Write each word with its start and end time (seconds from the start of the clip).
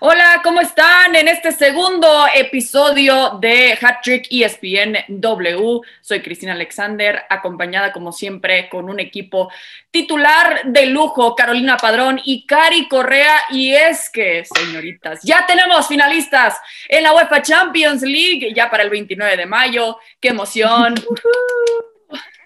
Hola, 0.00 0.42
¿cómo 0.44 0.60
están? 0.60 1.16
En 1.16 1.26
este 1.26 1.50
segundo 1.50 2.26
episodio 2.32 3.38
de 3.40 3.76
Hat 3.82 3.96
Trick 4.00 4.28
ESPN 4.30 4.96
W, 5.08 5.80
soy 6.00 6.22
Cristina 6.22 6.52
Alexander, 6.52 7.24
acompañada 7.28 7.92
como 7.92 8.12
siempre 8.12 8.68
con 8.68 8.88
un 8.88 9.00
equipo 9.00 9.50
titular 9.90 10.62
de 10.66 10.86
lujo, 10.86 11.34
Carolina 11.34 11.76
Padrón 11.76 12.20
y 12.24 12.46
Cari 12.46 12.86
Correa. 12.86 13.42
Y 13.50 13.74
es 13.74 14.08
que, 14.08 14.44
señoritas, 14.44 15.18
ya 15.24 15.44
tenemos 15.48 15.88
finalistas 15.88 16.60
en 16.88 17.02
la 17.02 17.12
UEFA 17.12 17.42
Champions 17.42 18.02
League, 18.02 18.52
ya 18.54 18.70
para 18.70 18.84
el 18.84 18.90
29 18.90 19.36
de 19.36 19.46
mayo. 19.46 19.98
¡Qué 20.20 20.28
emoción! 20.28 20.94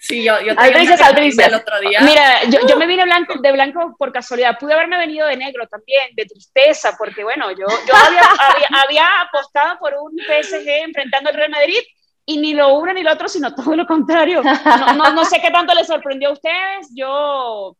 Sí, 0.02 0.24
yo, 0.24 0.34
yo 0.40 0.54
albrices, 0.58 1.00
el 1.46 1.54
otro 1.54 1.78
día. 1.78 2.00
Mira, 2.00 2.42
yo, 2.50 2.58
yo, 2.66 2.76
me 2.76 2.88
vine 2.88 3.04
blanco, 3.04 3.34
de 3.40 3.52
blanco 3.52 3.94
por 3.96 4.12
casualidad. 4.12 4.58
Pude 4.58 4.74
haberme 4.74 4.98
venido 4.98 5.28
de 5.28 5.36
negro 5.36 5.64
también, 5.68 6.10
de 6.16 6.26
tristeza, 6.26 6.96
porque 6.98 7.22
bueno, 7.22 7.52
yo, 7.52 7.66
yo 7.86 7.94
había, 7.94 8.22
había, 8.84 9.20
apostado 9.20 9.78
por 9.78 9.94
un 9.94 10.18
PSG 10.18 10.68
enfrentando 10.84 11.30
al 11.30 11.36
Real 11.36 11.52
Madrid 11.52 11.78
y 12.26 12.38
ni 12.38 12.52
lo 12.52 12.74
uno 12.74 12.92
ni 12.92 13.04
lo 13.04 13.12
otro, 13.12 13.28
sino 13.28 13.54
todo 13.54 13.76
lo 13.76 13.86
contrario. 13.86 14.42
No, 14.42 14.92
no, 14.94 15.12
no 15.12 15.24
sé 15.24 15.40
qué 15.40 15.52
tanto 15.52 15.72
les 15.72 15.86
sorprendió 15.86 16.30
a 16.30 16.32
ustedes. 16.32 16.88
Yo, 16.96 17.76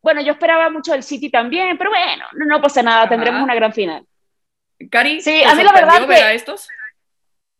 bueno, 0.00 0.20
yo 0.20 0.34
esperaba 0.34 0.70
mucho 0.70 0.92
del 0.92 1.02
City 1.02 1.30
también, 1.32 1.76
pero 1.76 1.90
bueno, 1.90 2.26
no, 2.34 2.46
no 2.46 2.62
pasa 2.62 2.80
nada, 2.80 3.08
tendremos 3.08 3.42
una 3.42 3.56
gran 3.56 3.72
final. 3.72 4.06
Cari, 4.88 5.20
sí, 5.20 5.42
a 5.42 5.56
mí 5.56 5.64
la 5.64 5.72
verdad 5.72 6.06
que, 6.06 6.34
estos? 6.34 6.68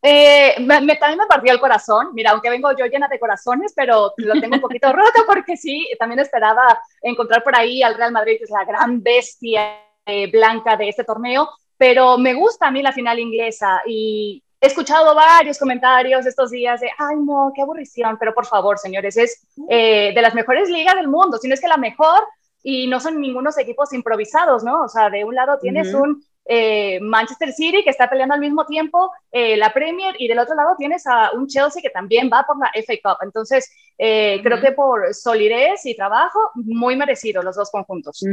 Eh, 0.09 0.55
me, 0.61 0.95
también 0.95 1.17
me 1.17 1.25
partió 1.27 1.51
el 1.51 1.59
corazón, 1.59 2.11
mira, 2.13 2.31
aunque 2.31 2.49
vengo 2.49 2.71
yo 2.77 2.85
llena 2.85 3.09
de 3.09 3.19
corazones, 3.19 3.73
pero 3.75 4.13
lo 4.15 4.39
tengo 4.39 4.55
un 4.55 4.61
poquito 4.61 4.87
roto 4.93 5.25
porque 5.27 5.57
sí, 5.57 5.85
también 5.99 6.19
esperaba 6.19 6.81
encontrar 7.01 7.43
por 7.43 7.53
ahí 7.57 7.83
al 7.83 7.95
Real 7.95 8.13
Madrid, 8.13 8.37
que 8.37 8.45
es 8.45 8.49
la 8.49 8.63
gran 8.63 9.03
bestia 9.03 9.81
eh, 10.05 10.31
blanca 10.31 10.77
de 10.77 10.87
este 10.87 11.03
torneo, 11.03 11.49
pero 11.75 12.17
me 12.17 12.35
gusta 12.35 12.67
a 12.67 12.71
mí 12.71 12.81
la 12.81 12.93
final 12.93 13.19
inglesa 13.19 13.81
y 13.85 14.41
he 14.61 14.67
escuchado 14.67 15.13
varios 15.13 15.59
comentarios 15.59 16.25
estos 16.25 16.51
días 16.51 16.79
de, 16.79 16.89
ay 16.97 17.17
no, 17.17 17.51
qué 17.53 17.63
aburrición, 17.63 18.15
pero 18.17 18.33
por 18.33 18.45
favor, 18.45 18.79
señores, 18.79 19.17
es 19.17 19.45
eh, 19.67 20.13
de 20.15 20.21
las 20.21 20.33
mejores 20.33 20.69
ligas 20.69 20.95
del 20.95 21.09
mundo, 21.09 21.37
si 21.37 21.49
no 21.49 21.53
es 21.53 21.59
que 21.59 21.67
la 21.67 21.75
mejor, 21.75 22.23
y 22.63 22.87
no 22.87 23.01
son 23.01 23.19
ningunos 23.19 23.57
equipos 23.57 23.91
improvisados, 23.91 24.63
¿no? 24.63 24.83
O 24.83 24.87
sea, 24.87 25.09
de 25.09 25.25
un 25.25 25.35
lado 25.35 25.57
tienes 25.59 25.93
un 25.93 26.23
eh, 26.47 26.99
Manchester 27.01 27.51
City, 27.51 27.83
que 27.83 27.89
está 27.89 28.09
peleando 28.09 28.35
al 28.35 28.41
mismo 28.41 28.65
tiempo 28.65 29.11
eh, 29.31 29.57
la 29.57 29.73
Premier, 29.73 30.15
y 30.17 30.27
del 30.27 30.39
otro 30.39 30.55
lado 30.55 30.75
tienes 30.77 31.05
a 31.05 31.31
un 31.33 31.47
Chelsea 31.47 31.81
que 31.81 31.89
también 31.89 32.29
va 32.31 32.45
por 32.45 32.57
la 32.57 32.71
FA 32.73 32.93
Cup. 33.03 33.17
Entonces, 33.21 33.69
eh, 33.97 34.39
creo 34.43 34.61
que 34.61 34.71
por 34.71 35.13
solidez 35.13 35.85
y 35.85 35.95
trabajo, 35.95 36.39
muy 36.55 36.95
merecido 36.95 37.41
los 37.43 37.55
dos 37.55 37.69
conjuntos. 37.69 38.23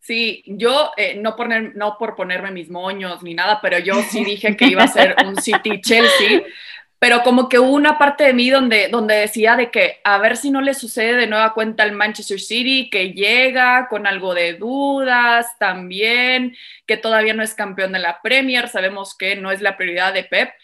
Sí, 0.00 0.44
yo 0.46 0.90
no, 1.16 1.34
poner, 1.34 1.74
no 1.76 1.96
por 1.98 2.14
ponerme 2.14 2.50
mis 2.50 2.70
moños 2.70 3.22
ni 3.22 3.34
nada, 3.34 3.60
pero 3.62 3.78
yo 3.78 3.94
sí 4.02 4.22
dije 4.24 4.54
que 4.54 4.66
iba 4.66 4.82
a 4.82 4.88
ser 4.88 5.16
un 5.26 5.36
City 5.36 5.80
Chelsea, 5.80 6.42
pero 7.04 7.22
como 7.22 7.50
que 7.50 7.58
hubo 7.58 7.74
una 7.74 7.98
parte 7.98 8.24
de 8.24 8.32
mí 8.32 8.48
donde, 8.48 8.88
donde 8.88 9.14
decía 9.16 9.56
de 9.56 9.70
que 9.70 10.00
a 10.04 10.16
ver 10.16 10.38
si 10.38 10.50
no 10.50 10.62
le 10.62 10.72
sucede 10.72 11.16
de 11.16 11.26
nueva 11.26 11.52
cuenta 11.52 11.82
al 11.82 11.92
Manchester 11.92 12.40
City, 12.40 12.88
que 12.88 13.12
llega 13.12 13.88
con 13.90 14.06
algo 14.06 14.32
de 14.32 14.54
dudas 14.54 15.46
también, 15.58 16.56
que 16.86 16.96
todavía 16.96 17.34
no 17.34 17.42
es 17.42 17.52
campeón 17.52 17.92
de 17.92 17.98
la 17.98 18.22
Premier, 18.22 18.70
sabemos 18.70 19.14
que 19.14 19.36
no 19.36 19.50
es 19.50 19.60
la 19.60 19.76
prioridad 19.76 20.14
de 20.14 20.24
Pep, 20.24 20.54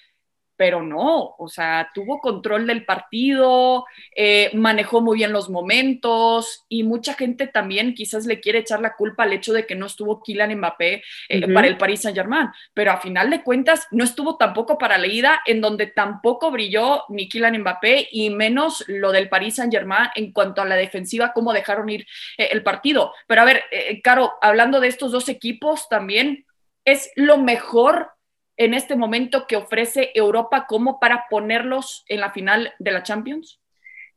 pero 0.60 0.82
no, 0.82 1.36
o 1.38 1.48
sea, 1.48 1.90
tuvo 1.94 2.20
control 2.20 2.66
del 2.66 2.84
partido, 2.84 3.86
eh, 4.14 4.50
manejó 4.52 5.00
muy 5.00 5.16
bien 5.16 5.32
los 5.32 5.48
momentos 5.48 6.66
y 6.68 6.82
mucha 6.82 7.14
gente 7.14 7.46
también 7.46 7.94
quizás 7.94 8.26
le 8.26 8.40
quiere 8.40 8.58
echar 8.58 8.82
la 8.82 8.94
culpa 8.94 9.22
al 9.22 9.32
hecho 9.32 9.54
de 9.54 9.64
que 9.64 9.74
no 9.74 9.86
estuvo 9.86 10.22
Kylian 10.22 10.58
Mbappé 10.58 11.02
eh, 11.30 11.48
para 11.54 11.66
el 11.66 11.78
Paris 11.78 12.02
Saint 12.02 12.14
Germain, 12.14 12.48
pero 12.74 12.92
a 12.92 12.98
final 12.98 13.30
de 13.30 13.42
cuentas 13.42 13.86
no 13.90 14.04
estuvo 14.04 14.36
tampoco 14.36 14.76
para 14.76 14.98
la 14.98 15.06
ida 15.06 15.40
en 15.46 15.62
donde 15.62 15.86
tampoco 15.86 16.50
brilló 16.50 17.04
ni 17.08 17.26
Kylian 17.26 17.58
Mbappé 17.60 18.08
y 18.12 18.28
menos 18.28 18.84
lo 18.86 19.12
del 19.12 19.30
Paris 19.30 19.54
Saint 19.54 19.72
Germain 19.72 20.10
en 20.14 20.30
cuanto 20.30 20.60
a 20.60 20.66
la 20.66 20.76
defensiva, 20.76 21.32
cómo 21.32 21.54
dejaron 21.54 21.88
ir 21.88 22.06
eh, 22.36 22.50
el 22.52 22.62
partido. 22.62 23.14
Pero 23.26 23.40
a 23.40 23.46
ver, 23.46 23.62
Caro, 24.04 24.34
hablando 24.42 24.78
de 24.78 24.88
estos 24.88 25.10
dos 25.10 25.30
equipos 25.30 25.88
también, 25.88 26.44
es 26.84 27.10
lo 27.16 27.38
mejor 27.38 28.10
en 28.60 28.74
este 28.74 28.94
momento 28.94 29.46
que 29.46 29.56
ofrece 29.56 30.10
Europa 30.14 30.66
como 30.68 31.00
para 31.00 31.24
ponerlos 31.30 32.04
en 32.08 32.20
la 32.20 32.30
final 32.30 32.74
de 32.78 32.90
la 32.90 33.02
Champions? 33.02 33.58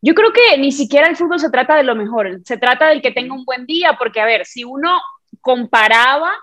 Yo 0.01 0.13
creo 0.13 0.33
que 0.33 0.57
ni 0.57 0.73
siquiera 0.73 1.07
el 1.07 1.15
fútbol 1.15 1.39
se 1.39 1.49
trata 1.49 1.77
de 1.77 1.83
lo 1.83 1.95
mejor, 1.95 2.41
se 2.43 2.57
trata 2.57 2.89
del 2.89 3.01
que 3.01 3.11
tenga 3.11 3.33
un 3.33 3.45
buen 3.45 3.65
día, 3.65 3.95
porque 3.97 4.19
a 4.19 4.25
ver, 4.25 4.45
si 4.45 4.65
uno 4.65 4.99
comparaba, 5.39 6.33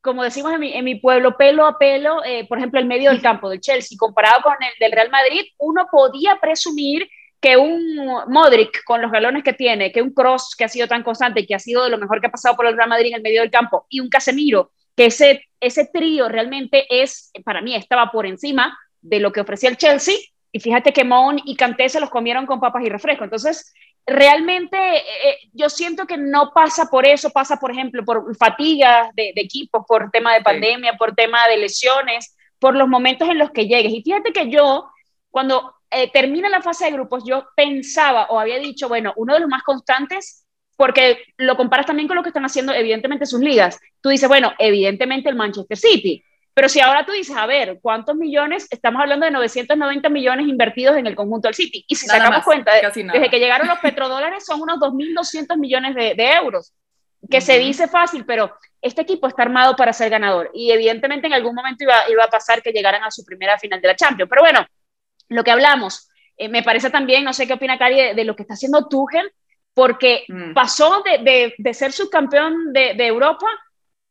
como 0.00 0.24
decimos 0.24 0.52
en 0.52 0.84
mi, 0.84 0.96
pueblo, 0.96 1.36
pelo 1.36 1.64
a 1.64 1.78
pelo, 1.78 2.24
eh, 2.24 2.44
por 2.48 2.58
ejemplo, 2.58 2.80
el 2.80 2.86
medio 2.86 3.10
del 3.10 3.22
campo 3.22 3.48
del 3.48 3.60
Chelsea, 3.60 3.96
comparado 3.96 4.42
con 4.42 4.54
el 4.54 4.72
del 4.80 4.90
Real 4.90 5.10
Madrid, 5.10 5.44
uno 5.58 5.86
podía 5.92 6.40
presumir 6.40 7.08
que 7.40 7.56
un 7.56 7.78
Modric 8.26 8.82
con 8.82 9.00
los 9.00 9.12
galones 9.12 9.44
que 9.44 9.52
tiene, 9.52 9.92
que 9.92 10.02
un 10.02 10.12
Cross 10.12 10.56
que 10.58 10.64
ha 10.64 10.68
sido 10.68 10.88
tan 10.88 11.04
constante, 11.04 11.46
que 11.46 11.54
ha 11.54 11.60
sido 11.60 11.84
de 11.84 11.90
lo 11.90 11.98
mejor 11.98 12.20
que 12.20 12.26
ha 12.26 12.32
pasado 12.32 12.56
por 12.56 12.66
el 12.66 12.76
Real 12.76 12.88
Madrid 12.88 13.10
en 13.10 13.16
el 13.18 13.22
medio 13.22 13.42
del 13.42 13.50
campo, 13.52 13.86
y 13.88 14.00
un 14.00 14.08
Casemiro 14.08 14.72
que 14.96 15.06
ese, 15.06 15.44
ese 15.60 15.86
trío 15.86 16.28
realmente 16.28 16.86
es, 16.88 17.30
para 17.44 17.62
mí, 17.62 17.74
estaba 17.74 18.10
por 18.10 18.26
encima 18.26 18.78
de 19.00 19.20
lo 19.20 19.32
que 19.32 19.40
ofrecía 19.40 19.70
el 19.70 19.76
Chelsea. 19.76 20.14
Y 20.52 20.60
fíjate 20.60 20.92
que 20.92 21.04
Mon 21.04 21.40
y 21.44 21.56
Kanté 21.56 21.88
se 21.88 22.00
los 22.00 22.10
comieron 22.10 22.46
con 22.46 22.60
papas 22.60 22.84
y 22.84 22.88
refresco. 22.88 23.24
Entonces, 23.24 23.72
realmente 24.06 24.76
eh, 24.76 25.02
eh, 25.24 25.38
yo 25.52 25.68
siento 25.68 26.06
que 26.06 26.16
no 26.16 26.52
pasa 26.54 26.86
por 26.86 27.06
eso, 27.06 27.30
pasa, 27.30 27.56
por 27.56 27.72
ejemplo, 27.72 28.04
por 28.04 28.36
fatiga 28.36 29.10
de, 29.14 29.32
de 29.34 29.42
equipos, 29.42 29.84
por 29.86 30.10
tema 30.10 30.34
de 30.34 30.42
pandemia, 30.42 30.94
por 30.94 31.14
tema 31.14 31.48
de 31.48 31.56
lesiones, 31.56 32.36
por 32.58 32.76
los 32.76 32.88
momentos 32.88 33.28
en 33.28 33.38
los 33.38 33.50
que 33.50 33.66
llegues. 33.66 33.92
Y 33.92 34.02
fíjate 34.02 34.32
que 34.32 34.48
yo, 34.48 34.88
cuando 35.30 35.74
eh, 35.90 36.10
termina 36.10 36.48
la 36.48 36.62
fase 36.62 36.86
de 36.86 36.92
grupos, 36.92 37.24
yo 37.26 37.46
pensaba 37.56 38.26
o 38.30 38.38
había 38.38 38.58
dicho, 38.58 38.88
bueno, 38.88 39.12
uno 39.16 39.34
de 39.34 39.40
los 39.40 39.48
más 39.48 39.62
constantes 39.62 40.43
porque 40.76 41.24
lo 41.36 41.56
comparas 41.56 41.86
también 41.86 42.08
con 42.08 42.16
lo 42.16 42.22
que 42.22 42.30
están 42.30 42.44
haciendo 42.44 42.72
evidentemente 42.72 43.26
sus 43.26 43.40
ligas. 43.40 43.78
Tú 44.00 44.08
dices, 44.08 44.28
bueno, 44.28 44.52
evidentemente 44.58 45.28
el 45.28 45.36
Manchester 45.36 45.76
City, 45.76 46.24
pero 46.54 46.68
si 46.68 46.80
ahora 46.80 47.04
tú 47.04 47.10
dices, 47.10 47.36
a 47.36 47.46
ver, 47.46 47.80
¿cuántos 47.82 48.14
millones? 48.14 48.68
Estamos 48.70 49.02
hablando 49.02 49.26
de 49.26 49.32
990 49.32 50.08
millones 50.08 50.46
invertidos 50.46 50.96
en 50.96 51.08
el 51.08 51.16
conjunto 51.16 51.48
del 51.48 51.54
City. 51.56 51.84
Y 51.88 51.96
si 51.96 52.06
sacamos 52.06 52.44
cuenta, 52.44 52.72
desde 52.74 53.28
que 53.28 53.40
llegaron 53.40 53.66
los 53.66 53.80
petrodólares 53.80 54.46
son 54.46 54.62
unos 54.62 54.78
2.200 54.78 55.58
millones 55.58 55.96
de, 55.96 56.30
euros, 56.32 56.72
que 57.28 57.40
se 57.40 57.58
dice 57.58 57.88
fácil, 57.88 58.24
pero 58.24 58.56
este 58.80 59.02
equipo 59.02 59.26
está 59.26 59.42
armado 59.42 59.74
para 59.74 59.92
ser 59.92 60.10
ganador. 60.10 60.52
Y 60.54 60.70
evidentemente 60.70 61.26
en 61.26 61.32
algún 61.32 61.56
momento 61.56 61.82
iba, 61.82 62.08
iba 62.08 62.22
a 62.22 62.28
pasar 62.30 62.62
que 62.62 62.70
llegaran 62.70 63.02
a 63.02 63.10
su 63.10 63.24
primera 63.24 63.58
final 63.58 63.80
de 63.80 63.88
la 63.88 63.96
Champions. 63.96 64.30
Pero 64.30 64.42
bueno, 64.42 64.64
lo 65.30 65.42
que 65.42 65.50
hablamos, 65.50 66.08
eh, 66.36 66.48
me 66.48 66.62
parece 66.62 66.88
también, 66.88 67.24
no 67.24 67.32
sé 67.32 67.48
qué 67.48 67.54
opina 67.54 67.78
Cari, 67.78 67.96
de, 67.96 68.14
de, 68.14 68.24
lo 68.24 68.36
que 68.36 68.42
está 68.42 68.54
haciendo 68.54 68.86
Tuchel, 68.86 69.32
porque 69.74 70.24
mm. 70.28 70.54
pasó 70.54 71.02
de, 71.02 71.74
ser 71.74 71.92
subcampeón 71.92 72.72
de, 72.72 72.94
Europa 73.06 73.46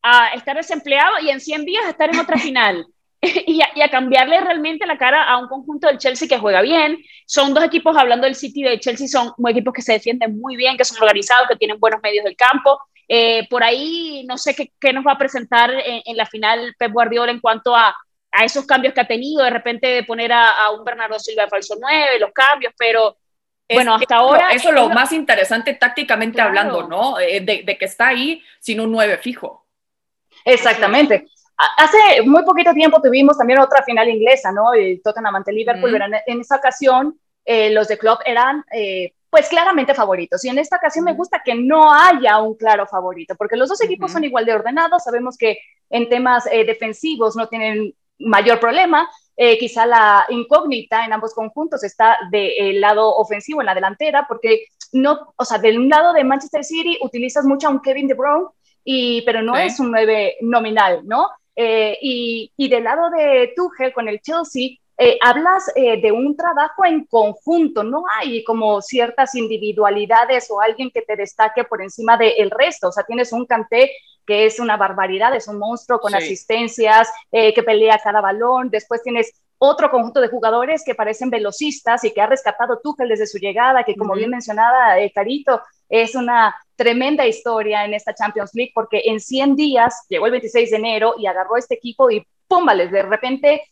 a 0.02 0.28
estar 0.34 0.56
desempleado 0.56 1.18
y 1.20 1.30
en 1.30 1.40
100 1.40 1.64
días 1.64 1.86
a 1.86 1.90
estar 1.90 2.10
en 2.10 2.20
otra 2.20 2.38
final. 2.38 2.86
y, 3.46 3.60
a, 3.80 3.88
cambiarle 3.88 4.40
realmente 4.40 4.86
la 4.86 4.98
cara 4.98 5.24
a 5.24 5.38
un 5.38 5.48
conjunto 5.48 5.86
del 5.86 5.98
Chelsea 5.98 6.28
que 6.28 6.38
juega 6.38 6.62
bien. 6.62 6.98
Son 7.26 7.54
dos 7.54 7.64
equipos, 7.64 7.96
hablando 7.96 8.26
del 8.26 8.34
City 8.34 8.60
y 8.60 8.64
del 8.64 8.80
Chelsea, 8.80 9.08
son 9.08 9.32
equipos 9.48 9.72
que 9.72 9.82
se 9.82 9.92
defienden 9.92 10.38
muy 10.38 10.56
bien, 10.56 10.76
que 10.76 10.84
son 10.84 11.00
organizados, 11.02 11.48
que 11.48 11.56
tienen 11.56 11.80
buenos 11.80 12.00
medios 12.02 12.24
del 12.24 12.36
campo. 12.36 12.80
Eh, 13.08 13.46
por 13.48 13.62
ahí 13.62 14.24
no 14.26 14.38
sé 14.38 14.54
qué, 14.54 14.92
nos 14.92 15.06
va 15.06 15.12
a 15.12 15.18
presentar 15.18 15.70
en, 15.70 16.16
la 16.16 16.26
final 16.26 16.74
Pep 16.78 16.92
Guardiola 16.92 17.32
en 17.32 17.40
cuanto 17.40 17.74
a, 17.74 17.94
esos 18.42 18.66
cambios 18.66 18.92
que 18.92 19.00
ha 19.00 19.06
tenido, 19.06 19.44
de 19.44 19.50
repente 19.50 19.86
de 19.86 20.02
poner 20.02 20.32
a, 20.32 20.70
un 20.76 20.84
Bernardo 20.84 21.18
Silva 21.20 21.44
de 21.44 21.50
falso 21.50 21.76
9, 21.80 22.18
los 22.18 22.32
cambios, 22.32 22.72
pero 22.76 23.16
bueno, 23.72 23.94
hasta 23.94 24.16
ahora. 24.16 24.50
Eso 24.50 24.68
es 24.68 24.74
lo 24.74 24.88
más 24.90 25.12
interesante 25.12 25.74
tácticamente 25.74 26.40
hablando, 26.40 26.86
¿no? 26.86 27.18
Eh, 27.18 27.40
de, 27.40 27.78
que 27.78 27.84
está 27.84 28.08
ahí 28.08 28.42
sin 28.60 28.80
un 28.80 28.92
9 28.92 29.18
fijo. 29.18 29.66
Exactamente. 30.44 31.26
Hace 31.78 32.22
muy 32.22 32.44
poquito 32.44 32.72
tiempo 32.72 33.00
tuvimos 33.00 33.38
también 33.38 33.60
otra 33.60 33.82
final 33.82 34.08
inglesa, 34.08 34.50
¿no? 34.52 34.74
El 34.74 35.00
Tottenham 35.02 35.36
ante 35.36 35.52
Liverpool. 35.52 35.98
En 36.26 36.40
esa 36.40 36.56
ocasión, 36.56 37.18
eh, 37.44 37.70
los 37.70 37.88
de 37.88 37.96
club 37.96 38.18
eran, 38.26 38.64
eh, 38.72 39.14
pues, 39.30 39.48
claramente 39.48 39.94
favoritos. 39.94 40.44
Y 40.44 40.48
en 40.48 40.58
esta 40.58 40.76
ocasión 40.76 41.04
me 41.04 41.14
gusta 41.14 41.42
que 41.44 41.54
no 41.54 41.92
haya 41.92 42.38
un 42.40 42.56
claro 42.56 42.86
favorito, 42.86 43.34
porque 43.36 43.56
los 43.56 43.68
dos 43.68 43.80
equipos 43.82 44.12
son 44.12 44.24
igual 44.24 44.44
de 44.44 44.54
ordenados. 44.54 45.04
Sabemos 45.04 45.38
que 45.38 45.58
en 45.90 46.08
temas 46.08 46.44
defensivos 46.44 47.36
no 47.36 47.48
tienen 47.48 47.94
mayor 48.18 48.60
problema, 48.60 49.08
eh, 49.36 49.58
quizá 49.58 49.86
la 49.86 50.26
incógnita 50.28 51.04
en 51.04 51.12
ambos 51.12 51.34
conjuntos 51.34 51.82
está 51.84 52.18
del 52.30 52.80
lado 52.80 53.14
ofensivo, 53.16 53.60
en 53.60 53.66
la 53.66 53.74
delantera, 53.74 54.26
porque 54.28 54.66
no, 54.92 55.34
o 55.36 55.44
sea, 55.44 55.58
del 55.58 55.88
lado 55.88 56.12
de 56.12 56.24
Manchester 56.24 56.64
City 56.64 56.98
utilizas 57.02 57.44
mucho 57.44 57.68
a 57.68 57.70
un 57.70 57.80
Kevin 57.80 58.06
De 58.06 58.14
Bruyne, 58.14 58.46
y, 58.84 59.22
pero 59.22 59.42
no 59.42 59.56
es 59.56 59.80
un 59.80 59.90
9 59.90 60.36
nominal, 60.42 61.00
¿no? 61.04 61.30
Eh, 61.56 61.96
y, 62.02 62.52
y, 62.56 62.68
del 62.68 62.84
lado 62.84 63.10
de 63.10 63.52
Tuchel 63.56 63.92
con 63.92 64.08
el 64.08 64.20
Chelsea, 64.20 64.76
eh, 64.96 65.18
hablas 65.20 65.72
eh, 65.74 66.00
de 66.00 66.12
un 66.12 66.36
trabajo 66.36 66.84
en 66.84 67.04
conjunto, 67.06 67.82
no 67.82 68.04
hay 68.16 68.44
como 68.44 68.80
ciertas 68.80 69.34
individualidades 69.34 70.48
o 70.50 70.60
alguien 70.60 70.90
que 70.92 71.02
te 71.02 71.16
destaque 71.16 71.64
por 71.64 71.82
encima 71.82 72.16
del 72.16 72.48
resto, 72.50 72.88
o 72.88 72.92
sea, 72.92 73.02
tienes 73.02 73.32
un 73.32 73.44
Canté 73.44 73.90
que 74.26 74.46
es 74.46 74.58
una 74.60 74.76
barbaridad, 74.76 75.34
es 75.34 75.48
un 75.48 75.58
monstruo 75.58 76.00
con 76.00 76.14
asistencias, 76.14 77.08
eh, 77.30 77.52
que 77.52 77.62
pelea 77.62 78.00
cada 78.02 78.20
balón, 78.20 78.70
después 78.70 79.02
tienes 79.02 79.32
otro 79.58 79.90
conjunto 79.90 80.20
de 80.20 80.28
jugadores 80.28 80.82
que 80.84 80.94
parecen 80.94 81.30
velocistas 81.30 82.04
y 82.04 82.12
que 82.12 82.20
ha 82.20 82.26
rescatado 82.26 82.80
Tuchel 82.82 83.08
desde 83.08 83.26
su 83.26 83.38
llegada, 83.38 83.84
que 83.84 83.96
como 83.96 84.14
bien 84.14 84.30
mencionaba 84.30 84.96
Carito, 85.14 85.62
es 85.88 86.14
una 86.14 86.54
tremenda 86.76 87.26
historia 87.26 87.84
en 87.84 87.94
esta 87.94 88.14
Champions 88.14 88.50
League 88.54 88.72
porque 88.74 89.02
en 89.04 89.20
100 89.20 89.56
días 89.56 90.04
llegó 90.08 90.26
el 90.26 90.32
26 90.32 90.70
de 90.70 90.76
enero 90.76 91.14
y 91.18 91.26
agarró 91.26 91.56
este 91.56 91.74
equipo 91.74 92.10
y 92.10 92.26
púmbales, 92.48 92.90
de 92.90 93.02
repente 93.02 93.62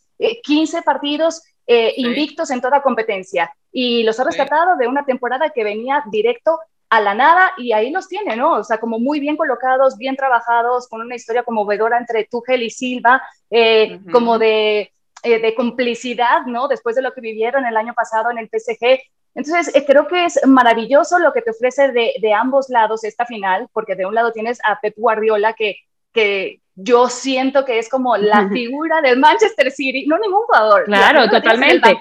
15 0.43 0.77
eh, 0.77 0.81
partidos 0.83 1.43
eh, 1.65 1.93
invictos 1.97 2.51
en 2.51 2.61
toda 2.61 2.81
competencia. 2.81 3.53
Y 3.71 4.03
los 4.03 4.19
ha 4.19 4.23
rescatado 4.23 4.77
de 4.77 4.87
una 4.87 5.05
temporada 5.05 5.49
que 5.49 5.63
venía 5.63 6.03
directo 6.11 6.59
a 6.93 7.01
la 7.01 7.15
nada 7.15 7.53
y 7.57 7.71
ahí 7.71 7.89
los 7.89 8.07
tiene, 8.07 8.35
¿no? 8.35 8.53
O 8.53 8.63
sea, 8.63 8.77
como 8.77 8.99
muy 8.99 9.19
bien 9.19 9.35
colocados, 9.35 9.97
bien 9.97 10.15
trabajados, 10.15 10.87
con 10.87 11.01
una 11.01 11.15
historia 11.15 11.41
conmovedora 11.41 11.97
entre 11.97 12.25
Tuchel 12.25 12.61
y 12.61 12.69
Silva, 12.69 13.23
eh, 13.49 13.99
como 14.11 14.37
de, 14.37 14.91
de, 15.23 15.55
complicidad, 15.55 16.45
¿no? 16.45 16.67
Después 16.67 16.95
de 16.95 17.01
lo 17.01 17.11
que 17.11 17.21
vivieron 17.21 17.65
el 17.65 17.77
año 17.77 17.95
pasado 17.95 18.29
en 18.29 18.37
el 18.37 18.47
PSG. 18.47 18.99
Entonces, 19.33 19.73
creo 19.87 20.07
que 20.07 20.25
es 20.25 20.39
maravilloso 20.45 21.17
lo 21.17 21.33
que 21.33 21.41
te 21.41 21.49
ofrece 21.49 21.91
de, 21.91 22.13
de, 22.21 22.33
ambos 22.33 22.69
lados 22.69 23.03
esta 23.03 23.25
final, 23.25 23.67
porque 23.73 23.95
de 23.95 24.05
un 24.05 24.13
lado 24.13 24.31
tienes 24.31 24.59
a 24.63 24.79
Pep 24.79 24.93
Guardiola, 24.95 25.53
que, 25.53 25.77
que 26.11 26.61
yo 26.75 27.09
siento 27.09 27.65
que 27.65 27.79
es 27.79 27.89
como 27.89 28.17
la 28.17 28.49
figura 28.53 29.01
del 29.01 29.17
Manchester 29.17 29.71
City, 29.71 30.05
no 30.05 30.19
ningún 30.19 30.43
jugador. 30.43 30.83
Claro, 30.83 31.27
totalmente. 31.27 31.99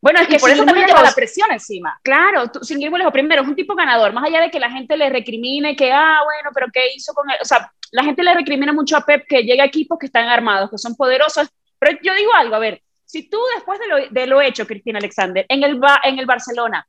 Bueno, 0.00 0.20
es 0.20 0.28
que 0.28 0.38
por 0.38 0.50
eso 0.50 0.64
también 0.64 0.86
lleva 0.86 1.02
la 1.02 1.12
presión 1.12 1.50
encima. 1.52 2.00
Claro, 2.02 2.50
tú, 2.50 2.60
sin 2.64 2.80
ir 2.80 2.90
lejos, 2.90 3.12
primero, 3.12 3.42
es 3.42 3.48
un 3.48 3.54
tipo 3.54 3.74
ganador, 3.74 4.12
más 4.12 4.24
allá 4.24 4.40
de 4.40 4.50
que 4.50 4.58
la 4.58 4.70
gente 4.70 4.96
le 4.96 5.10
recrimine 5.10 5.76
que, 5.76 5.92
ah, 5.92 6.20
bueno, 6.24 6.50
pero 6.54 6.68
¿qué 6.72 6.94
hizo 6.94 7.12
con 7.12 7.28
él? 7.28 7.36
O 7.40 7.44
sea, 7.44 7.70
la 7.92 8.04
gente 8.04 8.22
le 8.22 8.32
recrimina 8.32 8.72
mucho 8.72 8.96
a 8.96 9.04
Pep 9.04 9.26
que 9.28 9.42
llega 9.42 9.62
a 9.62 9.66
equipos 9.66 9.98
que 9.98 10.06
están 10.06 10.28
armados, 10.28 10.70
que 10.70 10.78
son 10.78 10.96
poderosos, 10.96 11.48
pero 11.78 11.98
yo 12.02 12.14
digo 12.14 12.32
algo, 12.34 12.54
a 12.54 12.60
ver, 12.60 12.82
si 13.04 13.28
tú 13.28 13.38
después 13.54 13.78
de 13.78 13.88
lo, 13.88 14.08
de 14.08 14.26
lo 14.26 14.40
hecho, 14.40 14.66
Cristina 14.66 14.98
Alexander, 14.98 15.44
en 15.48 15.64
el, 15.64 15.80
en 16.04 16.18
el 16.18 16.26
Barcelona, 16.26 16.86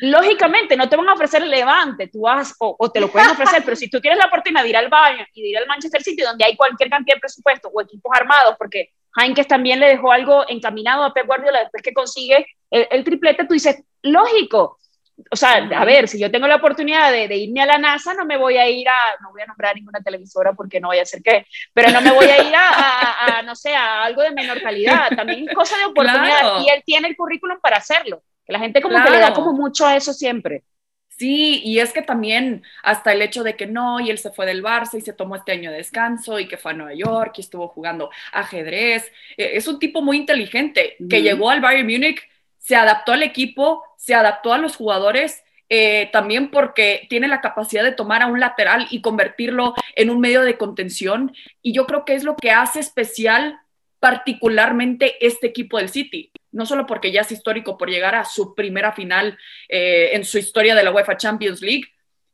lógicamente 0.00 0.76
no 0.76 0.88
te 0.88 0.96
van 0.96 1.08
a 1.08 1.14
ofrecer 1.14 1.42
el 1.42 1.50
levante, 1.50 2.08
tú 2.08 2.22
vas, 2.22 2.54
o, 2.58 2.90
te 2.90 3.00
lo 3.00 3.08
pueden 3.08 3.30
ofrecer, 3.30 3.62
pero 3.64 3.76
si 3.76 3.90
tú 3.90 4.00
tienes 4.00 4.18
la 4.18 4.26
oportunidad 4.26 4.62
de 4.62 4.68
ir 4.68 4.76
al 4.76 4.88
Bayern 4.88 5.26
y 5.34 5.42
de 5.42 5.48
ir 5.48 5.58
al 5.58 5.66
Manchester 5.66 6.02
City, 6.02 6.22
donde 6.22 6.44
hay 6.44 6.56
cualquier 6.56 6.88
cantidad 6.88 7.16
de 7.16 7.20
presupuesto 7.20 7.68
o 7.72 7.80
equipos 7.80 8.10
armados, 8.14 8.56
porque 8.58 8.90
Heinkes 9.16 9.46
también 9.46 9.80
le 9.80 9.88
dejó 9.88 10.12
algo 10.12 10.44
encaminado 10.48 11.04
a 11.04 11.12
Pep 11.12 11.26
Guardiola 11.26 11.60
después 11.60 11.82
que 11.82 11.92
consigue 11.92 12.46
el, 12.70 13.04
triplete, 13.04 13.44
tú 13.44 13.54
dices, 13.54 13.82
lógico. 14.02 14.78
O 15.30 15.36
sea, 15.36 15.56
a 15.56 15.84
ver, 15.84 16.08
si 16.08 16.18
yo 16.18 16.30
tengo 16.30 16.48
la 16.48 16.56
oportunidad 16.56 17.12
de, 17.12 17.36
irme 17.36 17.60
a 17.60 17.66
la 17.66 17.78
NASA, 17.78 18.14
no 18.14 18.24
me 18.24 18.38
voy 18.38 18.56
a 18.56 18.68
ir 18.68 18.88
a, 18.88 18.96
no 19.20 19.30
voy 19.30 19.42
a 19.42 19.46
nombrar 19.46 19.74
ninguna 19.74 20.00
televisora 20.00 20.54
porque 20.54 20.80
no 20.80 20.88
voy 20.88 20.98
a 20.98 21.02
hacer 21.02 21.22
qué, 21.22 21.46
pero 21.74 21.92
no 21.92 22.00
me 22.00 22.10
voy 22.10 22.26
a 22.26 22.42
ir 22.42 22.54
a, 22.56 23.42
no 23.44 23.54
sé, 23.54 23.74
a 23.74 24.04
algo 24.04 24.22
de 24.22 24.32
menor 24.32 24.60
calidad. 24.62 25.10
También 25.14 25.48
es 25.48 25.54
cosa 25.54 25.76
de 25.78 25.84
oportunidad 25.84 26.60
y 26.64 26.70
él 26.70 26.82
tiene 26.84 27.08
el 27.08 27.16
currículum 27.16 27.58
para 27.60 27.76
hacerlo. 27.76 28.22
Que 28.44 28.52
la 28.52 28.58
gente 28.58 28.80
como 28.80 29.04
que 29.04 29.10
le 29.10 29.18
da 29.18 29.32
como 29.32 29.52
mucho 29.52 29.86
a 29.86 29.94
eso 29.94 30.12
siempre. 30.12 30.64
Sí, 31.18 31.60
y 31.64 31.78
es 31.78 31.92
que 31.92 32.02
también 32.02 32.62
hasta 32.82 33.12
el 33.12 33.22
hecho 33.22 33.42
de 33.42 33.54
que 33.54 33.66
no, 33.66 34.00
y 34.00 34.10
él 34.10 34.18
se 34.18 34.30
fue 34.30 34.46
del 34.46 34.62
Barça 34.62 34.98
y 34.98 35.02
se 35.02 35.12
tomó 35.12 35.36
este 35.36 35.52
año 35.52 35.70
de 35.70 35.76
descanso 35.76 36.40
y 36.40 36.48
que 36.48 36.56
fue 36.56 36.72
a 36.72 36.74
Nueva 36.74 36.94
York 36.94 37.34
y 37.36 37.42
estuvo 37.42 37.68
jugando 37.68 38.10
ajedrez. 38.32 39.12
Eh, 39.36 39.52
es 39.54 39.68
un 39.68 39.78
tipo 39.78 40.02
muy 40.02 40.16
inteligente 40.16 40.96
que 41.08 41.22
llegó 41.22 41.50
al 41.50 41.60
Bayern 41.60 41.86
Múnich, 41.86 42.28
se 42.58 42.76
adaptó 42.76 43.12
al 43.12 43.22
equipo, 43.22 43.84
se 43.96 44.14
adaptó 44.14 44.52
a 44.52 44.58
los 44.58 44.76
jugadores, 44.76 45.44
eh, 45.68 46.10
también 46.12 46.50
porque 46.50 47.06
tiene 47.08 47.28
la 47.28 47.40
capacidad 47.40 47.84
de 47.84 47.92
tomar 47.92 48.22
a 48.22 48.26
un 48.26 48.40
lateral 48.40 48.88
y 48.90 49.00
convertirlo 49.00 49.74
en 49.94 50.10
un 50.10 50.20
medio 50.20 50.42
de 50.42 50.58
contención. 50.58 51.34
Y 51.62 51.72
yo 51.72 51.86
creo 51.86 52.04
que 52.04 52.14
es 52.14 52.24
lo 52.24 52.36
que 52.36 52.50
hace 52.50 52.80
especial 52.80 53.60
particularmente 54.00 55.24
este 55.24 55.46
equipo 55.46 55.78
del 55.78 55.88
City 55.88 56.32
no 56.52 56.66
solo 56.66 56.86
porque 56.86 57.10
ya 57.10 57.22
es 57.22 57.32
histórico 57.32 57.76
por 57.76 57.90
llegar 57.90 58.14
a 58.14 58.24
su 58.24 58.54
primera 58.54 58.92
final 58.92 59.38
eh, 59.68 60.10
en 60.12 60.24
su 60.24 60.38
historia 60.38 60.74
de 60.74 60.84
la 60.84 60.92
UEFA 60.92 61.16
Champions 61.16 61.60
League, 61.62 61.84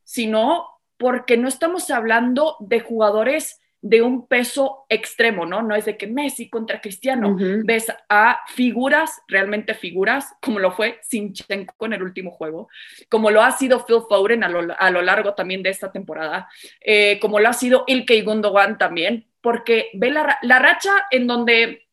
sino 0.04 0.66
porque 0.96 1.36
no 1.36 1.48
estamos 1.48 1.90
hablando 1.90 2.56
de 2.60 2.80
jugadores 2.80 3.60
de 3.80 4.02
un 4.02 4.26
peso 4.26 4.86
extremo, 4.88 5.46
¿no? 5.46 5.62
No 5.62 5.76
es 5.76 5.84
de 5.84 5.96
que 5.96 6.08
Messi 6.08 6.50
contra 6.50 6.80
Cristiano. 6.80 7.36
Ves 7.64 7.86
a 8.08 8.40
figuras, 8.48 9.22
realmente 9.28 9.74
figuras, 9.74 10.34
como 10.42 10.58
lo 10.58 10.72
fue 10.72 10.98
Sinchenko 11.02 11.86
en 11.86 11.92
el 11.92 12.02
último 12.02 12.32
juego, 12.32 12.68
como 13.08 13.30
lo 13.30 13.42
ha 13.42 13.52
sido 13.52 13.86
Phil 13.86 14.02
Foden 14.08 14.42
a 14.42 14.48
lo, 14.48 15.02
largo 15.02 15.34
también 15.34 15.62
de 15.62 15.70
esta 15.70 15.92
temporada, 15.92 16.48
eh, 16.80 17.18
como 17.20 17.38
lo 17.38 17.48
ha 17.48 17.52
sido 17.52 17.84
Ilkay 17.86 18.22
Gundogan 18.22 18.78
también, 18.78 19.28
porque 19.40 19.90
ve 19.94 20.10
la, 20.10 20.38
la 20.42 20.58
racha 20.58 21.06
en 21.12 21.28
donde 21.28 21.87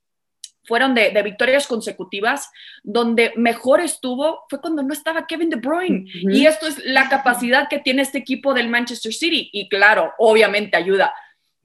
fueron 0.66 0.94
de, 0.96 1.12
victorias 1.24 1.68
consecutivas, 1.68 2.52
donde 2.84 3.34
mejor 3.36 3.82
estuvo 3.82 4.44
fue 4.50 4.62
cuando 4.62 4.84
no 4.84 4.94
estaba 4.94 5.28
Kevin 5.28 5.50
De 5.50 5.58
Bruyne. 5.58 6.06
Y 6.14 6.46
esto 6.46 6.68
es 6.68 6.84
la 6.86 7.10
capacidad 7.10 7.68
que 7.70 7.80
tiene 7.80 8.02
este 8.02 8.18
equipo 8.18 8.54
del 8.54 8.70
Manchester 8.70 9.14
City. 9.14 9.50
Y 9.54 9.70
claro, 9.70 10.14
obviamente 10.18 10.78
ayuda 10.78 11.14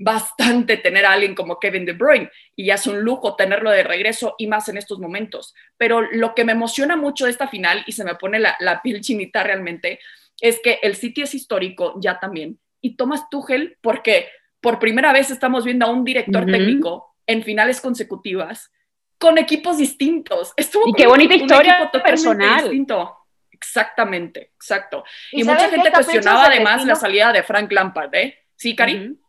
bastante 0.02 0.78
tener 0.78 1.04
a 1.04 1.12
alguien 1.12 1.34
como 1.34 1.58
Kevin 1.58 1.84
De 1.84 1.92
Bruyne 1.92 2.30
y 2.56 2.66
ya 2.66 2.74
es 2.74 2.86
un 2.86 3.00
lujo 3.02 3.36
tenerlo 3.36 3.70
de 3.70 3.82
regreso 3.82 4.34
y 4.38 4.46
más 4.46 4.68
en 4.70 4.78
estos 4.78 4.98
momentos. 4.98 5.54
Pero 5.76 6.00
lo 6.00 6.34
que 6.34 6.44
me 6.44 6.52
emociona 6.52 6.96
mucho 6.96 7.26
de 7.26 7.32
esta 7.32 7.48
final 7.48 7.84
y 7.86 7.92
se 7.92 8.04
me 8.04 8.14
pone 8.14 8.38
la, 8.38 8.80
piel 8.82 9.02
chinita 9.02 9.42
realmente 9.42 10.00
es 10.40 10.58
que 10.64 10.78
el 10.82 10.96
City 10.96 11.22
es 11.22 11.34
histórico 11.34 11.94
ya 12.00 12.18
también 12.18 12.58
y 12.80 12.96
Thomas 12.96 13.28
Tuchel 13.28 13.76
porque 13.82 14.28
por 14.60 14.78
primera 14.78 15.12
vez 15.12 15.30
estamos 15.30 15.64
viendo 15.64 15.84
a 15.84 15.90
un 15.90 16.02
director 16.02 16.46
técnico 16.46 17.14
en 17.26 17.42
finales 17.42 17.82
consecutivas 17.82 18.70
con 19.20 19.36
equipos 19.36 19.76
distintos. 19.76 20.54
Estuvo 20.56 20.88
y 20.88 20.94
qué 20.94 21.06
bonita 21.06 21.34
historia 21.34 21.90
personal. 22.02 22.62
Distinto. 22.62 23.18
Exactamente, 23.50 24.52
exacto. 24.56 25.04
Y, 25.30 25.44
mucha 25.44 25.68
gente 25.68 25.92
cuestionaba 25.92 26.46
además 26.46 26.86
la 26.86 26.94
salida 26.94 27.30
de 27.30 27.42
Frank 27.42 27.70
Lampard, 27.70 28.14
¿eh? 28.14 28.38
¿Sí, 28.56 28.74
Cari? 28.74 29.20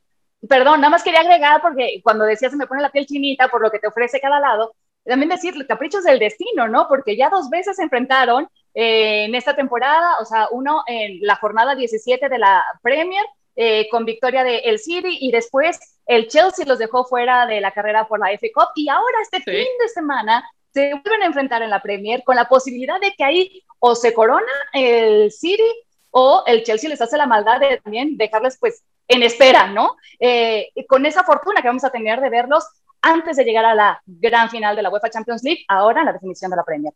Perdón, 0.48 0.80
nada 0.80 0.92
más 0.92 1.04
quería 1.04 1.20
agregar 1.20 1.62
porque 1.62 2.00
cuando 2.02 2.24
decías 2.24 2.54
se 2.54 2.58
me 2.58 2.66
pone 2.66 2.82
la 2.82 2.90
piel 2.90 3.06
chinita 3.06 3.50
por 3.50 3.62
lo 3.62 3.70
que 3.70 3.80
te 3.80 3.88
ofrece 3.88 4.22
cada 4.22 4.40
lado, 4.40 4.74
también 5.04 5.30
decir 5.30 5.54
caprichos 5.68 6.06
del 6.06 6.20
destino, 6.20 6.70
¿no? 6.70 6.88
Porque 6.88 7.18
ya 7.18 7.30
dos 7.30 7.50
veces 7.50 7.76
se 7.76 7.84
enfrentaron 7.84 8.48
eh, 8.74 9.26
en 9.26 9.36
esta 9.36 9.54
temporada, 9.56 10.20
o 10.22 10.26
sea, 10.26 10.48
uno 10.52 10.84
en 10.88 11.20
la 11.22 11.36
jornada 11.36 11.76
17 11.76 12.30
de 12.30 12.40
la 12.40 12.64
Premier 12.82 13.26
eh, 13.58 13.90
con 13.90 14.06
victoria 14.06 14.46
de 14.46 14.60
el 14.60 14.80
City 14.80 15.18
y 15.20 15.32
después 15.32 15.78
el 16.12 16.28
Chelsea 16.28 16.66
los 16.66 16.78
dejó 16.78 17.06
fuera 17.06 17.46
de 17.46 17.62
la 17.62 17.72
carrera 17.72 18.06
por 18.06 18.20
la 18.20 18.32
FA 18.32 18.48
Cup 18.54 18.68
y 18.76 18.90
ahora 18.90 19.18
este 19.22 19.40
fin 19.40 19.68
de 19.82 19.88
semana 19.94 20.44
se 20.74 20.92
vuelven 20.92 21.24
a 21.24 21.26
enfrentar 21.26 21.62
en 21.62 21.70
la 21.70 21.82
Premier 21.82 22.22
con 22.26 22.36
la 22.36 22.50
posibilidad 22.50 23.00
de 23.00 23.14
que 23.14 23.24
ahí 23.24 23.64
o 23.80 23.96
se 23.96 24.14
corona 24.14 24.52
el 24.74 25.32
City 25.32 25.64
o 26.10 26.44
el 26.48 26.64
Chelsea 26.64 26.90
les 26.90 27.02
hace 27.02 27.18
la 27.18 27.28
maldad 27.28 27.62
de 27.62 27.78
también 27.78 28.18
dejarles 28.18 28.58
pues 28.60 28.84
en 29.08 29.24
espera, 29.24 29.68
¿no? 29.68 29.96
Eh, 30.20 30.72
con 30.90 31.06
esa 31.06 31.24
fortuna 31.24 31.62
que 31.62 31.70
vamos 31.70 31.86
a 31.86 31.92
tener 31.92 32.20
de 32.20 32.30
verlos 32.30 32.66
antes 33.02 33.38
de 33.38 33.46
llegar 33.46 33.64
a 33.64 33.74
la 33.74 34.02
gran 34.06 34.50
final 34.50 34.76
de 34.76 34.82
la 34.82 34.90
UEFA 34.90 35.10
Champions 35.10 35.44
League, 35.44 35.64
ahora 35.70 36.02
en 36.02 36.08
la 36.08 36.14
definición 36.14 36.52
de 36.52 36.58
la 36.58 36.66
Premier. 36.66 36.94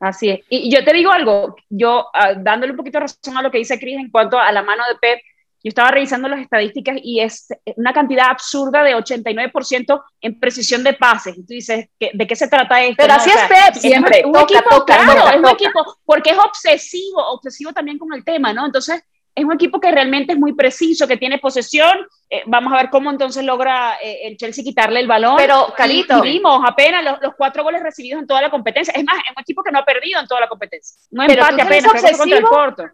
Así 0.00 0.30
es. 0.30 0.40
Y, 0.50 0.74
yo 0.74 0.84
te 0.84 0.92
digo 0.92 1.12
algo, 1.12 1.54
yo 1.70 2.08
ah, 2.12 2.34
dándole 2.34 2.72
un 2.72 2.76
poquito 2.76 2.98
de 2.98 3.06
razón 3.06 3.36
a 3.36 3.42
lo 3.42 3.52
que 3.52 3.58
dice 3.58 3.78
Chris 3.78 3.96
en 3.96 4.10
cuanto 4.10 4.36
a 4.36 4.50
la 4.50 4.62
mano 4.62 4.82
de 4.88 4.96
Pep, 4.96 5.20
yo 5.66 5.70
estaba 5.70 5.90
revisando 5.90 6.28
las 6.28 6.38
estadísticas 6.38 6.96
y 7.02 7.18
es 7.18 7.48
una 7.74 7.92
cantidad 7.92 8.28
absurda 8.30 8.84
de 8.84 8.94
89% 8.94 10.00
en 10.20 10.38
precisión 10.38 10.84
de 10.84 10.92
pases. 10.92 11.36
Y 11.36 11.40
tú 11.40 11.54
dices, 11.54 11.88
¿de 11.98 12.26
qué 12.28 12.36
se 12.36 12.46
trata 12.46 12.80
esto? 12.84 12.94
Pero 12.98 13.14
así 13.14 13.30
es 13.30 13.48
Pep, 13.48 13.74
siempre. 13.74 14.22
Un, 14.24 14.36
equipo, 14.36 14.84
claro, 14.84 15.28
es 15.28 15.36
un 15.36 15.48
equipo, 15.48 15.98
porque 16.04 16.30
es 16.30 16.38
obsesivo, 16.38 17.20
obsesivo 17.32 17.72
también 17.72 17.98
con 17.98 18.12
el 18.12 18.24
tema, 18.24 18.52
¿no? 18.52 18.64
Entonces, 18.64 19.02
es 19.34 19.44
un 19.44 19.54
equipo 19.54 19.80
que 19.80 19.90
realmente 19.90 20.34
es 20.34 20.38
muy 20.38 20.52
preciso, 20.52 21.08
que 21.08 21.16
tiene 21.16 21.38
posesión. 21.38 22.06
Eh, 22.30 22.44
vamos 22.46 22.72
a 22.72 22.76
ver 22.76 22.88
cómo 22.88 23.10
entonces 23.10 23.44
logra 23.44 23.96
eh, 24.00 24.28
el 24.28 24.36
Chelsea 24.36 24.62
quitarle 24.62 25.00
el 25.00 25.08
balón. 25.08 25.34
Pero, 25.36 25.74
Carito. 25.76 26.20
vimos 26.20 26.60
apenas 26.64 27.18
los, 27.20 27.34
cuatro 27.36 27.64
goles 27.64 27.82
recibidos 27.82 28.20
en 28.20 28.28
toda 28.28 28.40
la 28.40 28.50
competencia. 28.52 28.94
Es 28.96 29.02
más, 29.02 29.16
es 29.16 29.32
un 29.36 29.42
equipo 29.42 29.64
que 29.64 29.72
no 29.72 29.80
ha 29.80 29.84
perdido 29.84 30.20
en 30.20 30.28
toda 30.28 30.42
la 30.42 30.48
competencia. 30.48 30.96
No 31.10 31.24
empate 31.24 31.60
apenas, 31.60 31.92
contra 32.16 32.38
el 32.38 32.44
Porto 32.44 32.84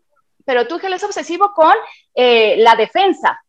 pero 0.45 0.67
Tuchel 0.67 0.93
es 0.93 1.05
obsesivo 1.05 1.53
con 1.55 1.75
eh, 2.15 2.57
la 2.59 2.75
defensa, 2.77 3.41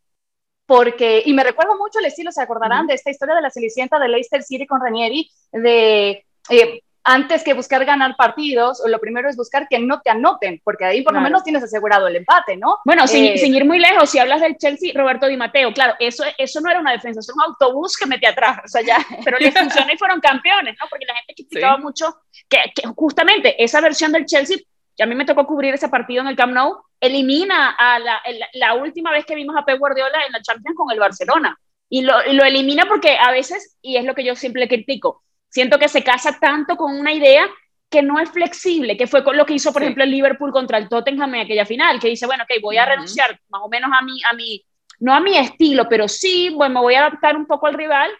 porque, 0.66 1.22
y 1.24 1.32
me 1.34 1.44
recuerdo 1.44 1.76
mucho 1.76 1.98
el 1.98 2.06
estilo, 2.06 2.32
se 2.32 2.42
acordarán 2.42 2.86
de 2.86 2.94
esta 2.94 3.10
historia 3.10 3.34
de 3.34 3.42
la 3.42 3.50
Cenicienta 3.50 3.98
de 3.98 4.08
Leicester 4.08 4.42
City 4.42 4.66
con 4.66 4.80
Ranieri, 4.80 5.30
de 5.52 6.24
eh, 6.48 6.80
antes 7.04 7.44
que 7.44 7.52
buscar 7.52 7.84
ganar 7.84 8.16
partidos, 8.16 8.82
lo 8.86 8.98
primero 8.98 9.28
es 9.28 9.36
buscar 9.36 9.68
que 9.68 9.78
no 9.78 10.00
te 10.00 10.08
anoten, 10.08 10.60
porque 10.64 10.86
ahí 10.86 11.02
por 11.02 11.12
lo 11.12 11.20
menos 11.20 11.44
tienes 11.44 11.62
asegurado 11.62 12.08
el 12.08 12.16
empate, 12.16 12.56
¿no? 12.56 12.78
Bueno, 12.84 13.06
sin, 13.06 13.26
eh, 13.26 13.38
sin, 13.38 13.54
ir 13.54 13.66
muy 13.66 13.78
lejos, 13.78 14.08
si 14.08 14.18
hablas 14.18 14.40
del 14.40 14.56
Chelsea, 14.56 14.92
Roberto 14.94 15.26
Di 15.26 15.36
Matteo, 15.36 15.72
claro, 15.74 15.94
eso, 15.98 16.24
eso 16.38 16.60
no 16.62 16.70
era 16.70 16.80
una 16.80 16.92
defensa, 16.92 17.20
es 17.20 17.28
un 17.28 17.42
autobús 17.42 17.98
que 17.98 18.06
metí 18.06 18.24
atrás, 18.24 18.60
o 18.64 18.68
sea, 18.68 18.80
ya, 18.80 18.96
pero 19.22 19.38
les 19.38 19.52
funcionó 19.52 19.92
y 19.92 19.98
fueron 19.98 20.20
campeones, 20.20 20.76
¿no? 20.80 20.86
Porque 20.88 21.04
la 21.04 21.14
gente 21.14 21.34
criticaba 21.36 21.76
mucho 21.76 22.16
que, 22.48 22.58
que, 22.74 22.88
justamente 22.96 23.62
esa 23.62 23.82
versión 23.82 24.10
del 24.10 24.24
Chelsea, 24.24 24.56
ya 24.96 25.04
a 25.04 25.08
mí 25.08 25.14
me 25.14 25.24
tocó 25.24 25.46
cubrir 25.46 25.74
ese 25.74 25.88
partido 25.88 26.22
en 26.22 26.28
el 26.28 26.36
Camp 26.36 26.52
Nou, 26.52 26.82
elimina 27.00 27.70
a 27.70 27.98
la, 27.98 28.22
la, 28.54 28.74
última 28.74 29.10
vez 29.10 29.24
que 29.24 29.34
vimos 29.34 29.56
a 29.56 29.64
Pep 29.64 29.78
Guardiola 29.78 30.24
en 30.26 30.32
la 30.32 30.42
Champions 30.42 30.76
con 30.76 30.90
el 30.90 30.98
Barcelona. 30.98 31.58
Y 31.88 32.02
lo, 32.02 32.14
lo, 32.32 32.44
elimina 32.44 32.86
porque 32.86 33.16
a 33.18 33.30
veces, 33.30 33.76
y 33.82 33.96
es 33.96 34.04
lo 34.04 34.14
que 34.14 34.24
yo 34.24 34.34
siempre 34.36 34.68
critico, 34.68 35.22
siento 35.48 35.78
que 35.78 35.88
se 35.88 36.02
casa 36.02 36.38
tanto 36.40 36.76
con 36.76 36.98
una 36.98 37.12
idea 37.12 37.48
que 37.90 38.02
no 38.02 38.18
es 38.18 38.30
flexible, 38.30 38.96
que 38.96 39.06
fue 39.06 39.22
con 39.22 39.36
lo 39.36 39.46
que 39.46 39.54
hizo, 39.54 39.72
por 39.72 39.82
ejemplo, 39.82 40.02
el 40.02 40.10
Liverpool 40.10 40.50
contra 40.50 40.78
el 40.78 40.88
Tottenham 40.88 41.34
en 41.36 41.42
aquella 41.42 41.66
final, 41.66 42.00
que 42.00 42.08
dice, 42.08 42.26
bueno, 42.26 42.44
ok, 42.44 42.60
voy 42.60 42.76
a 42.76 42.86
renunciar 42.86 43.38
más 43.48 43.62
o 43.62 43.68
menos 43.68 43.90
a 43.92 44.02
mi, 44.02 44.20
a 44.24 44.32
mi, 44.32 44.64
no 45.00 45.14
a 45.14 45.20
mi 45.20 45.36
estilo, 45.36 45.88
pero 45.88 46.08
sí, 46.08 46.50
bueno, 46.50 46.74
me 46.74 46.80
voy 46.80 46.94
a 46.94 47.06
adaptar 47.06 47.36
un 47.36 47.46
poco 47.46 47.66
al 47.66 47.74
rival 47.74 48.10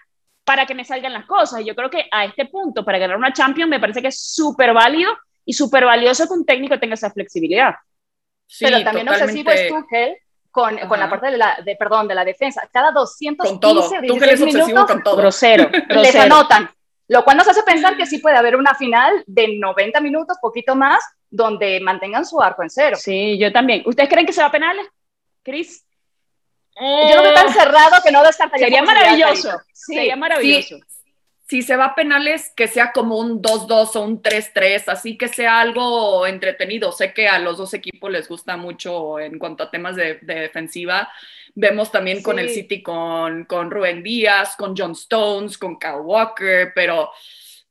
para 0.44 0.66
que 0.66 0.74
me 0.74 0.84
salgan 0.84 1.12
las 1.12 1.26
cosas. 1.26 1.60
Y 1.60 1.64
yo 1.64 1.74
creo 1.74 1.90
que 1.90 2.06
a 2.10 2.24
este 2.24 2.46
punto, 2.46 2.84
para 2.84 2.98
ganar 2.98 3.16
una 3.16 3.32
Champions, 3.32 3.70
me 3.70 3.80
parece 3.80 4.02
que 4.02 4.08
es 4.08 4.20
súper 4.20 4.72
válido 4.72 5.16
y 5.44 5.52
súper 5.52 5.84
valioso 5.84 6.26
que 6.26 6.32
un 6.34 6.44
técnico 6.44 6.78
tenga 6.78 6.94
esa 6.94 7.10
flexibilidad. 7.10 7.74
Sí, 8.46 8.64
pero 8.64 8.82
también 8.82 9.08
obsesivo 9.08 9.50
es 9.50 9.68
Tuchel 9.68 10.16
con, 10.50 10.76
con, 10.88 11.00
la 11.00 11.10
parte 11.10 11.30
de 11.30 11.36
la, 11.36 11.58
de, 11.64 11.74
perdón, 11.76 12.06
de 12.06 12.14
la 12.14 12.24
defensa. 12.24 12.68
Cada 12.72 12.92
215 12.92 13.50
con 13.50 13.60
todo. 13.60 13.92
es 13.92 14.40
minutos, 14.40 14.86
con 14.86 15.02
todo. 15.02 15.16
Grosero, 15.16 15.68
grosero. 15.88 16.00
les 16.00 16.14
anotan. 16.14 16.70
Lo 17.08 17.24
cual 17.24 17.36
nos 17.36 17.48
hace 17.48 17.62
pensar 17.64 17.96
que 17.96 18.06
sí 18.06 18.18
puede 18.18 18.36
haber 18.36 18.56
una 18.56 18.74
final 18.74 19.24
de 19.26 19.58
90 19.58 20.00
minutos, 20.00 20.38
poquito 20.40 20.74
más, 20.74 21.04
donde 21.28 21.80
mantengan 21.80 22.24
su 22.24 22.40
arco 22.40 22.62
en 22.62 22.70
cero. 22.70 22.96
Sí, 22.98 23.36
yo 23.38 23.52
también. 23.52 23.82
¿Ustedes 23.84 24.08
creen 24.08 24.26
que 24.26 24.32
se 24.32 24.40
va 24.40 24.46
a 24.46 24.52
penales, 24.52 24.86
Cris? 25.42 25.84
Yo 26.76 27.16
lo 27.16 27.22
veo 27.22 27.34
tan 27.34 27.52
cerrado 27.52 28.02
que 28.02 28.10
no 28.10 28.22
descartaría. 28.22 28.66
Sería 28.66 28.82
maravilloso. 28.82 29.50
Sí, 29.72 29.94
sería 29.94 30.16
maravilloso. 30.16 30.76
Si 31.46 31.60
se 31.60 31.76
va 31.76 31.86
a 31.86 31.94
penales, 31.94 32.52
que 32.56 32.68
sea 32.68 32.92
como 32.92 33.18
un 33.18 33.42
2-2 33.42 33.96
o 33.96 34.00
un 34.00 34.22
3-3, 34.22 34.84
así 34.86 35.18
que 35.18 35.28
sea 35.28 35.60
algo 35.60 36.26
entretenido. 36.26 36.90
Sé 36.90 37.12
que 37.12 37.28
a 37.28 37.38
los 37.38 37.58
dos 37.58 37.74
equipos 37.74 38.10
les 38.10 38.28
gusta 38.28 38.56
mucho 38.56 39.18
en 39.18 39.38
cuanto 39.38 39.62
a 39.64 39.70
temas 39.70 39.94
de, 39.94 40.14
defensiva. 40.22 41.10
Vemos 41.54 41.92
también 41.92 42.22
con 42.22 42.38
el 42.38 42.48
City 42.48 42.82
con, 42.82 43.44
con 43.44 43.70
Rubén 43.70 44.02
Díaz, 44.02 44.56
con 44.56 44.74
John 44.76 44.92
Stones, 44.92 45.58
con 45.58 45.78
Kyle 45.78 46.00
Walker, 46.02 46.72
pero 46.74 47.10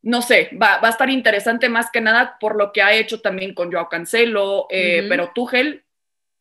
no 0.04 0.22
sé, 0.22 0.52
va, 0.62 0.80
va, 0.80 0.90
a 0.90 0.92
estar 0.92 1.10
interesante 1.10 1.68
más 1.68 1.90
que 1.90 2.02
nada 2.02 2.38
por 2.40 2.56
lo 2.56 2.72
que 2.74 2.82
ha 2.82 2.94
hecho 2.94 3.22
también 3.22 3.54
con 3.54 3.72
Joao 3.72 3.90
Cancelo, 3.90 4.68
eh, 4.70 5.06
pero 5.10 5.32
Tuchel, 5.34 5.86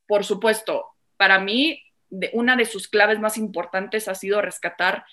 por 0.07 0.25
supuesto, 0.25 0.97
para 1.17 1.39
mí 1.39 1.81
una 2.33 2.57
de 2.57 2.67
sus 2.67 2.89
claves 2.89 3.21
más 3.21 3.39
importantes 3.39 4.09
ha 4.09 4.15
sido 4.15 4.43
rescatar 4.43 5.05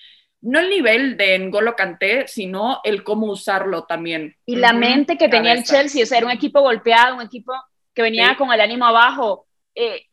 no 0.42 0.60
el 0.60 0.70
nivel 0.70 1.18
de 1.18 1.38
N'Golo 1.38 1.76
Kanté, 1.76 2.28
sino 2.28 2.80
el 2.84 3.04
cómo 3.04 3.28
usarlo 3.28 3.84
también. 3.84 4.36
Y 4.46 4.56
la 4.56 4.74
mente 4.74 5.18
que 5.18 5.30
tenía 5.30 5.54
el 5.54 5.64
Chelsea, 5.64 6.04
o 6.04 6.06
sea, 6.06 6.18
era 6.18 6.28
un 6.28 6.34
equipo 6.34 6.62
golpeado, 6.62 7.16
un 7.16 7.22
equipo 7.22 7.54
que 7.94 8.02
venía 8.02 8.36
con 8.38 8.52
el 8.52 8.62
ánimo 8.62 8.86
abajo. 8.86 9.48
Eh, 9.76 10.06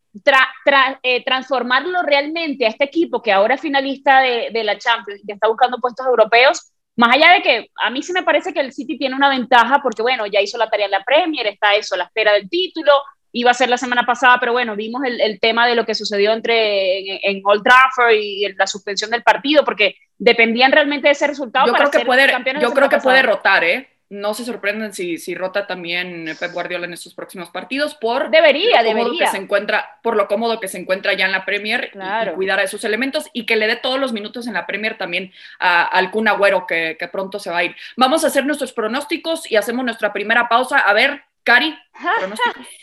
eh, 1.02 1.24
transformarlo 1.24 2.02
realmente 2.02 2.64
a 2.64 2.70
este 2.70 2.84
equipo 2.84 3.20
que 3.20 3.32
ahora 3.32 3.56
es 3.56 3.60
finalista 3.60 4.20
de, 4.20 4.48
de 4.50 4.64
la 4.64 4.78
Champions 4.78 5.20
y 5.22 5.26
que 5.26 5.34
está 5.34 5.46
buscando 5.46 5.78
puestos 5.78 6.06
europeos, 6.06 6.72
más 6.96 7.14
allá 7.14 7.34
de 7.34 7.42
que 7.42 7.70
a 7.82 7.90
mí 7.90 8.02
sí 8.02 8.12
me 8.12 8.22
parece 8.22 8.54
que 8.54 8.60
el 8.60 8.72
City 8.72 8.96
tiene 8.96 9.14
una 9.14 9.28
ventaja 9.28 9.80
porque, 9.82 10.00
bueno, 10.00 10.26
ya 10.26 10.40
hizo 10.40 10.56
la 10.56 10.70
tarea 10.70 10.86
en 10.86 10.92
la 10.92 11.04
Premier, 11.04 11.46
está 11.46 11.74
eso, 11.74 11.94
la 11.94 12.04
espera 12.04 12.32
del 12.32 12.48
título, 12.48 12.92
iba 13.36 13.50
a 13.50 13.54
ser 13.54 13.68
la 13.68 13.76
semana 13.76 14.06
pasada, 14.06 14.38
pero 14.40 14.52
bueno, 14.52 14.74
vimos 14.76 15.02
el, 15.04 15.20
el 15.20 15.38
tema 15.40 15.66
de 15.66 15.74
lo 15.74 15.84
que 15.84 15.94
sucedió 15.94 16.32
entre 16.32 17.28
en, 17.28 17.42
Old 17.44 17.62
Trafford 17.62 18.14
y, 18.14 18.48
la 18.54 18.66
suspensión 18.66 19.10
del 19.10 19.22
partido, 19.22 19.62
porque 19.62 19.96
dependían 20.16 20.72
realmente 20.72 21.08
de 21.08 21.12
ese 21.12 21.26
resultado. 21.26 21.66
Yo 21.66 21.72
para 21.72 21.90
creo 21.90 22.00
que 22.00 22.06
puede, 22.06 22.26
yo 22.60 22.72
creo 22.72 22.88
que 22.88 22.96
puede 22.96 23.22
rotar, 23.22 23.62
¿eh? 23.62 23.90
No 24.08 24.32
se 24.32 24.44
sorprenden 24.44 24.94
si, 24.94 25.18
si 25.18 25.34
rota 25.34 25.66
también 25.66 26.34
Pep 26.38 26.52
Guardiola 26.52 26.86
en 26.86 26.92
estos 26.92 27.12
próximos 27.12 27.50
partidos 27.50 27.94
por 27.94 28.30
debería, 28.30 28.80
lo 28.80 28.88
debería. 28.88 29.24
Que 29.24 29.30
se 29.32 29.36
encuentra, 29.36 29.98
por 30.02 30.16
lo 30.16 30.28
cómodo 30.28 30.60
que 30.60 30.68
se 30.68 30.78
encuentra 30.78 31.12
ya 31.12 31.26
en 31.26 31.32
la 31.32 31.44
Premier 31.44 31.90
y, 31.92 32.34
cuidar 32.36 32.60
a 32.60 32.62
esos 32.62 32.84
elementos 32.84 33.28
y 33.34 33.44
que 33.44 33.56
le 33.56 33.66
dé 33.66 33.76
todos 33.76 34.00
los 34.00 34.12
minutos 34.12 34.46
en 34.46 34.54
la 34.54 34.64
Premier 34.64 34.96
también 34.96 35.32
a, 35.58 35.84
al 35.84 36.10
Kun 36.10 36.28
Agüero 36.28 36.66
que, 36.66 36.96
que 36.98 37.08
pronto 37.08 37.38
se 37.38 37.50
va 37.50 37.58
a 37.58 37.64
ir. 37.64 37.76
Vamos 37.96 38.24
a 38.24 38.28
hacer 38.28 38.46
nuestros 38.46 38.72
pronósticos 38.72 39.50
y 39.50 39.56
hacemos 39.56 39.84
nuestra 39.84 40.12
primera 40.12 40.48
pausa. 40.48 40.78
A 40.78 40.92
ver, 40.94 41.24
Cari, 41.46 41.72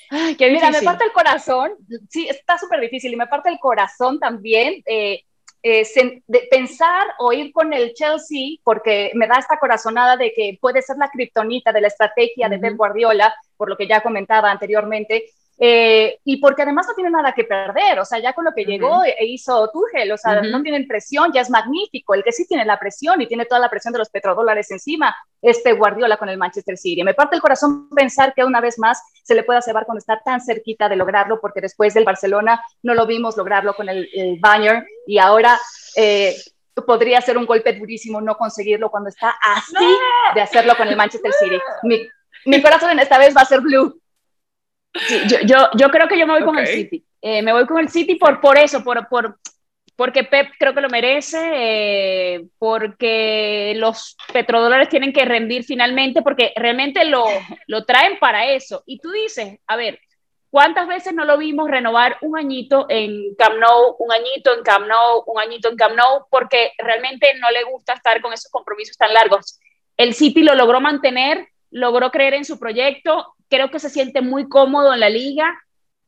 Ay, 0.10 0.36
qué 0.38 0.50
Mira, 0.50 0.72
me 0.72 0.82
parte 0.82 1.04
el 1.04 1.12
corazón, 1.12 1.74
sí, 2.10 2.30
está 2.30 2.58
súper 2.58 2.80
difícil 2.80 3.12
y 3.12 3.18
me 3.18 3.28
parte 3.28 3.50
el 3.50 3.60
corazón 3.60 4.22
también 4.22 4.82
eh, 4.86 5.26
eh, 5.62 5.84
de 6.26 6.48
pensar 6.50 7.08
o 7.20 7.34
ir 7.34 7.52
con 7.52 7.74
el 7.74 7.94
Chelsea, 7.94 8.60
porque 8.64 9.12
me 9.16 9.28
da 9.28 9.36
esta 9.36 9.60
corazonada 9.60 10.16
de 10.16 10.32
que 10.34 10.58
puede 10.62 10.82
ser 10.82 10.96
la 10.98 11.10
kriptonita 11.10 11.74
de 11.74 11.82
la 11.82 11.90
estrategia 11.90 12.48
de 12.48 12.58
Pep 12.58 12.78
Guardiola, 12.78 13.36
por 13.58 13.68
lo 13.68 13.76
que 13.76 13.86
ya 13.86 14.00
comentaba 14.00 14.50
anteriormente, 14.50 15.26
eh, 15.66 16.20
y 16.26 16.42
porque 16.42 16.64
además 16.64 16.88
no 16.90 16.94
tiene 16.94 17.10
nada 17.10 17.32
que 17.32 17.46
perder, 17.46 17.98
o 17.98 18.04
sea, 18.04 18.20
ya 18.20 18.34
con 18.34 18.44
lo 18.44 18.52
que 18.52 18.66
llegó 18.66 19.02
e 19.06 19.24
hizo 19.24 19.72
Tuchel, 19.72 20.12
o 20.12 20.18
sea, 20.18 20.42
no 20.42 20.62
tienen 20.62 20.86
presión, 20.90 21.32
ya 21.32 21.40
es 21.40 21.50
magnífico. 21.50 22.14
El 22.14 22.22
que 22.22 22.34
sí 22.34 22.46
tiene 22.46 22.66
la 22.66 22.78
presión 22.78 23.22
y 23.22 23.28
tiene 23.28 23.46
toda 23.46 23.62
la 23.62 23.70
presión 23.70 23.94
de 23.94 24.00
los 24.00 24.10
petrodólares 24.10 24.70
encima, 24.72 25.16
este 25.42 25.72
Guardiola 25.72 26.18
con 26.18 26.28
el 26.28 26.38
Manchester 26.38 26.78
City. 26.78 27.02
Me 27.06 27.14
parte 27.14 27.38
el 27.38 27.42
corazón 27.42 27.88
pensar 27.96 28.34
que 28.34 28.44
una 28.44 28.60
vez 28.60 28.78
más 28.78 29.02
se 29.24 29.36
le 29.36 29.44
pueda 29.44 29.62
cebar 29.62 29.86
cuando 29.86 30.00
está 30.00 30.20
tan 30.20 30.42
cerquita 30.42 30.90
de 30.90 30.98
lograrlo, 30.98 31.40
porque 31.40 31.62
después 31.62 31.94
del 31.94 32.04
Barcelona 32.04 32.62
no 32.82 32.94
lo 32.94 33.06
vimos 33.06 33.38
lograrlo 33.38 33.74
con 33.74 33.88
el, 33.88 34.10
Bayern 34.42 34.86
y 35.08 35.18
ahora 35.18 35.58
eh, 35.96 36.36
podría 36.86 37.22
ser 37.22 37.38
un 37.38 37.46
golpe 37.46 37.72
durísimo 37.72 38.20
no 38.20 38.36
conseguirlo 38.36 38.92
cuando 38.92 39.08
está 39.08 39.34
así 39.42 39.88
de 40.36 40.42
hacerlo 40.42 40.76
con 40.76 40.90
el 40.90 40.98
Manchester 40.98 41.32
City. 41.32 41.58
Mi, 41.84 42.06
mi 42.48 42.62
corazón 42.62 42.92
en 42.92 43.00
esta 43.00 43.18
vez 43.18 43.34
va 43.34 43.44
a 43.44 43.46
ser 43.46 43.62
blue. 43.62 44.03
Sí, 44.94 45.22
yo, 45.28 45.38
yo, 45.46 45.70
yo, 45.76 45.90
creo 45.90 46.08
que 46.08 46.18
yo 46.18 46.28
me 46.28 46.34
voy 46.34 46.44
con 46.44 46.58
el 46.58 46.68
City. 46.68 47.04
Eh, 47.22 47.42
me 47.42 47.54
voy 47.54 47.66
con 47.66 47.80
el 47.80 47.90
City 47.90 48.16
por, 48.16 48.40
por 48.40 48.58
eso, 48.58 48.84
por, 48.84 49.08
por, 49.08 49.40
porque 49.96 50.24
Pep 50.24 50.50
creo 50.58 50.74
que 50.74 50.82
lo 50.82 50.90
merece, 50.90 51.40
eh, 51.54 52.46
porque 52.58 53.74
los 53.78 54.18
petrodólares 54.32 54.90
tienen 54.90 55.14
que 55.14 55.26
rendir 55.26 55.64
finalmente, 55.64 56.22
porque 56.22 56.52
realmente 56.56 57.06
lo, 57.06 57.26
lo 57.68 57.86
traen 57.86 58.18
para 58.20 58.52
eso. 58.52 58.84
Y 58.86 59.00
tú 59.00 59.12
dices, 59.12 59.60
a 59.68 59.76
ver, 59.76 60.00
¿cuántas 60.50 60.88
veces 60.88 61.14
no 61.14 61.26
lo 61.26 61.38
vimos 61.38 61.70
renovar 61.70 62.18
un 62.22 62.38
añito 62.38 62.88
en 62.90 63.36
Camp 63.36 63.56
Nou, 63.60 63.96
un 64.00 64.12
añito 64.12 64.54
en 64.56 64.64
Camp 64.64 64.88
Nou, 64.88 65.24
un 65.26 65.40
añito 65.40 65.70
en 65.70 65.76
Camp 65.76 65.96
Nou? 65.96 66.26
Porque 66.30 66.74
realmente 66.78 67.34
no 67.40 67.50
le 67.52 67.64
gusta 67.64 67.94
estar 67.94 68.22
con 68.22 68.34
esos 68.34 68.52
compromisos 68.52 68.98
tan 68.98 69.14
largos. 69.14 69.60
El 69.96 70.14
City 70.14 70.44
lo 70.44 70.56
logró 70.56 70.82
mantener, 70.82 71.48
logró 71.70 72.12
creer 72.12 72.34
en 72.34 72.46
su 72.46 72.60
proyecto 72.60 73.33
creo 73.50 73.70
que 73.72 73.80
se 73.80 73.90
siente 73.90 74.22
muy 74.22 74.48
cómodo 74.48 74.94
en 74.94 75.00
la 75.00 75.10
liga. 75.10 75.54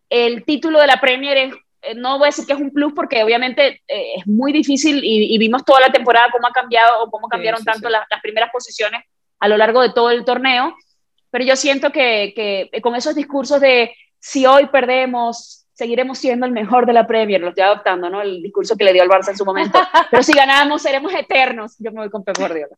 El 0.10 0.44
título 0.46 0.80
de 0.80 0.88
la 0.88 1.00
Premier 1.00 1.38
es, 1.38 1.54
eh, 1.82 1.96
no 1.96 2.18
voy 2.18 2.28
a 2.28 2.30
decir 2.30 2.46
que 2.46 2.54
es 2.54 2.60
un 2.60 2.72
plus 2.72 2.94
porque 2.94 3.24
obviamente 3.24 3.82
eh, 3.88 4.16
es 4.18 4.28
muy 4.28 4.52
difícil 4.52 5.02
y, 5.04 5.38
vimos 5.38 5.64
toda 5.64 5.82
la 5.82 5.92
temporada 5.92 6.28
cómo 6.32 6.48
ha 6.48 6.52
cambiado 6.52 7.04
o 7.04 7.12
cómo 7.12 7.28
cambiaron 7.28 7.64
tanto 7.64 7.90
Las, 7.90 8.06
primeras 8.22 8.52
posiciones 8.52 9.04
a 9.40 9.48
lo 9.48 9.58
largo 9.58 9.82
de 9.82 9.94
todo 9.94 10.10
el 10.10 10.26
torneo. 10.26 10.76
Pero 11.32 11.44
yo 11.44 11.56
siento 11.56 11.92
que, 11.92 12.34
que 12.36 12.82
con 12.82 12.96
esos 12.96 13.16
discursos 13.16 13.60
de 13.60 13.94
si 14.20 14.46
hoy 14.46 14.68
perdemos, 14.68 15.66
seguiremos 15.76 16.18
siendo 16.18 16.46
el 16.46 16.52
mejor 16.52 16.86
de 16.86 16.94
la 16.94 17.06
Premier, 17.06 17.42
lo 17.42 17.50
estoy 17.50 17.64
adoptando, 17.64 18.10
¿no? 18.10 18.22
El 18.22 18.42
discurso 18.42 18.76
que 18.76 18.86
le 18.86 18.94
dio 18.94 19.04
al 19.04 19.10
Barça 19.10 19.30
en 19.30 19.38
su 19.38 19.46
momento. 19.46 19.80
Pero 20.10 20.24
si 20.24 20.34
ganamos, 20.34 20.82
seremos 20.82 21.14
eternos. 21.14 21.76
Yo 21.80 21.92
me 21.92 22.00
voy 22.00 22.10
con 22.10 22.24
Pep 22.24 22.38
Guardiola. 22.38 22.76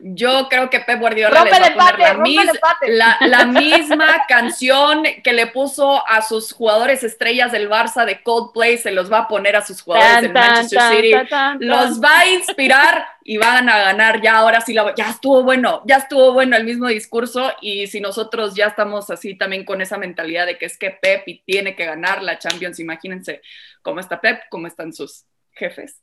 Yo 0.00 0.48
creo 0.48 0.68
que 0.68 0.80
Pep 0.80 1.00
Guardiola 1.00 1.44
les 1.44 1.76
va 1.76 1.88
a 1.88 1.96
poner 1.96 2.46
la, 2.88 3.16
la, 3.20 3.46
misma 3.46 4.24
canción 4.28 5.02
que 5.24 5.32
le 5.32 5.46
puso 5.46 6.06
a 6.06 6.22
sus 6.22 6.52
jugadores 6.52 7.02
estrellas 7.02 7.50
del 7.50 7.68
Barça 7.68 8.04
de 8.04 8.22
Coldplay, 8.22 8.76
se 8.78 8.90
los 8.90 9.10
va 9.10 9.20
a 9.20 9.28
poner 9.28 9.56
a 9.56 9.64
sus 9.64 9.80
jugadores 9.82 10.22
del 10.22 10.32
Manchester 10.32 10.82
City. 10.92 11.12
los 11.60 12.02
va 12.02 12.20
a 12.20 12.26
inspirar 12.26 13.06
y 13.24 13.38
van 13.38 13.68
a 13.68 13.78
ganar. 13.78 14.20
Ya 14.20 14.38
ahora 14.38 14.60
sí, 14.60 14.74
la, 14.74 14.94
ya 14.94 15.10
estuvo 15.10 15.42
bueno, 15.42 15.82
ya 15.86 15.96
estuvo 15.96 16.32
bueno 16.32 16.56
el 16.56 16.64
mismo 16.64 16.88
discurso 16.88 17.52
y 17.60 17.86
si 17.86 18.00
nosotros 18.00 18.54
ya 18.54 18.66
estamos 18.66 19.10
así 19.10 19.36
también 19.36 19.64
con 19.64 19.80
esa 19.80 19.96
mentalidad 19.98 20.46
de 20.46 20.58
que 20.58 20.66
es 20.66 20.76
que 20.76 20.90
Pep 20.90 21.26
y 21.26 21.42
tiene 21.42 21.74
que 21.74 21.86
ganar 21.86 22.22
la 22.22 22.38
Champions, 22.38 22.78
imagínense 22.78 23.42
cómo 23.82 24.00
está 24.00 24.20
Pep, 24.20 24.42
cómo 24.50 24.66
están 24.66 24.92
sus 24.92 25.24
jefes, 25.52 26.02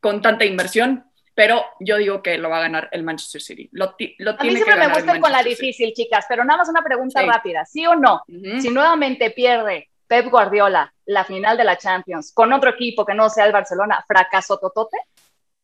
con 0.00 0.22
tanta 0.22 0.44
inversión, 0.44 1.04
pero 1.38 1.64
yo 1.78 1.98
digo 1.98 2.20
que 2.20 2.36
lo 2.36 2.50
va 2.50 2.56
a 2.56 2.62
ganar 2.62 2.88
el 2.90 3.04
Manchester 3.04 3.40
City. 3.40 3.68
Lo, 3.70 3.94
lo 4.18 4.32
a 4.32 4.42
mí 4.42 4.56
siempre 4.56 4.74
me 4.74 4.88
gusta 4.88 5.20
con 5.20 5.30
la 5.30 5.40
difícil, 5.40 5.92
chicas, 5.94 6.26
pero 6.28 6.44
nada 6.44 6.56
más 6.56 6.68
una 6.68 6.82
pregunta 6.82 7.22
rápida, 7.22 7.64
¿sí 7.64 7.86
o 7.86 7.94
no? 7.94 8.24
Si 8.60 8.70
nuevamente 8.70 9.30
pierde 9.30 9.88
Pep 10.08 10.26
Guardiola 10.30 10.92
la 11.06 11.22
final 11.22 11.56
de 11.56 11.62
la 11.62 11.78
Champions 11.78 12.32
con 12.34 12.52
otro 12.52 12.70
equipo 12.70 13.06
que 13.06 13.14
no 13.14 13.30
sea 13.30 13.46
el 13.46 13.52
Barcelona, 13.52 14.04
¿fracaso 14.04 14.58
totote? 14.58 14.96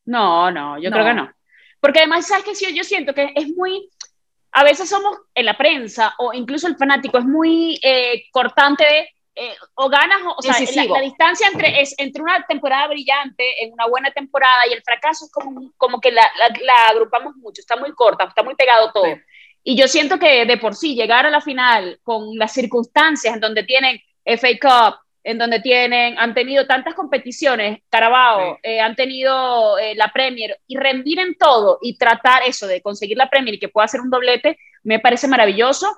No, 0.05 0.49
no, 0.53 0.79
yo 0.79 0.93
creo 0.93 1.07
que 1.07 1.15
no. 1.15 1.33
Porque 1.81 1.99
además, 1.99 2.25
¿sabes 2.25 2.45
qué? 2.45 2.73
Yo 2.73 2.85
siento 2.85 3.13
que 3.13 3.33
es 3.35 3.49
muy, 3.49 3.91
a 4.53 4.63
veces 4.63 4.89
somos 4.89 5.23
en 5.35 5.45
la 5.45 5.59
prensa 5.59 6.15
o 6.19 6.33
incluso 6.33 6.69
el 6.69 6.77
fanático 6.77 7.19
es 7.19 7.25
muy 7.25 7.81
eh, 7.83 8.27
cortante 8.31 8.85
de 8.85 9.09
eh, 9.37 9.55
o 9.75 9.89
ganas, 9.89 10.19
o, 10.37 10.41
sea, 10.43 10.55
la, 10.87 11.01
distancia 11.01 11.49
entre, 11.53 11.81
es, 11.81 11.95
entre 11.99 12.23
una 12.23 12.47
temporada 12.47 12.87
brillante, 12.87 13.65
en 13.65 13.73
una 13.73 13.87
buena 13.87 14.13
temporada, 14.13 14.67
y 14.71 14.75
el 14.75 14.83
fracaso 14.83 15.25
es 15.25 15.33
como, 15.33 15.73
como 15.77 16.01
que 16.01 16.13
la, 16.13 16.23
la, 16.63 16.89
agrupamos 16.91 17.35
mucho, 17.37 17.61
está 17.61 17.77
muy 17.77 17.93
corta, 17.93 18.25
está 18.25 18.45
muy 18.45 18.55
pegado 18.55 18.93
todo. 18.93 19.07
Y 19.65 19.77
yo 19.77 19.89
siento 19.89 20.19
que 20.19 20.45
de 20.47 20.57
por 20.59 20.77
sí 20.77 20.95
llegar 20.95 21.27
a 21.27 21.31
la 21.31 21.41
final 21.41 21.99
con 22.05 22.39
las 22.39 22.53
circunstancias 22.53 23.35
en 23.35 23.41
donde 23.41 23.65
tienen 23.65 24.01
FA 24.25 24.49
Cup, 24.61 25.01
en 25.25 25.39
donde 25.39 25.59
tienen, 25.61 26.17
han 26.19 26.35
tenido 26.35 26.67
tantas 26.67 26.95
competiciones, 26.95 27.81
Carabao, 27.89 28.59
eh, 28.63 28.81
han 28.81 28.95
tenido 28.95 29.79
eh, 29.79 29.95
la 29.97 30.13
Premier, 30.13 30.61
y 30.67 30.77
rendir 30.77 31.19
en 31.19 31.35
todo 31.35 31.79
y 31.81 31.97
tratar 31.97 32.43
eso 32.47 32.67
de 32.67 32.83
conseguir 32.83 33.17
la 33.17 33.31
Premier 33.31 33.55
y 33.55 33.59
que 33.59 33.71
pueda 33.71 33.87
hacer 33.87 34.01
un 34.01 34.11
doblete, 34.11 34.59
me 34.83 35.01
parece 35.01 35.27
maravilloso 35.27 35.89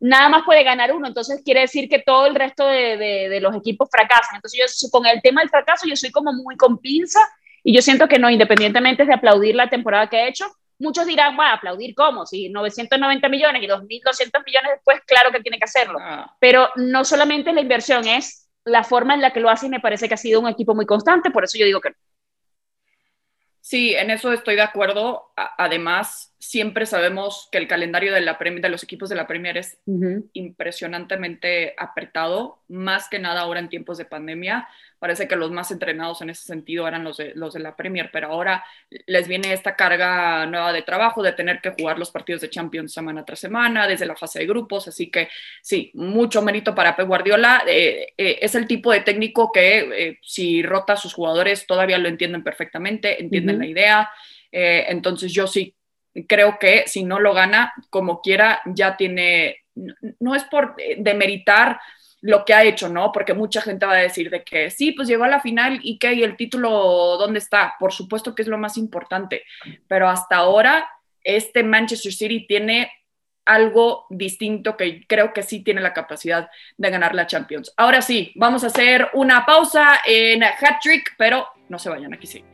nada 0.00 0.28
más 0.28 0.42
puede 0.44 0.62
ganar 0.62 0.92
uno, 0.92 1.08
entonces 1.08 1.42
quiere 1.44 1.60
decir 1.60 1.88
que 1.88 2.00
todo 2.00 2.26
el 2.26 2.34
resto 2.34 2.66
de, 2.66 3.38
los 3.40 3.54
equipos 3.56 3.88
fracasan. 3.90 4.36
Entonces 4.36 4.78
yo 4.80 4.90
con 4.90 5.06
el 5.06 5.20
tema 5.22 5.40
del 5.40 5.50
fracaso 5.50 5.86
yo 5.88 5.96
soy 5.96 6.10
como 6.10 6.32
muy 6.32 6.56
con 6.56 6.78
pinza 6.78 7.20
y 7.64 7.74
yo 7.74 7.82
siento 7.82 8.08
que 8.08 8.18
no, 8.18 8.30
independientemente 8.30 9.04
de 9.04 9.14
aplaudir 9.14 9.54
la 9.54 9.68
temporada 9.68 10.08
que 10.08 10.16
ha 10.16 10.28
hecho, 10.28 10.46
muchos 10.78 11.06
dirán, 11.06 11.36
bueno, 11.36 11.52
aplaudir 11.52 11.94
cómo, 11.94 12.24
si 12.24 12.48
990 12.48 13.28
millones 13.28 13.62
y 13.62 13.66
2.200 13.66 14.44
millones 14.46 14.70
después, 14.74 15.00
claro 15.06 15.32
que 15.32 15.40
tiene 15.40 15.58
que 15.58 15.64
hacerlo. 15.64 15.98
Ah. 16.00 16.36
Pero 16.38 16.70
no 16.76 17.04
solamente 17.04 17.52
la 17.52 17.60
inversión, 17.60 18.06
es 18.06 18.48
la 18.64 18.84
forma 18.84 19.14
en 19.14 19.20
la 19.20 19.32
que 19.32 19.40
lo 19.40 19.50
hace 19.50 19.66
y 19.66 19.70
me 19.70 19.80
parece 19.80 20.08
que 20.08 20.14
ha 20.14 20.18
sido 20.18 20.40
un 20.40 20.48
equipo 20.48 20.74
muy 20.74 20.86
constante, 20.86 21.30
por 21.30 21.44
eso 21.44 21.58
yo 21.58 21.66
digo 21.66 21.80
que 21.80 21.90
no. 21.90 21.96
Sí, 23.60 23.94
en 23.94 24.10
eso 24.10 24.32
estoy 24.32 24.54
de 24.54 24.62
acuerdo. 24.62 25.32
Además, 25.36 26.34
siempre 26.38 26.86
sabemos 26.86 27.48
que 27.50 27.58
el 27.58 27.66
calendario 27.66 28.14
de, 28.14 28.20
la 28.20 28.38
de 28.40 28.68
los 28.68 28.82
equipos 28.84 29.08
de 29.08 29.16
la 29.16 29.26
Premier 29.26 29.58
es 29.58 29.78
impresionantemente 30.32 31.74
apretado, 31.76 32.62
más 32.68 33.08
que 33.08 33.18
nada 33.18 33.40
ahora 33.40 33.60
en 33.60 33.68
tiempos 33.68 33.98
de 33.98 34.04
pandemia. 34.04 34.68
Parece 35.00 35.28
que 35.28 35.36
los 35.36 35.50
más 35.50 35.70
entrenados 35.70 36.22
en 36.22 36.30
ese 36.30 36.44
sentido 36.44 36.86
eran 36.86 37.04
los 37.04 37.16
de, 37.16 37.32
los 37.34 37.54
de 37.54 37.60
la 37.60 37.76
Premier, 37.76 38.10
pero 38.12 38.28
ahora 38.28 38.64
les 39.06 39.28
viene 39.28 39.52
esta 39.52 39.76
carga 39.76 40.46
nueva 40.46 40.72
de 40.72 40.82
trabajo, 40.82 41.22
de 41.22 41.32
tener 41.32 41.60
que 41.60 41.70
jugar 41.70 41.98
los 41.98 42.10
partidos 42.10 42.40
de 42.40 42.50
Champions 42.50 42.92
semana 42.92 43.24
tras 43.24 43.40
semana, 43.40 43.86
desde 43.86 44.06
la 44.06 44.16
fase 44.16 44.40
de 44.40 44.46
grupos. 44.46 44.88
Así 44.88 45.10
que 45.10 45.28
sí, 45.60 45.90
mucho 45.94 46.42
mérito 46.42 46.74
para 46.74 46.96
Pep 46.96 47.06
Guardiola. 47.06 47.62
Eh, 47.66 48.12
eh, 48.16 48.38
es 48.42 48.54
el 48.54 48.66
tipo 48.66 48.92
de 48.92 49.00
técnico 49.00 49.50
que 49.52 49.78
eh, 49.78 50.18
si 50.22 50.62
rota 50.62 50.94
a 50.94 50.96
sus 50.96 51.14
jugadores 51.14 51.66
todavía 51.66 51.98
lo 51.98 52.08
entienden 52.08 52.44
perfectamente, 52.44 53.20
entienden 53.20 53.58
la 53.58 53.66
idea. 53.66 54.10
entonces 54.50 55.32
yo 55.32 55.46
sí 55.46 55.74
creo 56.26 56.58
que 56.58 56.84
si 56.86 57.04
no 57.04 57.20
lo 57.20 57.34
gana, 57.34 57.72
como 57.90 58.20
quiera, 58.20 58.60
ya 58.66 58.96
tiene, 58.96 59.64
no 60.20 60.34
es 60.34 60.44
por 60.44 60.76
demeritar 60.98 61.80
lo 62.20 62.44
que 62.44 62.54
ha 62.54 62.64
hecho, 62.64 62.88
¿no? 62.88 63.12
Porque 63.12 63.34
mucha 63.34 63.60
gente 63.60 63.86
va 63.86 63.92
a 63.92 63.96
decir 63.96 64.30
de 64.30 64.42
que 64.42 64.70
sí, 64.70 64.92
pues 64.92 65.08
llegó 65.08 65.24
a 65.24 65.28
la 65.28 65.40
final 65.40 65.78
y 65.82 65.98
qué, 65.98 66.14
y 66.14 66.22
el 66.22 66.36
título, 66.36 67.16
¿dónde 67.18 67.38
está? 67.38 67.74
Por 67.78 67.92
supuesto 67.92 68.34
que 68.34 68.42
es 68.42 68.48
lo 68.48 68.58
más 68.58 68.76
importante, 68.76 69.44
pero 69.86 70.08
hasta 70.08 70.36
ahora 70.36 70.88
este 71.22 71.62
Manchester 71.62 72.12
City 72.12 72.46
tiene 72.46 72.90
algo 73.44 74.06
distinto 74.10 74.76
que 74.76 75.06
creo 75.06 75.32
que 75.32 75.42
sí 75.42 75.62
tiene 75.62 75.80
la 75.80 75.94
capacidad 75.94 76.50
de 76.76 76.90
ganar 76.90 77.14
la 77.14 77.26
Champions. 77.26 77.72
Ahora 77.76 78.02
sí, 78.02 78.32
vamos 78.34 78.62
a 78.62 78.66
hacer 78.66 79.08
una 79.14 79.46
pausa 79.46 80.00
en 80.04 80.44
Hat 80.44 80.80
Trick, 80.82 81.14
pero 81.16 81.48
no 81.68 81.78
se 81.78 81.88
vayan, 81.88 82.12
aquí 82.12 82.26
sí. 82.26 82.44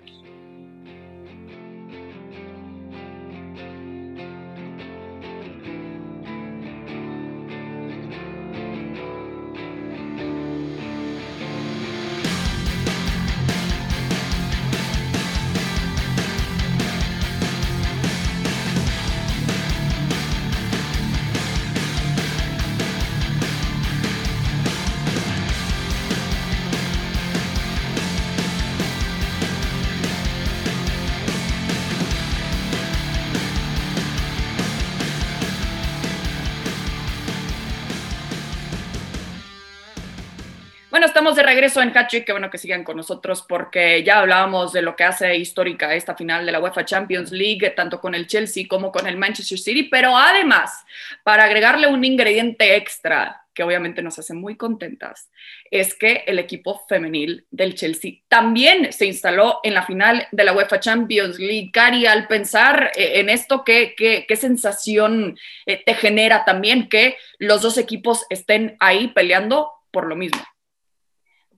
Estamos 41.34 41.49
de 41.49 41.52
regreso 41.52 41.82
en 41.82 41.97
Hattrick, 41.97 42.26
qué 42.26 42.32
bueno 42.32 42.49
que 42.49 42.58
sigan 42.58 42.84
con 42.84 42.97
nosotros 42.97 43.44
porque 43.49 44.04
ya 44.04 44.20
hablábamos 44.20 44.73
de 44.73 44.82
lo 44.82 44.94
que 44.94 45.02
hace 45.02 45.34
histórica 45.36 45.92
esta 45.92 46.14
final 46.14 46.47
de 46.47 46.52
la 46.52 46.60
UEFA 46.60 46.84
Champions 46.84 47.32
League, 47.32 47.70
tanto 47.70 48.00
con 48.00 48.14
el 48.14 48.28
Chelsea 48.28 48.66
como 48.68 48.92
con 48.92 49.08
el 49.08 49.16
Manchester 49.16 49.58
City, 49.58 49.84
pero 49.84 50.16
además, 50.16 50.84
para 51.25 51.44
agregarle 51.44 51.88
un 51.88 52.04
ingrediente 52.04 52.76
extra 52.76 53.47
que 53.52 53.64
obviamente 53.64 54.00
nos 54.00 54.16
hace 54.16 54.32
muy 54.32 54.56
contentas, 54.56 55.28
es 55.73 55.94
que 55.94 56.23
el 56.26 56.38
equipo 56.38 56.84
femenil 56.88 57.47
del 57.50 57.75
Chelsea 57.75 58.12
también 58.28 58.92
se 58.92 59.06
instaló 59.06 59.58
en 59.64 59.75
la 59.75 59.84
final 59.84 60.28
de 60.30 60.44
la 60.44 60.52
UEFA 60.52 60.78
Champions 60.78 61.40
League. 61.40 61.70
Cari, 61.73 62.06
al 62.06 62.28
pensar 62.28 62.92
eh, 62.94 63.18
en 63.18 63.28
esto, 63.28 63.64
¿qué, 63.64 63.94
qué, 63.97 64.36
sensación 64.36 65.36
eh, 65.66 65.82
te 65.84 65.94
genera 65.94 66.44
también 66.44 66.88
que 66.88 67.16
los 67.38 67.62
dos 67.62 67.76
equipos 67.76 68.25
estén 68.30 68.76
ahí 68.78 69.08
peleando 69.08 69.73
por 69.90 70.06
lo 70.06 70.14
mismo? 70.14 70.40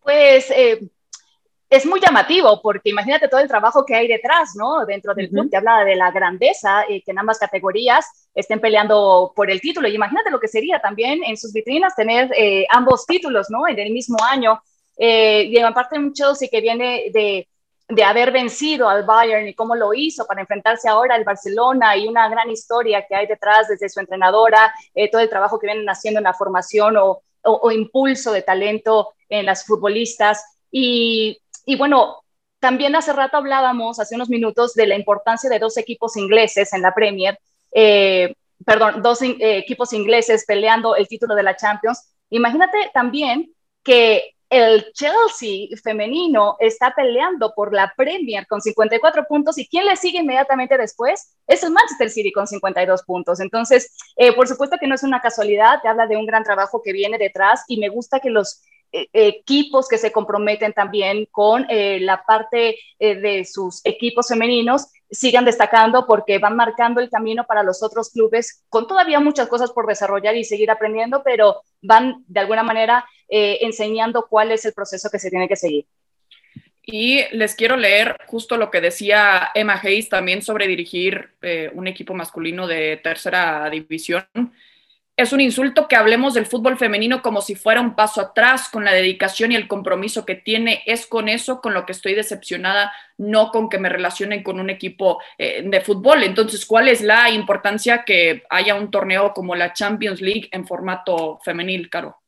Pues 0.07 0.53
eh, 0.53 0.89
es 1.69 1.85
muy 1.85 2.01
llamativo 2.01 2.63
porque 2.63 2.91
imagínate 2.91 3.27
todo 3.27 3.41
el 3.41 3.49
trabajo 3.49 3.85
que 3.85 3.97
hay 3.97 4.07
detrás, 4.07 4.55
¿no? 4.55 4.87
Dentro 4.87 5.15
del 5.15 5.29
club, 5.29 5.51
que 5.51 5.57
habla 5.57 5.85
de 5.85 5.97
la 5.97 6.13
grandeza, 6.13 6.85
y 6.89 7.03
que 7.03 7.11
en 7.11 7.19
ambas 7.19 7.41
categorías 7.41 8.29
estén 8.33 8.61
peleando 8.61 9.33
por 9.35 9.51
el 9.51 9.61
título. 9.61 9.89
Y 9.89 9.97
imagínate 9.97 10.31
lo 10.31 10.39
que 10.39 10.47
sería 10.47 10.81
también 10.81 11.25
en 11.25 11.37
sus 11.37 11.53
vitrinas 11.53 11.97
tener 11.97 12.31
eh, 12.37 12.67
ambos 12.71 13.05
títulos, 13.05 13.51
¿no? 13.51 13.67
En 13.67 13.81
el 13.81 13.91
mismo 13.91 14.17
año. 14.31 14.61
Eh, 14.97 15.43
y 15.51 15.59
aparte 15.59 15.99
un 15.99 16.13
Chelsea 16.13 16.49
que 16.49 16.61
viene 16.61 17.07
de, 17.13 17.49
de 17.89 18.05
haber 18.05 18.31
vencido 18.31 18.89
al 18.89 19.03
Bayern 19.03 19.49
y 19.49 19.55
cómo 19.55 19.75
lo 19.75 19.93
hizo 19.93 20.25
para 20.25 20.41
enfrentarse 20.41 20.89
ahora 20.89 21.17
al 21.17 21.25
Barcelona 21.25 21.97
y 21.97 22.07
una 22.07 22.29
gran 22.29 22.49
historia 22.49 23.05
que 23.09 23.17
hay 23.17 23.27
detrás 23.27 23.67
desde 23.67 23.89
su 23.89 23.99
entrenadora, 23.99 24.73
todo 25.11 25.21
el 25.21 25.29
trabajo 25.29 25.59
que 25.59 25.67
vienen 25.67 25.91
haciendo 25.91 26.21
en 26.21 26.25
la 26.25 26.33
formación 26.33 26.97
o, 26.97 27.23
o, 27.47 27.71
impulso 27.71 28.33
de 28.33 28.43
talento 28.43 29.15
en 29.29 29.47
las 29.47 29.65
futbolistas. 29.65 30.45
Y, 30.71 31.39
y, 31.65 31.77
bueno, 31.77 32.23
también 32.61 32.95
hace 32.97 33.13
rato 33.13 33.37
hablábamos, 33.37 33.99
hace 33.99 34.15
unos 34.15 34.29
minutos, 34.29 34.75
de 34.75 34.87
la 34.87 34.97
importancia 34.97 35.49
de 35.49 35.59
dos 35.59 35.77
equipos 35.77 36.17
ingleses 36.17 36.73
en 36.73 36.83
la 36.83 36.95
Premier, 36.95 37.39
eh, 37.73 38.35
perdón, 38.65 39.03
dos 39.03 39.23
eh, 39.23 39.37
equipos 39.39 39.93
ingleses 39.93 40.45
peleando 40.47 40.97
el 40.97 41.09
título 41.09 41.35
de 41.35 41.43
la 41.43 41.57
Champions. 41.57 42.13
Imagínate 42.31 42.91
también 42.95 43.53
que 43.83 44.36
el 44.49 44.93
Chelsea 44.93 45.69
femenino 45.83 46.57
está 46.61 46.95
peleando 46.95 47.53
por 47.55 47.75
la 47.75 47.93
Premier 47.97 48.47
con 48.47 48.61
54 48.61 49.25
puntos 49.29 49.59
y 49.59 49.67
quien 49.67 49.87
le 49.87 49.97
sigue 49.97 50.21
inmediatamente 50.21 50.79
después 50.79 51.35
es 51.47 51.63
el 51.65 51.73
Manchester 51.73 52.11
City 52.11 52.33
con 52.33 52.47
52 52.47 53.03
puntos. 53.03 53.41
Entonces, 53.41 53.97
eh, 54.17 54.33
por 54.35 54.47
supuesto 54.47 54.77
que 54.81 54.87
no 54.87 54.95
es 54.95 55.03
una 55.03 55.21
casualidad, 55.21 55.81
te 55.83 55.89
habla 55.89 56.07
de 56.07 56.17
un 56.17 56.27
gran 56.27 56.45
trabajo 56.45 56.81
que 56.83 56.93
viene 56.93 57.19
detrás 57.19 57.65
y 57.67 57.79
me 57.79 57.89
gusta 57.89 58.21
que 58.21 58.31
los 58.31 58.63
eh, 58.93 59.09
equipos 59.13 59.89
que 59.89 59.99
se 59.99 60.13
comprometen 60.13 60.73
también 60.73 61.27
con 61.33 61.67
eh, 61.69 61.99
la 62.01 62.25
parte 62.25 62.79
de 62.99 63.45
sus 63.45 63.81
equipos 63.85 64.29
femeninos 64.29 64.87
sigan 65.11 65.45
destacando 65.45 66.07
porque 66.07 66.39
van 66.39 66.57
marcando 66.57 67.01
el 67.01 67.11
camino 67.11 67.45
para 67.45 67.63
los 67.63 67.83
otros 67.83 68.11
clubes 68.11 68.65
con 68.69 68.87
todavía 68.87 69.21
muchas 69.21 69.49
cosas 69.49 69.71
por 69.73 69.87
desarrollar 69.87 70.37
y 70.37 70.45
seguir 70.45 70.71
aprendiendo, 70.71 71.23
pero 71.25 71.63
van 71.83 72.25
de 72.27 72.41
alguna 72.41 72.63
manera 72.63 73.05
eh, 73.29 73.59
enseñando 73.63 74.27
cuál 74.29 74.53
es 74.53 74.65
el 74.65 74.73
proceso 74.73 75.09
que 75.11 75.19
se 75.19 75.31
tiene 75.31 75.49
que 75.49 75.57
seguir. 75.57 75.87
Y 76.89 77.25
les 77.33 77.57
quiero 77.57 77.77
leer 77.77 78.17
justo 78.27 78.57
lo 78.57 78.71
que 78.71 78.81
decía 78.81 79.51
Emma 79.55 79.81
Hayes 79.83 80.09
también 80.09 80.41
sobre 80.41 80.69
dirigir 80.69 81.31
eh, 81.43 81.69
un 81.75 81.89
equipo 81.89 82.15
masculino 82.15 82.69
de 82.69 83.01
tercera 83.03 83.69
división. 83.69 84.25
Es 85.19 85.33
un 85.33 85.41
insulto 85.41 85.89
que 85.89 85.97
hablemos 85.97 86.35
del 86.35 86.45
fútbol 86.45 86.77
femenino 86.77 87.23
como 87.23 87.41
si 87.41 87.55
fuera 87.55 87.81
un 87.81 87.95
paso 87.95 88.21
atrás 88.21 88.69
con 88.69 88.85
la 88.85 88.93
dedicación 88.93 89.51
y 89.51 89.57
el 89.57 89.67
compromiso 89.67 90.27
que 90.27 90.35
tiene. 90.35 90.83
Es 90.85 91.07
con 91.07 91.31
eso 91.31 91.63
con 91.63 91.73
lo 91.73 91.87
que 91.87 91.93
estoy 91.93 92.15
decepcionada, 92.15 92.93
no 93.17 93.51
con 93.51 93.71
que 93.71 93.79
me 93.79 93.89
relacionen 93.89 94.43
con 94.43 94.61
un 94.61 94.69
equipo 94.69 95.23
eh, 95.39 95.63
de 95.65 95.81
fútbol. 95.81 96.23
Entonces, 96.23 96.67
¿cuál 96.67 96.89
es 96.89 97.01
la 97.01 97.31
importancia 97.31 98.05
que 98.05 98.43
haya 98.51 98.75
un 98.75 98.91
torneo 98.91 99.33
como 99.33 99.55
la 99.55 99.73
Champions 99.73 100.21
League 100.21 100.51
en 100.53 100.67
formato 100.67 101.39
femenil, 101.43 101.89
Caro? 101.89 102.19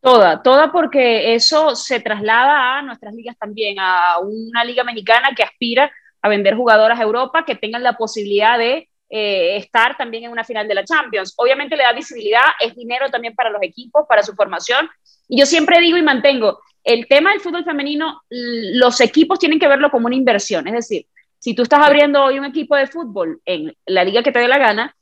Toda, 0.00 0.42
toda 0.42 0.72
porque 0.72 1.34
eso 1.34 1.76
se 1.76 2.00
traslada 2.00 2.78
a 2.78 2.82
nuestras 2.82 3.14
ligas 3.14 3.38
también, 3.38 3.76
a 3.78 4.18
una 4.18 4.64
liga 4.64 4.82
mexicana 4.82 5.34
que 5.36 5.44
aspira 5.44 5.92
a 6.20 6.28
vender 6.28 6.56
jugadoras 6.56 6.98
a 6.98 7.04
Europa, 7.04 7.44
que 7.44 7.54
tengan 7.54 7.84
la 7.84 7.92
posibilidad 7.92 8.58
de 8.58 8.87
eh, 9.10 9.56
estar 9.56 9.96
también 9.96 10.24
en 10.24 10.30
una 10.30 10.44
final 10.44 10.68
de 10.68 10.74
la 10.74 10.84
Champions. 10.84 11.34
Obviamente 11.36 11.76
le 11.76 11.82
da 11.82 11.92
visibilidad, 11.92 12.42
es 12.60 12.74
dinero 12.74 13.10
también 13.10 13.34
para 13.34 13.50
los 13.50 13.62
equipos, 13.62 14.04
para 14.08 14.22
su 14.22 14.34
formación. 14.34 14.88
Y 15.28 15.38
yo 15.38 15.46
siempre 15.46 15.80
digo 15.80 15.96
y 15.96 16.02
mantengo, 16.02 16.60
el 16.84 17.06
tema 17.06 17.30
del 17.30 17.40
fútbol 17.40 17.64
femenino, 17.64 18.22
los 18.28 19.00
equipos 19.00 19.38
tienen 19.38 19.58
que 19.58 19.68
verlo 19.68 19.90
como 19.90 20.06
una 20.06 20.16
inversión. 20.16 20.66
Es 20.68 20.74
decir, 20.74 21.06
si 21.38 21.54
tú 21.54 21.62
estás 21.62 21.80
abriendo 21.80 22.22
hoy 22.22 22.38
un 22.38 22.44
equipo 22.44 22.76
de 22.76 22.86
fútbol 22.86 23.40
en 23.44 23.74
la 23.86 24.04
liga 24.04 24.22
que 24.22 24.32
te 24.32 24.40
dé 24.40 24.48
la 24.48 24.58
gana, 24.58 24.94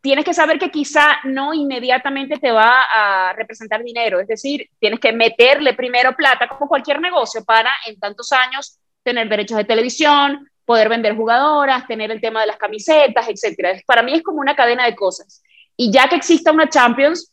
tienes 0.00 0.24
que 0.24 0.34
saber 0.34 0.58
que 0.58 0.70
quizá 0.70 1.18
no 1.24 1.54
inmediatamente 1.54 2.38
te 2.38 2.50
va 2.50 2.82
a 2.92 3.32
representar 3.34 3.82
dinero. 3.82 4.20
Es 4.20 4.28
decir, 4.28 4.68
tienes 4.78 5.00
que 5.00 5.12
meterle 5.12 5.74
primero 5.74 6.14
plata, 6.14 6.48
como 6.48 6.68
cualquier 6.68 7.00
negocio, 7.00 7.44
para 7.44 7.70
en 7.86 7.98
tantos 7.98 8.32
años 8.32 8.78
tener 9.02 9.28
derechos 9.28 9.56
de 9.56 9.64
televisión, 9.64 10.48
poder 10.64 10.88
vender 10.88 11.16
jugadoras, 11.16 11.86
tener 11.86 12.10
el 12.10 12.20
tema 12.20 12.40
de 12.40 12.46
las 12.46 12.56
camisetas, 12.56 13.28
etcétera. 13.28 13.80
Para 13.86 14.02
mí 14.02 14.14
es 14.14 14.22
como 14.22 14.40
una 14.40 14.56
cadena 14.56 14.84
de 14.84 14.94
cosas. 14.94 15.42
Y 15.76 15.90
ya 15.90 16.08
que 16.08 16.16
exista 16.16 16.52
una 16.52 16.68
Champions, 16.68 17.32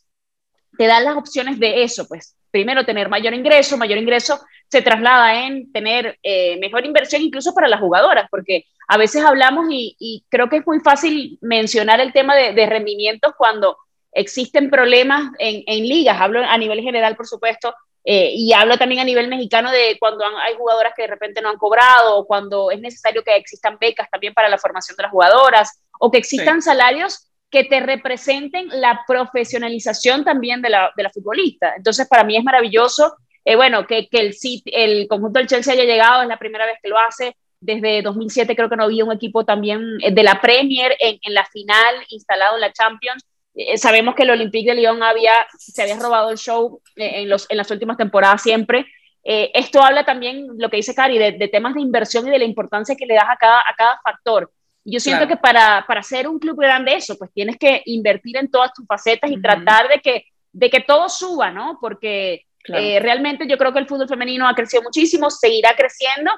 te 0.76 0.86
dan 0.86 1.04
las 1.04 1.16
opciones 1.16 1.58
de 1.58 1.82
eso, 1.82 2.06
pues 2.08 2.36
primero 2.50 2.84
tener 2.84 3.08
mayor 3.08 3.34
ingreso, 3.34 3.76
mayor 3.76 3.98
ingreso 3.98 4.40
se 4.68 4.82
traslada 4.82 5.46
en 5.46 5.70
tener 5.72 6.18
eh, 6.22 6.58
mejor 6.58 6.84
inversión 6.86 7.22
incluso 7.22 7.54
para 7.54 7.68
las 7.68 7.80
jugadoras, 7.80 8.28
porque 8.30 8.64
a 8.88 8.96
veces 8.96 9.24
hablamos 9.24 9.66
y, 9.70 10.24
creo 10.28 10.48
que 10.48 10.58
es 10.58 10.66
muy 10.66 10.80
fácil 10.80 11.38
mencionar 11.40 12.00
el 12.00 12.12
tema 12.12 12.34
de, 12.36 12.66
rendimientos 12.66 13.34
cuando 13.36 13.76
existen 14.12 14.70
problemas 14.70 15.32
en, 15.38 15.62
en, 15.66 15.88
ligas, 15.88 16.20
hablo 16.20 16.40
a 16.44 16.58
nivel 16.58 16.80
general, 16.80 17.16
por 17.16 17.26
supuesto, 17.26 17.74
eh, 18.04 18.32
y 18.34 18.52
hablo 18.52 18.78
también 18.78 19.00
a 19.00 19.04
nivel 19.04 19.28
mexicano 19.28 19.70
de 19.70 19.96
cuando 19.98 20.24
hay 20.24 20.54
jugadoras 20.54 20.94
que 20.96 21.02
de 21.02 21.08
repente 21.08 21.42
no 21.42 21.50
han 21.50 21.58
cobrado, 21.58 22.18
o 22.18 22.26
cuando 22.26 22.70
es 22.70 22.80
necesario 22.80 23.22
que 23.22 23.36
existan 23.36 23.76
becas 23.78 24.08
también 24.10 24.34
para 24.34 24.48
la 24.48 24.58
formación 24.58 24.96
de 24.96 25.02
las 25.02 25.12
jugadoras, 25.12 25.82
o 25.98 26.10
que 26.10 26.18
existan 26.18 26.62
salarios 26.62 27.30
que 27.50 27.64
te 27.64 27.80
representen 27.80 28.68
la 28.80 29.02
profesionalización 29.06 30.24
también 30.24 30.62
de 30.62 30.70
la, 30.70 30.92
de 30.96 31.02
la 31.02 31.10
futbolista. 31.10 31.74
Entonces, 31.76 32.06
para 32.08 32.24
mí 32.24 32.36
es 32.36 32.44
maravilloso, 32.44 33.16
eh, 33.44 33.56
bueno, 33.56 33.86
que, 33.86 34.08
que 34.08 34.20
el, 34.20 34.36
el 34.66 35.08
conjunto 35.08 35.38
del 35.38 35.48
Chelsea 35.48 35.74
haya 35.74 35.84
llegado, 35.84 36.22
es 36.22 36.28
la 36.28 36.38
primera 36.38 36.64
vez 36.64 36.76
que 36.82 36.88
lo 36.88 36.98
hace, 36.98 37.36
desde 37.60 38.02
2007 38.02 38.56
creo 38.56 38.70
que 38.70 38.76
no 38.76 38.84
había 38.84 39.04
un 39.04 39.12
equipo 39.12 39.44
también 39.44 39.98
eh, 40.02 40.12
de 40.12 40.22
la 40.22 40.40
Premier 40.40 40.96
en, 40.98 41.18
en 41.22 41.34
la 41.34 41.44
final 41.44 41.96
instalado 42.08 42.54
en 42.54 42.62
la 42.62 42.72
Champions. 42.72 43.24
Eh, 43.54 43.78
sabemos 43.78 44.14
que 44.14 44.22
el 44.22 44.30
Olympique 44.30 44.70
de 44.70 44.76
Lyon 44.76 45.02
había, 45.02 45.46
se 45.58 45.82
había 45.82 45.98
robado 45.98 46.30
el 46.30 46.38
show 46.38 46.80
en, 46.96 47.28
los, 47.28 47.46
en 47.50 47.56
las 47.56 47.70
últimas 47.70 47.96
temporadas 47.96 48.42
siempre. 48.42 48.86
esto 49.22 49.82
habla 49.82 50.04
también, 50.04 50.46
lo 50.56 50.70
que 50.70 50.78
dice 50.78 50.94
Cari, 50.94 51.18
de, 51.18 51.32
de, 51.32 51.48
temas 51.48 51.74
de 51.74 51.80
inversión 51.80 52.26
y 52.26 52.30
de 52.30 52.38
la 52.38 52.44
importancia 52.44 52.96
que 52.96 53.06
le 53.06 53.14
das 53.14 53.28
a 53.28 53.36
cada, 53.36 53.60
a 53.60 53.74
cada 53.76 54.00
factor. 54.02 54.50
Yo 54.84 54.98
siento 54.98 55.28
que 55.28 55.36
para, 55.36 55.84
para 55.86 56.02
ser 56.02 56.26
un 56.26 56.38
club 56.38 56.58
grande 56.58 56.94
eso, 56.94 57.16
pues 57.18 57.30
tienes 57.32 57.58
que 57.58 57.82
invertir 57.86 58.36
en 58.38 58.50
todas 58.50 58.72
tus 58.72 58.86
facetas 58.86 59.30
y 59.30 59.40
tratar 59.40 59.88
de 59.88 60.00
que, 60.00 60.24
de 60.52 60.70
que 60.70 60.80
todo 60.80 61.08
suba, 61.08 61.50
¿no? 61.50 61.78
Porque 61.80 62.46
eh, 62.68 62.98
realmente 63.00 63.46
yo 63.46 63.58
creo 63.58 63.72
que 63.72 63.78
el 63.78 63.86
fútbol 63.86 64.08
femenino 64.08 64.48
ha 64.48 64.54
crecido 64.54 64.82
muchísimo, 64.82 65.30
seguirá 65.30 65.74
creciendo, 65.76 66.30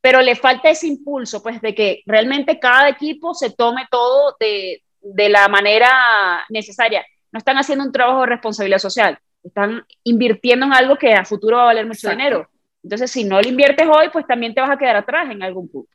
pero 0.00 0.22
le 0.22 0.34
falta 0.34 0.70
ese 0.70 0.86
impulso, 0.86 1.42
pues 1.42 1.60
de 1.60 1.74
que 1.74 2.02
realmente 2.06 2.58
cada 2.58 2.88
equipo 2.88 3.34
se 3.34 3.50
tome 3.50 3.86
todo 3.90 4.34
de, 4.40 4.82
de 5.00 5.28
la 5.28 5.48
manera 5.48 6.44
necesaria. 6.48 7.04
No 7.32 7.38
están 7.38 7.56
haciendo 7.56 7.84
un 7.84 7.92
trabajo 7.92 8.20
de 8.20 8.26
responsabilidad 8.26 8.78
social, 8.78 9.18
están 9.42 9.84
invirtiendo 10.04 10.66
en 10.66 10.72
algo 10.72 10.96
que 10.96 11.14
a 11.14 11.24
futuro 11.24 11.56
va 11.56 11.62
a 11.62 11.66
valer 11.66 11.86
mucho 11.86 12.10
dinero. 12.10 12.48
Entonces, 12.82 13.10
si 13.10 13.24
no 13.24 13.40
lo 13.40 13.48
inviertes 13.48 13.86
hoy, 13.86 14.08
pues 14.12 14.26
también 14.26 14.54
te 14.54 14.60
vas 14.60 14.70
a 14.70 14.78
quedar 14.78 14.96
atrás 14.96 15.30
en 15.30 15.42
algún 15.42 15.68
punto. 15.68 15.90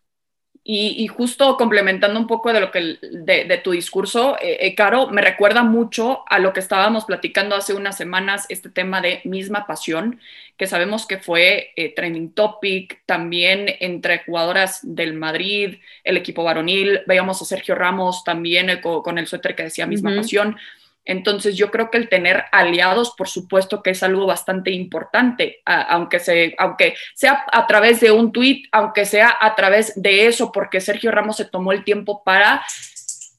Y, 0.67 1.05
justo 1.05 1.57
complementando 1.57 2.19
un 2.19 2.25
poco 2.25 2.51
de 2.51 2.59
lo 2.59 2.71
que 2.71 2.97
de, 2.99 3.61
tu 3.63 3.69
discurso, 3.69 4.35
eh, 4.41 4.57
eh, 4.61 4.73
Caro, 4.73 5.11
me 5.11 5.21
recuerda 5.21 5.61
mucho 5.61 6.23
a 6.27 6.39
lo 6.39 6.53
que 6.53 6.59
estábamos 6.59 7.05
platicando 7.05 7.55
hace 7.55 7.75
unas 7.75 7.95
semanas, 7.95 8.47
este 8.49 8.71
tema 8.71 8.99
de 8.99 9.21
misma 9.25 9.67
pasión, 9.67 10.19
que 10.57 10.65
sabemos 10.65 11.05
que 11.05 11.19
fue 11.19 11.71
eh, 11.75 11.93
trending 11.93 12.31
topic 12.31 13.03
también 13.05 13.75
entre 13.79 14.23
jugadoras 14.23 14.79
del 14.81 15.13
Madrid, 15.13 15.75
el 16.03 16.17
equipo 16.17 16.43
varonil, 16.43 17.01
veíamos 17.05 17.39
a 17.43 17.45
Sergio 17.45 17.75
Ramos 17.75 18.23
también 18.23 18.81
con, 18.81 19.19
el 19.19 19.27
suéter 19.27 19.53
que 19.53 19.63
decía 19.63 19.85
misma 19.85 20.15
pasión. 20.15 20.57
Entonces 21.05 21.55
yo 21.55 21.69
creo 21.69 21.91
que 21.91 21.97
el 21.97 22.09
tener 22.09 22.45
aliados, 22.51 23.13
por 23.15 23.29
supuesto 23.29 23.83
que 23.83 23.91
es 23.91 24.01
algo 24.01 24.25
bastante 24.25 24.71
importante, 24.71 25.61
aunque, 25.65 26.19
se, 26.19 26.55
aunque 26.57 26.95
sea 27.13 27.45
a 27.51 27.67
través 27.67 28.01
de 28.01 28.11
un 28.11 28.31
tweet, 28.31 28.63
aunque 28.71 29.05
sea 29.05 29.37
a 29.39 29.55
través 29.55 29.93
de 29.95 30.25
eso, 30.25 30.51
porque 30.51 30.81
Sergio 30.81 31.11
Ramos 31.11 31.37
se 31.37 31.45
tomó 31.45 31.71
el 31.71 31.83
tiempo 31.83 32.23
para 32.23 32.65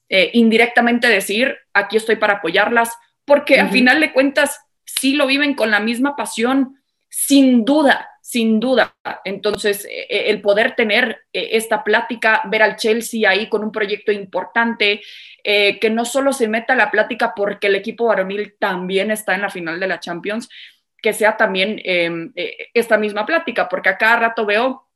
eh, 0.08 0.30
indirectamente 0.34 1.08
decir, 1.08 1.56
aquí 1.74 1.96
estoy 1.96 2.16
para 2.16 2.34
apoyarlas, 2.34 2.96
porque 3.24 3.58
al 3.58 3.70
final 3.70 3.98
de 3.98 4.12
cuentas 4.12 4.60
sí 4.84 5.14
lo 5.14 5.26
viven 5.26 5.54
con 5.54 5.72
la 5.72 5.80
misma 5.80 6.14
pasión, 6.14 6.80
sin 7.08 7.64
duda, 7.64 8.08
sin 8.26 8.58
duda. 8.58 8.96
Entonces, 9.24 9.84
eh, 9.84 10.08
eh, 10.10 10.24
el 10.30 10.40
poder 10.40 10.74
tener 10.74 11.26
eh, 11.32 11.50
esta 11.52 11.84
plática, 11.84 12.42
ver 12.46 12.60
al 12.60 12.74
Chelsea 12.74 13.30
ahí 13.30 13.48
con 13.48 13.62
un 13.62 13.70
proyecto 13.70 14.10
importante, 14.10 15.00
que 15.44 15.90
no 15.90 16.04
solo 16.04 16.32
se 16.32 16.48
meta 16.48 16.74
la 16.74 16.90
plática 16.90 17.32
porque 17.36 17.68
el 17.68 17.76
equipo 17.76 18.06
varonil 18.06 18.56
también 18.58 19.12
está 19.12 19.36
en 19.36 19.42
la 19.42 19.48
final 19.48 19.78
de 19.78 19.86
la 19.86 20.00
Champions, 20.00 20.48
que 21.00 21.12
sea 21.12 21.36
también 21.36 21.80
em, 21.84 22.32
esta 22.74 22.98
misma 22.98 23.24
plática, 23.24 23.68
porque 23.68 23.90
a 23.90 23.96
cada 23.96 24.16
rato 24.16 24.44
veo 24.44 24.88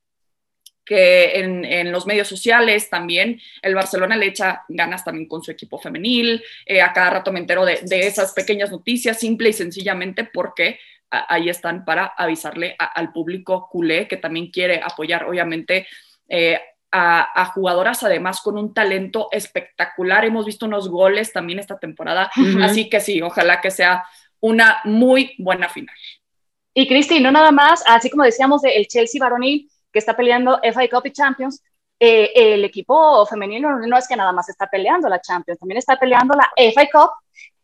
que 0.85 1.39
en, 1.39 1.93
los 1.93 2.05
medios 2.05 2.27
sociales 2.27 2.91
también 2.91 3.41
el 3.63 3.77
Barcelona 3.77 4.17
le 4.17 4.27
echa 4.27 4.65
ganas 4.67 5.05
también 5.05 5.29
con 5.29 5.41
su 5.41 5.53
equipo 5.53 5.79
femenil, 5.79 6.43
a 6.83 6.93
cada 6.93 7.11
rato 7.11 7.31
me 7.31 7.39
entero 7.39 7.65
de, 7.65 7.79
de 7.85 8.09
esas 8.09 8.33
pequeñas 8.33 8.73
noticias, 8.73 9.21
simple 9.21 9.51
y 9.51 9.53
sencillamente 9.53 10.25
porque 10.25 10.81
ahí 11.11 11.49
están 11.49 11.85
para 11.85 12.07
avisarle 12.07 12.77
al 12.79 13.13
público 13.13 13.69
culé 13.71 14.07
que 14.07 14.17
también 14.17 14.51
quiere 14.51 14.81
apoyar, 14.83 15.25
obviamente. 15.25 15.87
Eh, 16.29 16.61
a, 16.93 17.45
jugadoras 17.55 18.03
además 18.03 18.41
con 18.41 18.59
un 18.59 18.75
talento 18.75 19.29
espectacular. 19.31 20.25
Hemos 20.25 20.47
visto 20.47 20.67
unos 20.67 20.89
goles 20.89 21.33
también 21.33 21.59
esta 21.59 21.79
temporada, 21.79 22.31
así 22.63 22.89
que 22.89 23.01
sí, 23.01 23.23
ojalá 23.23 23.61
que 23.61 23.71
sea 23.71 24.05
una 24.41 24.81
muy 24.85 25.35
buena 25.39 25.69
final. 25.69 25.95
Y 26.75 26.89
Cristi, 26.89 27.21
no 27.21 27.31
nada 27.31 27.51
más, 27.51 27.83
así 27.87 28.11
como 28.11 28.25
decíamos 28.25 28.63
del 28.63 28.87
Chelsea 28.87 29.21
varonil 29.21 29.71
que 29.93 29.99
está 29.99 30.17
peleando 30.17 30.61
FA 30.63 30.89
Cup 30.89 31.07
y 31.07 31.13
Champions, 31.13 31.63
eh, 31.99 32.33
el 32.35 32.65
equipo 32.65 33.27
femenino 33.27 33.79
no 33.79 33.99
es 33.99 34.09
que 34.09 34.17
nada 34.17 34.33
más 34.33 34.49
está 34.49 34.67
peleando 34.69 35.09
la 35.09 35.21
Champions, 35.21 35.59
también 35.59 35.79
está 35.79 35.99
peleando 35.99 36.35
la 36.35 36.51
FA 36.73 36.89
Cup 36.91 37.11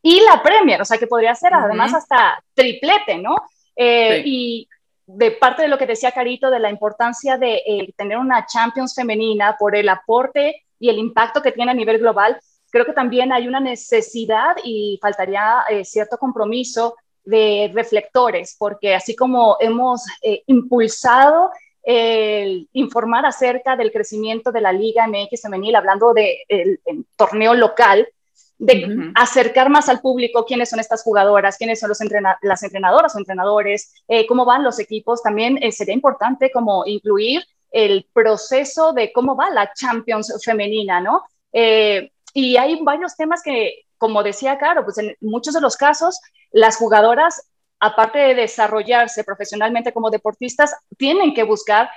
y 0.09 0.21
la 0.21 0.41
Premier, 0.41 0.81
o 0.81 0.85
sea 0.85 0.99
que 0.99 1.09
podría 1.09 1.35
ser 1.35 1.53
además 1.53 1.93
hasta 1.93 2.41
triplete, 2.55 3.19
¿no? 3.19 3.35
Eh, 3.75 4.23
y 4.25 4.69
de 5.05 5.33
parte 5.33 5.63
de 5.63 5.69
lo 5.69 5.77
que 5.79 5.87
decía 5.87 6.13
Carito, 6.13 6.49
de 6.49 6.61
la 6.61 6.71
importancia 6.71 7.37
de 7.39 7.55
eh, 7.67 7.93
tener 7.97 8.17
una 8.17 8.47
Champions 8.47 8.95
femenina 8.95 9.57
por 9.59 9.75
el 9.75 9.89
aporte 9.89 10.63
y 10.79 10.91
el 10.91 10.99
impacto 10.99 11.43
que 11.43 11.51
tiene 11.51 11.73
a 11.73 11.75
nivel 11.75 11.99
global, 11.99 12.39
creo 12.71 12.85
que 12.85 12.93
también 12.93 13.33
hay 13.33 13.49
una 13.49 13.59
necesidad 13.59 14.55
y 14.63 14.97
faltaría 15.03 15.65
eh, 15.69 15.85
cierto 15.85 16.19
compromiso 16.19 16.95
de 17.25 17.73
reflectores, 17.75 18.55
porque 18.57 18.95
así 18.95 19.17
como 19.17 19.57
hemos 19.59 20.05
impulsado 20.47 21.51
el 21.83 22.69
informar 22.75 23.27
acerca 23.27 23.75
del 23.75 23.91
crecimiento 23.91 24.53
de 24.53 24.61
la 24.61 24.73
Liga 24.73 25.09
MX 25.09 25.43
femenil, 25.43 25.75
hablando 25.75 26.15
del 26.15 26.37
de 26.47 26.79
torneo 27.17 27.55
local, 27.55 28.07
de 28.59 29.13
acercar 29.15 29.69
más 29.69 29.89
al 29.89 30.01
público 30.01 30.47
quiénes 30.47 30.71
son 30.71 30.81
estas 30.81 31.03
jugadoras, 31.03 31.59
quiénes 31.59 31.79
son 31.79 31.91
los 31.91 32.01
las 32.43 32.63
entrenadoras 32.63 33.15
o 33.15 33.19
entrenadores, 33.19 33.93
eh, 34.09 34.27
cómo 34.27 34.45
van 34.45 34.65
los 34.65 34.79
equipos. 34.79 35.23
También 35.23 35.59
eh, 35.63 35.73
sería 35.73 35.95
importante 35.95 36.51
como 36.51 36.85
incluir 36.87 37.45
el 37.71 38.09
proceso 38.13 38.93
de 38.93 39.13
cómo 39.13 39.37
va 39.37 39.51
la 39.51 39.73
Champions 39.75 40.33
femenina, 40.43 41.01
¿no? 41.01 41.25
Eh, 41.53 42.11
y 42.33 42.57
hay 42.57 42.81
varios 42.83 43.17
temas 43.17 43.43
que, 43.43 43.85
como 43.99 44.23
decía 44.23 44.59
Caro, 44.59 44.85
pues 44.85 44.99
en 44.99 45.15
muchos 45.21 45.55
de 45.55 45.61
los 45.61 45.77
casos 45.77 46.21
las 46.51 46.77
jugadoras 46.77 47.51
aparte 47.79 48.19
de 48.19 48.35
desarrollarse 48.35 49.23
profesionalmente 49.23 49.93
como 49.93 50.09
deportistas, 50.09 50.75
tienen 50.97 51.35
que 51.35 51.43
buscar 51.43 51.91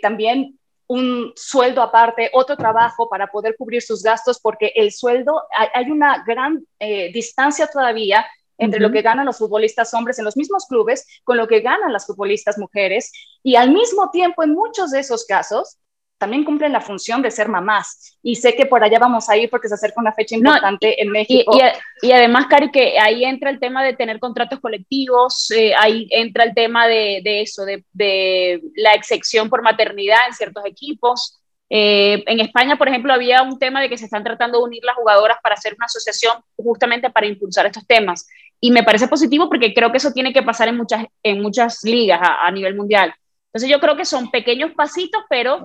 también 0.00 0.58
un 0.88 1.32
sueldo 1.36 1.82
aparte, 1.82 2.30
otro 2.32 2.56
trabajo 2.56 3.08
para 3.08 3.28
poder 3.28 3.56
cubrir 3.56 3.82
sus 3.82 4.02
gastos, 4.02 4.40
porque 4.40 4.72
el 4.74 4.90
sueldo, 4.90 5.42
hay, 5.74 5.90
una 5.90 6.24
gran 6.26 6.66
eh, 6.78 7.12
distancia 7.12 7.66
todavía 7.66 8.26
entre 8.56 8.80
lo 8.80 8.90
que 8.90 9.02
ganan 9.02 9.26
los 9.26 9.38
futbolistas 9.38 9.94
hombres 9.94 10.18
en 10.18 10.24
los 10.24 10.36
mismos 10.36 10.66
clubes 10.66 11.06
con 11.24 11.36
lo 11.36 11.46
que 11.46 11.60
ganan 11.60 11.92
las 11.92 12.06
futbolistas 12.06 12.58
mujeres. 12.58 13.12
Y 13.42 13.54
al 13.54 13.70
mismo 13.70 14.10
tiempo, 14.10 14.42
en 14.42 14.52
muchos 14.52 14.90
de 14.90 15.00
esos 15.00 15.24
casos, 15.26 15.78
también 16.18 16.44
cumplen 16.44 16.72
la 16.72 16.80
función 16.80 17.22
de 17.22 17.30
ser 17.30 17.48
mamás. 17.48 18.18
Y 18.22 18.34
sé 18.34 18.54
que 18.54 18.66
por 18.66 18.82
allá 18.82 18.98
vamos 18.98 19.28
a 19.28 19.36
ir 19.36 19.48
porque 19.48 19.68
se 19.68 19.74
acerca 19.74 20.00
una 20.00 20.12
fecha 20.12 20.34
importante 20.34 21.00
en 21.00 21.10
México. 21.10 21.56
Y, 22.02 22.12
además, 22.12 22.46
Cari, 22.46 22.70
que 22.70 22.98
ahí 22.98 23.24
entra 23.24 23.50
el 23.50 23.60
tema 23.60 23.84
de 23.84 23.94
tener 23.94 24.18
contratos 24.18 24.60
colectivos, 24.60 25.50
eh, 25.52 25.72
ahí 25.78 26.08
entra 26.10 26.44
el 26.44 26.54
tema 26.54 26.88
de, 26.88 27.22
eso, 27.24 27.64
de, 27.64 28.60
la 28.74 28.94
excepción 28.94 29.48
por 29.48 29.62
maternidad 29.62 30.18
en 30.26 30.34
ciertos 30.34 30.64
equipos. 30.66 31.38
Eh, 31.70 32.24
en 32.26 32.40
España, 32.40 32.76
por 32.76 32.88
ejemplo, 32.88 33.12
había 33.12 33.42
un 33.42 33.58
tema 33.58 33.80
de 33.80 33.88
que 33.88 33.98
se 33.98 34.06
están 34.06 34.24
tratando 34.24 34.58
de 34.58 34.64
unir 34.64 34.84
las 34.84 34.96
jugadoras 34.96 35.38
para 35.42 35.54
hacer 35.54 35.74
una 35.74 35.86
asociación 35.86 36.42
justamente 36.56 37.10
para 37.10 37.26
impulsar 37.26 37.66
estos 37.66 37.86
temas. 37.86 38.26
Y 38.60 38.72
me 38.72 38.82
parece 38.82 39.06
positivo 39.06 39.48
porque 39.48 39.72
creo 39.72 39.92
que 39.92 39.98
eso 39.98 40.12
tiene 40.12 40.32
que 40.32 40.42
pasar 40.42 40.68
en 40.68 40.76
muchas, 40.76 41.04
en 41.22 41.40
muchas 41.40 41.84
ligas 41.84 42.20
a, 42.22 42.50
nivel 42.50 42.74
mundial. 42.74 43.14
Entonces 43.52 43.70
yo 43.70 43.78
creo 43.78 43.96
que 43.96 44.04
son 44.04 44.30
pequeños 44.30 44.72
pasitos, 44.72 45.22
pero 45.30 45.62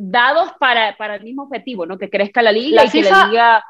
dados 0.00 0.52
para, 0.58 0.96
para, 0.96 1.16
el 1.16 1.24
mismo 1.24 1.44
objetivo, 1.44 1.86
¿no? 1.86 1.98
Que 1.98 2.10
crezca 2.10 2.42
la 2.42 2.52
liga 2.52 2.84
y 2.84 2.90
que 2.90 3.02
la 3.02 3.26
liga 3.26 3.64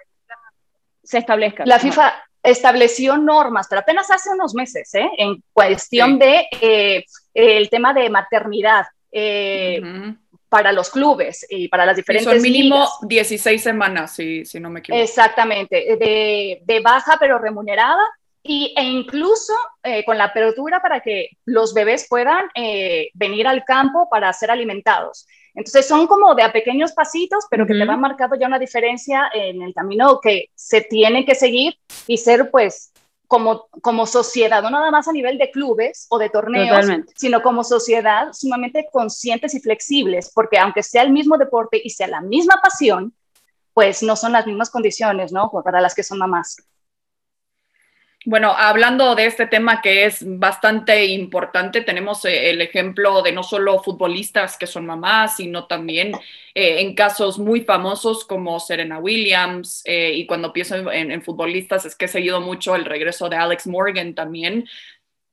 se 1.02 1.18
establezca. 1.18 1.64
La 1.66 1.78
FIFA 1.78 2.14
estableció 2.42 3.18
normas, 3.18 3.66
pero 3.68 3.80
apenas 3.80 4.10
hace 4.10 4.30
unos 4.30 4.54
meses, 4.54 4.94
¿eh? 4.94 5.10
En 5.18 5.42
cuestión 5.52 6.18
de 6.18 6.46
eh, 6.60 7.04
el 7.34 7.68
tema 7.68 7.92
de 7.92 8.08
maternidad. 8.10 8.86
Eh, 9.12 9.82
para 10.48 10.72
los 10.72 10.90
clubes 10.90 11.46
y 11.48 11.68
para 11.68 11.86
las 11.86 11.96
diferentes. 11.96 12.26
Y 12.26 12.34
son 12.34 12.42
mínimo 12.42 12.88
16 13.02 13.62
semanas, 13.62 14.16
si, 14.16 14.44
si 14.44 14.58
no 14.58 14.68
me 14.68 14.80
equivoco. 14.80 15.00
Exactamente, 15.00 15.96
de, 15.96 16.60
de 16.64 16.80
baja 16.80 17.16
pero 17.20 17.38
remunerada 17.38 18.02
y, 18.42 18.74
e 18.76 18.82
incluso 18.82 19.52
eh, 19.82 20.04
con 20.04 20.16
la 20.16 20.24
apertura 20.24 20.80
para 20.80 21.00
que 21.00 21.30
los 21.44 21.74
bebés 21.74 22.06
puedan 22.08 22.46
eh, 22.54 23.10
venir 23.14 23.46
al 23.46 23.64
campo 23.64 24.08
para 24.10 24.32
ser 24.32 24.50
alimentados. 24.50 25.26
Entonces 25.61 25.87
son 25.87 26.07
como 26.07 26.35
de 26.35 26.42
a 26.42 26.53
pequeños 26.53 26.92
pasitos, 26.92 27.44
pero 27.51 27.66
que 27.66 27.75
te 27.75 27.85
van 27.85 28.01
marcando 28.01 28.35
ya 28.35 28.46
una 28.46 28.59
diferencia 28.59 29.31
en 29.35 29.61
el 29.61 29.75
camino 29.75 30.18
que 30.18 30.46
se 30.55 30.81
tiene 30.81 31.27
que 31.27 31.35
seguir 31.35 31.77
y 32.07 32.16
ser 32.16 32.51
pues 32.51 32.92
como, 33.27 33.66
como 33.83 34.07
sociedad, 34.07 34.62
no 34.62 34.70
nada 34.70 34.90
más 34.90 35.07
a 35.07 35.12
nivel 35.12 35.37
de 35.37 35.51
clubes 35.51 36.07
o 36.09 36.18
de 36.18 36.31
torneos, 36.31 36.87
sino 37.14 37.42
como 37.42 37.62
sociedad 37.62 38.33
sumamente 38.33 38.88
conscientes 38.90 39.55
y 39.55 39.61
flexibles, 39.61 40.33
porque 40.35 40.59
aunque 40.59 40.83
sea 40.83 41.03
el 41.03 41.12
mismo 41.12 41.37
deporte 41.37 41.79
y 41.85 41.90
sea 41.90 42.09
la 42.09 42.23
misma 42.23 42.59
pasión, 42.62 43.14
pues 43.75 44.03
no 44.03 44.16
son 44.16 44.33
las 44.33 44.46
mismas 44.46 44.70
condiciones, 44.70 45.31
¿no? 45.31 45.51
Para 45.62 45.83
las 45.83 45.94
que 45.94 46.03
son 46.03 46.18
mamás. 46.20 46.57
Bueno, 48.26 48.52
hablando 48.54 49.14
de 49.14 49.24
este 49.24 49.46
tema 49.46 49.80
que 49.80 50.04
es 50.04 50.22
bastante 50.38 51.06
importante, 51.06 51.80
tenemos 51.80 52.22
eh, 52.26 52.50
el 52.50 52.61
ejemplo 52.61 53.22
de 53.22 53.33
no 53.33 53.42
solo 53.42 53.83
futbolistas 53.83 54.59
que 54.59 54.66
son 54.66 54.85
mamás, 54.85 55.37
sino 55.37 55.66
también 55.66 56.12
eh, 56.54 56.80
en 56.83 56.94
casos 56.94 57.38
muy 57.38 57.62
famosos 57.62 58.26
como 58.26 58.61
Serena 58.61 58.98
Williams, 58.98 59.80
eh, 59.87 60.12
y 60.14 60.26
cuando 60.26 60.52
pienso 60.52 60.92
en, 60.92 61.22
futbolistas 61.22 61.87
es 61.87 61.96
que 61.96 62.04
he 62.04 62.09
seguido 62.09 62.42
mucho 62.42 62.76
el 62.76 62.85
regreso 62.85 63.30
de 63.30 63.37
Alex 63.37 63.66
Morgan 63.66 64.14
también, 64.14 64.68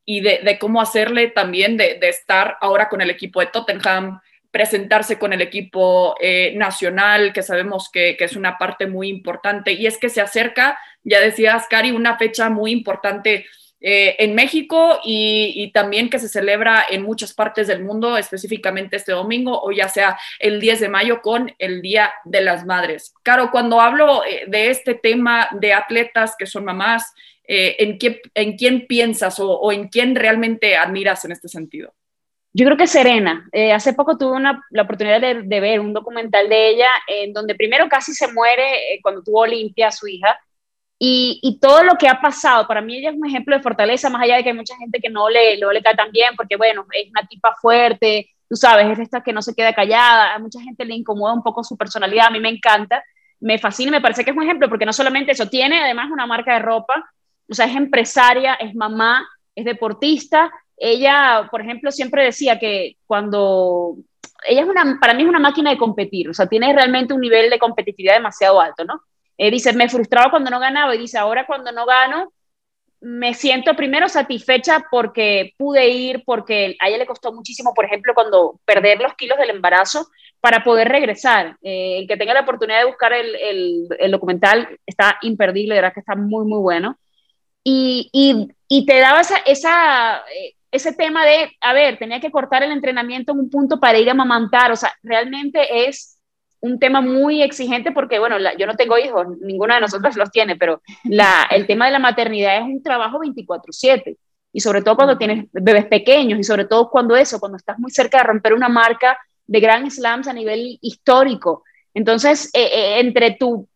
y 0.05 0.21
de, 0.21 0.57
cómo 0.57 0.79
hacerle 0.79 1.27
también 1.27 1.75
de, 1.75 1.99
estar 2.03 2.57
ahora 2.61 2.87
con 2.87 3.01
el 3.01 3.09
equipo 3.09 3.41
de 3.41 3.47
Tottenham, 3.47 4.21
presentarse 4.51 5.19
con 5.19 5.33
el 5.33 5.41
equipo 5.41 6.15
nacional, 6.55 7.33
que 7.33 7.43
sabemos 7.43 7.89
que, 7.91 8.15
que, 8.17 8.25
es 8.25 8.35
una 8.35 8.57
parte 8.57 8.87
muy 8.87 9.09
importante, 9.09 9.73
y 9.73 9.87
es 9.87 9.97
que 9.97 10.09
se 10.09 10.21
acerca 10.21 10.77
ya 11.07 11.21
decías, 11.21 11.67
Cari, 11.69 11.91
una 11.91 12.17
fecha 12.17 12.49
muy 12.49 12.71
importante 12.71 13.45
eh, 13.79 14.15
en 14.19 14.35
México 14.35 14.99
y, 15.03 15.71
también 15.71 16.09
que 16.09 16.19
se 16.19 16.27
celebra 16.27 16.85
en 16.89 17.03
muchas 17.03 17.33
partes 17.33 17.67
del 17.67 17.83
mundo, 17.83 18.17
específicamente 18.17 18.97
este 18.97 19.13
domingo 19.13 19.61
o 19.61 19.71
ya 19.71 19.87
sea 19.87 20.17
el 20.39 20.59
10 20.59 20.81
de 20.81 20.89
mayo 20.89 21.21
con 21.21 21.53
el 21.59 21.81
Día 21.81 22.11
de 22.25 22.41
las 22.41 22.65
Madres. 22.65 23.13
Caro, 23.23 23.51
cuando 23.51 23.79
hablo 23.79 24.25
eh, 24.25 24.45
de 24.47 24.69
este 24.69 24.95
tema 24.95 25.47
de 25.51 25.73
atletas 25.73 26.35
que 26.37 26.45
son 26.45 26.65
mamás, 26.65 27.13
eh, 27.47 27.75
¿en, 27.79 27.97
qué, 27.97 28.21
¿en 28.33 28.57
quién 28.57 28.85
piensas 28.85 29.39
o, 29.39 29.71
en 29.71 29.87
quién 29.87 30.15
realmente 30.15 30.75
admiras 30.75 31.23
en 31.23 31.31
este 31.31 31.47
sentido? 31.47 31.93
Yo 32.57 32.65
creo 32.65 32.77
que 32.77 32.87
Serena. 32.87 33.47
hace 33.73 33.93
poco 33.93 34.17
tuve 34.17 34.41
la 34.41 34.81
oportunidad 34.81 35.21
de, 35.21 35.43
de, 35.43 35.59
ver 35.59 35.79
un 35.79 35.93
documental 35.93 36.49
de 36.49 36.69
ella 36.69 36.89
en 37.07 37.31
donde 37.31 37.53
primero 37.53 37.87
casi 37.87 38.13
se 38.13 38.33
muere 38.33 38.99
cuando 39.03 39.21
tuvo 39.21 39.41
Olimpia, 39.41 39.91
su 39.91 40.07
hija, 40.07 40.39
y, 40.99 41.59
todo 41.61 41.83
lo 41.83 41.95
que 41.95 42.07
ha 42.07 42.19
pasado, 42.19 42.67
para 42.67 42.81
mí 42.81 42.97
ella 42.97 43.11
es 43.11 43.15
un 43.15 43.27
ejemplo 43.27 43.55
de 43.55 43.61
fortaleza, 43.61 44.09
más 44.09 44.23
allá 44.23 44.37
de 44.37 44.43
que 44.43 44.49
hay 44.49 44.55
mucha 44.55 44.75
gente 44.77 44.99
que 44.99 45.09
no 45.09 45.29
le, 45.29 45.59
no 45.59 45.71
le 45.71 45.83
cae 45.83 45.95
tan 45.95 46.11
bien, 46.11 46.35
porque 46.35 46.55
bueno, 46.55 46.85
es 46.91 47.09
una 47.11 47.27
tipa 47.27 47.55
fuerte, 47.61 48.31
tú 48.49 48.55
sabes, 48.55 48.87
es 48.87 48.99
esta 48.99 49.21
que 49.21 49.33
no 49.33 49.43
se 49.43 49.53
queda 49.53 49.73
callada, 49.73 50.33
a 50.33 50.39
mucha 50.39 50.59
gente 50.59 50.85
le 50.85 50.95
incomoda 50.95 51.33
un 51.33 51.43
poco 51.43 51.63
su 51.63 51.77
personalidad, 51.77 52.27
a 52.27 52.31
mí 52.31 52.39
me 52.39 52.49
encanta, 52.49 53.03
me 53.39 53.59
fascina, 53.59 53.91
me 53.91 54.01
parece 54.01 54.25
que 54.25 54.31
es 54.31 54.37
un 54.37 54.43
ejemplo, 54.43 54.69
porque 54.69 54.87
no 54.87 54.93
solamente 54.93 55.33
eso, 55.33 55.47
tiene 55.47 55.79
además 55.83 56.09
una 56.11 56.25
marca 56.25 56.53
de 56.53 56.59
ropa, 56.59 57.07
o 57.47 57.53
sea, 57.53 57.67
es 57.67 57.75
empresaria, 57.75 58.55
es 58.55 58.73
mamá, 58.73 59.27
es 59.53 59.65
deportista, 59.65 60.51
ella, 60.77 61.47
por 61.51 61.61
ejemplo, 61.61 61.91
siempre 61.91 62.23
decía 62.23 62.59
que 62.59 62.97
cuando 63.05 63.95
ella 64.47 64.61
es 64.61 64.67
una, 64.67 64.97
para 64.99 65.13
mí 65.13 65.23
es 65.23 65.29
una 65.29 65.39
máquina 65.39 65.71
de 65.71 65.77
competir, 65.77 66.29
o 66.29 66.33
sea, 66.33 66.47
tiene 66.47 66.73
realmente 66.73 67.13
un 67.13 67.21
nivel 67.21 67.49
de 67.49 67.59
competitividad 67.59 68.15
demasiado 68.15 68.61
alto, 68.61 68.85
¿no? 68.85 69.01
Eh, 69.37 69.51
dice, 69.51 69.73
me 69.73 69.89
frustraba 69.89 70.31
cuando 70.31 70.49
no 70.49 70.59
ganaba 70.59 70.95
y 70.95 70.99
dice, 70.99 71.17
ahora 71.17 71.45
cuando 71.45 71.71
no 71.71 71.85
gano, 71.85 72.31
me 72.99 73.33
siento 73.33 73.75
primero 73.75 74.09
satisfecha 74.09 74.85
porque 74.89 75.53
pude 75.57 75.87
ir, 75.89 76.23
porque 76.25 76.75
a 76.79 76.87
ella 76.87 76.97
le 76.97 77.05
costó 77.05 77.31
muchísimo, 77.31 77.73
por 77.73 77.85
ejemplo, 77.85 78.13
cuando 78.15 78.59
perder 78.65 78.99
los 78.99 79.13
kilos 79.13 79.37
del 79.37 79.51
embarazo 79.51 80.07
para 80.39 80.63
poder 80.63 80.87
regresar. 80.89 81.57
Eh, 81.61 81.99
el 81.99 82.07
que 82.07 82.17
tenga 82.17 82.33
la 82.33 82.41
oportunidad 82.41 82.79
de 82.79 82.85
buscar 82.85 83.13
el, 83.13 83.35
el, 83.99 84.11
documental 84.11 84.79
está 84.85 85.17
imperdible, 85.21 85.75
de 85.75 85.81
verdad 85.81 85.93
que 85.93 85.99
está 85.99 86.15
muy, 86.15 86.45
muy 86.45 86.59
bueno. 86.59 86.97
Y, 87.63 88.09
y, 88.13 88.47
y 88.67 88.85
te 88.85 88.99
daba 88.99 89.21
esa, 89.21 89.37
esa, 89.39 90.23
eh, 90.33 90.55
ese 90.71 90.93
tema 90.93 91.25
de, 91.25 91.51
a 91.61 91.73
ver, 91.73 91.97
tenía 91.97 92.19
que 92.19 92.31
cortar 92.31 92.63
el 92.63 92.71
entrenamiento 92.71 93.31
en 93.31 93.39
un 93.39 93.49
punto 93.49 93.79
para 93.79 93.97
ir 93.97 94.09
a 94.09 94.13
mamantar, 94.13 94.71
o 94.71 94.75
sea, 94.75 94.93
realmente 95.03 95.87
es 95.87 96.19
un 96.59 96.79
tema 96.79 97.01
muy 97.01 97.41
exigente 97.41 97.91
porque, 97.91 98.19
bueno, 98.19 98.37
yo 98.57 98.65
no 98.65 98.75
tengo 98.75 98.97
hijos, 98.97 99.27
ninguna 99.41 99.75
de 99.75 99.81
nosotros 99.81 100.15
los 100.15 100.31
tiene, 100.31 100.55
pero 100.55 100.81
la, 101.05 101.47
el 101.51 101.67
tema 101.67 101.85
de 101.85 101.91
la 101.91 101.99
maternidad 101.99 102.57
es 102.57 102.63
un 102.63 102.81
trabajo 102.81 103.19
24/7 103.19 104.17
y 104.51 104.59
sobre 104.59 104.81
todo 104.81 104.95
cuando 104.95 105.17
tienes 105.17 105.45
bebés 105.51 105.85
pequeños 105.85 106.39
y 106.39 106.43
sobre 106.43 106.65
todo 106.65 106.89
cuando 106.89 107.15
eso, 107.15 107.39
cuando 107.39 107.57
estás 107.57 107.77
muy 107.77 107.91
cerca 107.91 108.17
de 108.19 108.23
romper 108.23 108.53
una 108.53 108.69
marca 108.69 109.17
de 109.45 109.59
Grand 109.59 109.89
Slams 109.89 110.27
a 110.27 110.33
nivel 110.33 110.79
histórico. 110.81 111.63
Entonces, 111.93 112.49
eh, 112.53 112.69
eh, 112.71 112.99
entre 112.99 113.31
tu 113.31 113.67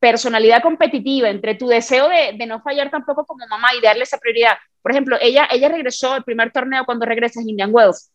personalidad 0.00 0.62
competitiva, 0.62 1.28
entre 1.28 1.54
tu 1.54 1.68
deseo 1.68 2.08
de, 2.08 2.34
de, 2.36 2.46
no 2.46 2.60
fallar 2.62 2.90
tampoco 2.90 3.24
como 3.24 3.46
mamá 3.46 3.68
y 3.78 3.82
darle 3.82 4.02
esa 4.02 4.18
prioridad. 4.18 4.56
Por 4.82 4.92
ejemplo, 4.92 5.16
ella, 5.20 5.46
ella 5.50 5.68
regresó 5.68 6.16
el 6.16 6.24
primer 6.24 6.50
torneo 6.50 6.84
cuando 6.84 7.06
regresa 7.06 7.40
a 7.40 7.42
Indian 7.42 7.70
Wells 7.72 8.10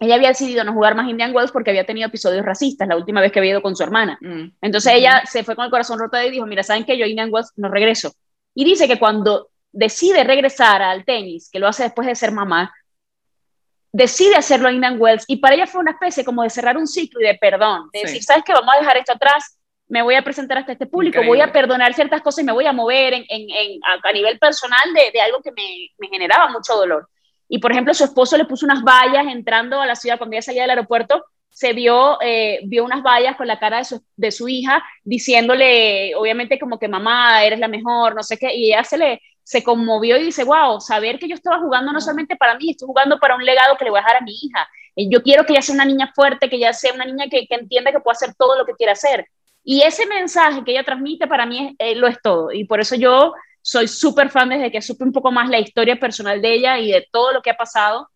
ella 0.00 0.16
había 0.16 0.28
decidido 0.28 0.64
no 0.64 0.72
jugar 0.72 0.94
más 0.94 1.08
Indian 1.08 1.34
Wells 1.34 1.52
porque 1.52 1.70
había 1.70 1.86
tenido 1.86 2.08
episodios 2.08 2.44
racistas 2.44 2.88
la 2.88 2.96
última 2.96 3.20
vez 3.20 3.30
que 3.30 3.38
había 3.38 3.52
ido 3.52 3.62
con 3.62 3.76
su 3.76 3.82
hermana. 3.82 4.18
Mm. 4.20 4.48
Entonces 4.60 4.92
ella 4.92 5.22
se 5.24 5.44
fue 5.44 5.54
con 5.54 5.64
el 5.64 5.70
corazón 5.70 5.98
roto 5.98 6.20
y 6.20 6.30
dijo, 6.30 6.46
mira, 6.46 6.62
¿saben 6.62 6.84
que 6.84 6.98
Yo 6.98 7.06
Indian 7.06 7.32
Wells 7.32 7.52
no 7.56 7.68
regreso. 7.68 8.12
Y 8.54 8.64
dice 8.64 8.88
que 8.88 8.98
cuando 8.98 9.50
decide 9.72 10.24
regresar 10.24 10.82
al 10.82 11.04
tenis, 11.04 11.48
que 11.50 11.58
lo 11.58 11.68
hace 11.68 11.84
después 11.84 12.06
de 12.06 12.14
ser 12.14 12.32
mamá, 12.32 12.72
decide 13.92 14.34
hacerlo 14.34 14.68
en 14.68 14.76
Indian 14.76 15.00
Wells 15.00 15.24
y 15.28 15.36
para 15.36 15.54
ella 15.54 15.66
fue 15.66 15.80
una 15.80 15.92
especie 15.92 16.24
como 16.24 16.42
de 16.42 16.50
cerrar 16.50 16.76
un 16.76 16.88
ciclo 16.88 17.20
y 17.20 17.24
de 17.24 17.38
perdón, 17.40 17.90
de 17.92 18.00
decir, 18.00 18.22
¿sabes 18.22 18.42
qué? 18.44 18.52
Vamos 18.52 18.74
a 18.74 18.80
dejar 18.80 18.96
esto 18.96 19.12
atrás, 19.12 19.56
me 19.88 20.02
voy 20.02 20.14
a 20.14 20.22
presentar 20.22 20.58
hasta 20.58 20.72
este 20.72 20.86
público, 20.86 21.22
voy 21.24 21.40
a 21.40 21.52
perdonar 21.52 21.94
ciertas 21.94 22.22
cosas 22.22 22.42
y 22.42 22.46
me 22.46 22.52
voy 22.52 22.66
a 22.66 22.72
mover 22.72 23.14
en, 23.14 23.24
en, 23.28 23.80
a, 24.02 24.12
nivel 24.12 24.38
personal 24.38 24.92
de, 24.94 25.10
de 25.12 25.20
algo 25.20 25.42
que 25.42 25.52
me, 25.52 25.90
me 25.98 26.08
generaba 26.08 26.50
mucho 26.50 26.74
dolor. 26.74 27.08
Y 27.48 27.58
por 27.58 27.72
ejemplo, 27.72 27.92
su 27.92 28.04
esposo 28.04 28.36
le 28.36 28.46
puso 28.46 28.66
unas 28.66 28.82
vallas 28.82 29.26
entrando 29.28 29.80
a 29.80 29.86
la 29.86 29.94
ciudad 29.94 30.18
cuando 30.18 30.34
ella 30.34 30.42
salía 30.42 30.62
del 30.62 30.70
aeropuerto, 30.70 31.24
se 31.50 31.72
vio, 31.72 32.18
eh, 32.20 32.60
vio 32.64 32.84
unas 32.84 33.02
vallas 33.02 33.36
con 33.36 33.46
la 33.46 33.60
cara 33.60 33.78
de 33.78 33.84
su, 33.84 34.02
de 34.16 34.32
su, 34.32 34.48
hija, 34.48 34.82
diciéndole, 35.04 36.14
obviamente, 36.16 36.58
como 36.58 36.80
que 36.80 36.88
mamá, 36.88 37.44
eres 37.44 37.60
la 37.60 37.68
mejor, 37.68 38.14
no 38.16 38.24
sé 38.24 38.38
qué, 38.38 38.52
y 38.54 38.72
ella 38.72 38.82
se 38.82 38.98
le 38.98 39.20
se 39.44 39.62
conmovió 39.62 40.16
y 40.16 40.24
dice, 40.24 40.42
wow, 40.42 40.80
saber 40.80 41.18
que 41.18 41.28
yo 41.28 41.34
estaba 41.34 41.60
jugando 41.60 41.92
no 41.92 42.00
solamente 42.00 42.34
para 42.34 42.56
mí, 42.56 42.70
estoy 42.70 42.86
jugando 42.86 43.20
para 43.20 43.36
un 43.36 43.44
legado 43.44 43.76
que 43.76 43.84
le 43.84 43.90
voy 43.90 43.98
a 43.98 44.02
dejar 44.02 44.16
a 44.16 44.24
mi 44.24 44.32
hija. 44.32 44.66
Yo 44.96 45.22
quiero 45.22 45.44
que 45.44 45.52
ella 45.52 45.62
sea 45.62 45.74
una 45.74 45.84
niña 45.84 46.10
fuerte, 46.14 46.48
que 46.48 46.56
ella 46.56 46.72
sea 46.72 46.94
una 46.94 47.04
niña 47.04 47.26
que, 47.30 47.46
que 47.46 47.54
entienda 47.54 47.92
que 47.92 48.00
puede 48.00 48.14
hacer 48.14 48.34
todo 48.34 48.56
lo 48.56 48.64
que 48.64 48.72
quiere 48.72 48.92
hacer. 48.92 49.28
Y 49.64 49.80
ese 49.80 50.06
mensaje 50.06 50.62
que 50.62 50.72
ella 50.72 50.84
transmite 50.84 51.26
para 51.26 51.46
mí 51.46 51.74
eh, 51.78 51.94
lo 51.94 52.06
es 52.06 52.20
todo. 52.22 52.52
Y 52.52 52.64
por 52.64 52.80
eso 52.80 52.94
yo 52.96 53.32
soy 53.62 53.88
súper 53.88 54.28
fan 54.28 54.50
desde 54.50 54.70
que 54.70 54.82
supe 54.82 55.04
un 55.04 55.12
poco 55.12 55.32
más 55.32 55.48
la 55.48 55.58
historia 55.58 55.98
personal 55.98 56.42
de 56.42 56.52
ella 56.52 56.78
y 56.78 56.92
de 56.92 57.08
todo 57.10 57.32
lo 57.32 57.40
que 57.40 57.50
ha 57.50 57.56
pasado. 57.56 58.10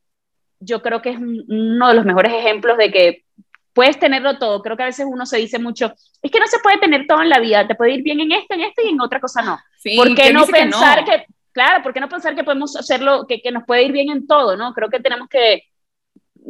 Yo 0.61 0.83
creo 0.83 1.01
que 1.01 1.11
es 1.11 1.19
uno 1.19 1.89
de 1.89 1.95
los 1.95 2.05
mejores 2.05 2.33
ejemplos 2.35 2.77
de 2.77 2.91
que 2.93 3.25
puedes 3.73 3.99
tenerlo 3.99 4.39
todo. 4.39 4.61
Creo 4.61 4.77
que 4.77 4.83
a 4.83 4.87
veces 4.87 5.07
uno 5.09 5.25
se 5.25 5.39
dice 5.39 5.59
mucho, 5.59 5.95
es 6.21 6.31
que 6.31 6.41
no 6.41 6.47
se 6.47 6.59
puede 6.59 6.79
tener 6.79 7.07
todo 7.07 7.23
en 7.23 7.31
la 7.31 7.39
vida, 7.39 7.67
te 7.67 7.77
puede 7.77 7.93
ir 7.93 8.03
bien 8.03 8.21
en 8.21 8.33
esto, 8.33 8.55
en 8.55 8.63
esto 8.63 8.83
y 8.85 8.91
en 8.91 9.01
otra 9.01 9.21
cosa 9.21 9.41
no. 9.41 9.59
¿Por 9.97 10.15
qué 10.15 10.33
no 10.33 10.45
pensar 10.47 11.05
que, 11.05 11.27
claro, 11.53 11.83
por 11.83 11.95
qué 11.95 12.01
no 12.01 12.09
pensar 12.09 12.35
que 12.35 12.45
podemos 12.45 12.77
hacerlo, 12.77 13.27
que, 13.27 13.41
que, 13.41 13.51
nos 13.51 13.65
puede 13.65 13.85
ir 13.85 13.93
bien 13.93 14.11
en 14.11 14.27
todo, 14.27 14.57
¿no? 14.57 14.75
Creo 14.75 14.91
que 14.91 15.01
tenemos 15.01 15.29
que 15.29 15.63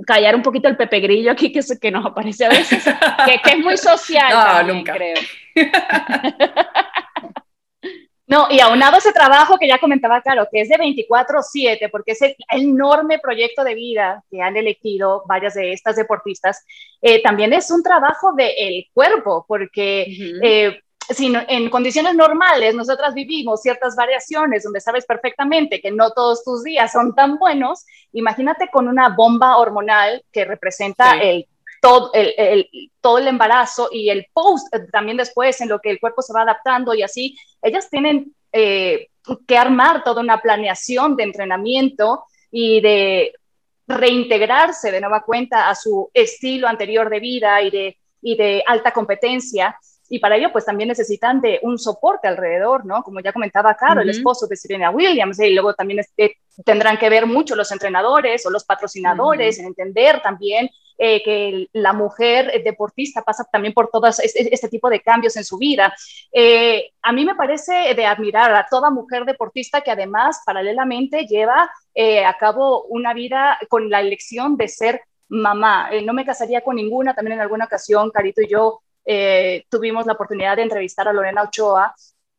callar 0.07 0.35
un 0.35 0.43
poquito 0.43 0.69
el 0.69 0.77
pepe 0.77 1.01
grillo 1.01 1.33
aquí 1.33 1.53
que, 1.53 1.61
que 1.81 1.91
nos 1.91 2.07
aparece 2.07 2.47
a 2.47 2.49
veces, 2.49 2.85
que, 2.85 3.41
que 3.43 3.51
es 3.51 3.59
muy 3.59 3.77
social. 3.77 4.67
no, 4.67 4.75
nunca. 4.75 4.95
creo. 4.95 5.17
No, 8.29 8.47
y 8.51 8.61
aunado 8.61 8.99
ese 8.99 9.11
trabajo 9.11 9.57
que 9.59 9.67
ya 9.67 9.79
comentaba 9.79 10.21
Caro, 10.21 10.47
que 10.53 10.61
es 10.61 10.69
de 10.69 10.77
24/7, 10.77 11.91
porque 11.91 12.13
es 12.13 12.21
el 12.21 12.37
enorme 12.51 13.19
proyecto 13.19 13.65
de 13.65 13.75
vida 13.75 14.23
que 14.31 14.43
han 14.43 14.55
elegido 14.55 15.23
varias 15.27 15.55
de 15.55 15.73
estas 15.73 15.97
deportistas, 15.97 16.63
eh, 17.01 17.23
también 17.23 17.55
es 17.55 17.71
un 17.71 17.83
trabajo 17.83 18.35
del 18.35 18.85
cuerpo, 18.93 19.47
porque 19.49 20.15
eh, 20.43 20.79
si 21.09 21.33
en 21.49 21.71
condiciones 21.71 22.15
normales 22.15 22.75
nosotras 22.75 23.15
vivimos 23.15 23.63
ciertas 23.63 23.97
variaciones 23.97 24.63
donde 24.63 24.81
sabes 24.81 25.07
perfectamente 25.07 25.81
que 25.81 25.91
no 25.91 26.11
todos 26.11 26.45
tus 26.45 26.63
días 26.63 26.93
son 26.93 27.15
tan 27.15 27.39
buenos, 27.39 27.87
imagínate 28.13 28.69
con 28.71 28.89
una 28.89 29.09
bomba 29.11 29.57
hormonal 29.57 30.23
que 30.33 30.45
representa 30.45 31.19
el 31.19 31.47
todo 31.81 32.11
el, 32.13 32.69
todo 33.01 33.19
el 33.19 33.29
embarazo 33.29 33.89
y 33.93 34.11
el 34.11 34.27
post 34.33 34.75
eh, 34.75 34.87
también 34.91 35.17
después 35.17 35.61
en 35.61 35.69
lo 35.69 35.81
que 35.81 35.91
el 35.91 36.01
cuerpo 36.01 36.23
se 36.23 36.33
va 36.33 36.43
adaptando 36.43 36.95
y 36.95 37.03
así, 37.03 37.37
ellas 37.63 37.89
tienen 37.89 38.35
eh, 38.53 39.09
que 39.47 39.57
armar 39.57 40.03
toda 40.05 40.23
una 40.23 40.41
planeación 40.41 41.17
de 41.17 41.25
entrenamiento 41.25 42.25
y 42.51 42.81
de 42.81 43.35
reintegrarse 43.87 44.91
de 44.91 45.01
nueva 45.01 45.23
cuenta 45.23 45.69
a 45.69 45.75
su 45.75 46.11
estilo 46.13 46.69
anterior 46.69 47.09
de 47.11 47.21
vida 47.21 47.63
y 47.63 47.71
de, 47.71 47.99
y 48.23 48.37
de 48.37 48.63
alta 48.67 48.93
competencia. 48.93 49.79
Y 50.09 50.19
para 50.19 50.37
ello, 50.37 50.51
pues 50.53 50.65
también 50.65 50.89
necesitan 50.89 51.41
de 51.41 51.61
un 51.63 51.79
soporte 51.79 52.29
alrededor, 52.29 52.87
¿no? 52.87 53.03
Como 53.03 53.21
ya 53.21 53.33
comentaba 53.33 53.75
Caro, 53.75 54.01
el 54.01 54.11
esposo 54.11 54.47
de 54.47 54.57
Serena 54.57 54.91
Williams, 54.91 55.39
y 55.41 55.53
luego 55.53 55.75
también 55.75 56.01
este, 56.01 56.39
tendrán 56.65 56.97
que 56.97 57.11
ver 57.11 57.27
mucho 57.27 57.55
los 57.55 57.71
entrenadores 57.73 58.45
o 58.47 58.51
los 58.51 58.65
patrocinadores 58.65 59.59
en 59.59 59.67
entender 59.67 60.23
también 60.23 60.71
eh, 61.01 61.23
que 61.23 61.69
la 61.75 61.93
mujer 61.93 62.61
deportista 62.65 63.23
pasa 63.23 63.45
también 63.53 63.73
por 63.73 63.89
todo 63.89 64.09
este, 64.09 64.53
este, 64.53 64.69
tipo 64.69 64.91
de 64.91 65.01
cambios 65.01 65.37
en 65.37 65.45
su 65.45 65.57
vida. 65.57 65.95
Eh, 66.33 66.91
a 67.03 67.13
mí 67.13 67.25
me 67.25 67.37
parece 67.37 67.95
de 67.95 68.05
admirar 68.05 68.53
a 68.53 68.67
toda 68.69 68.91
mujer 68.91 69.25
deportista 69.25 69.81
que 69.81 69.93
además 69.93 70.43
paralelamente 70.45 71.25
lleva 71.27 71.71
eh, 71.95 72.25
a 72.25 72.37
cabo 72.37 72.83
una 72.87 73.15
vida 73.15 73.59
con 73.69 73.89
la 73.89 74.01
elección 74.01 74.57
de 74.57 74.67
ser 74.67 75.03
mamá. 75.29 75.89
no 76.05 76.13
me 76.15 76.25
casaría 76.25 76.63
con 76.63 76.75
ninguna, 76.75 77.15
también 77.15 77.35
en 77.35 77.43
alguna 77.43 77.67
ocasión 77.67 78.11
Carito 78.11 78.43
y 78.43 78.49
yo 78.49 78.81
tuvimos 79.71 80.07
la 80.07 80.13
oportunidad 80.13 80.57
de 80.57 80.63
entrevistar 80.63 81.09
a 81.09 81.13
Lorena 81.13 81.43
Ochoa 81.43 81.95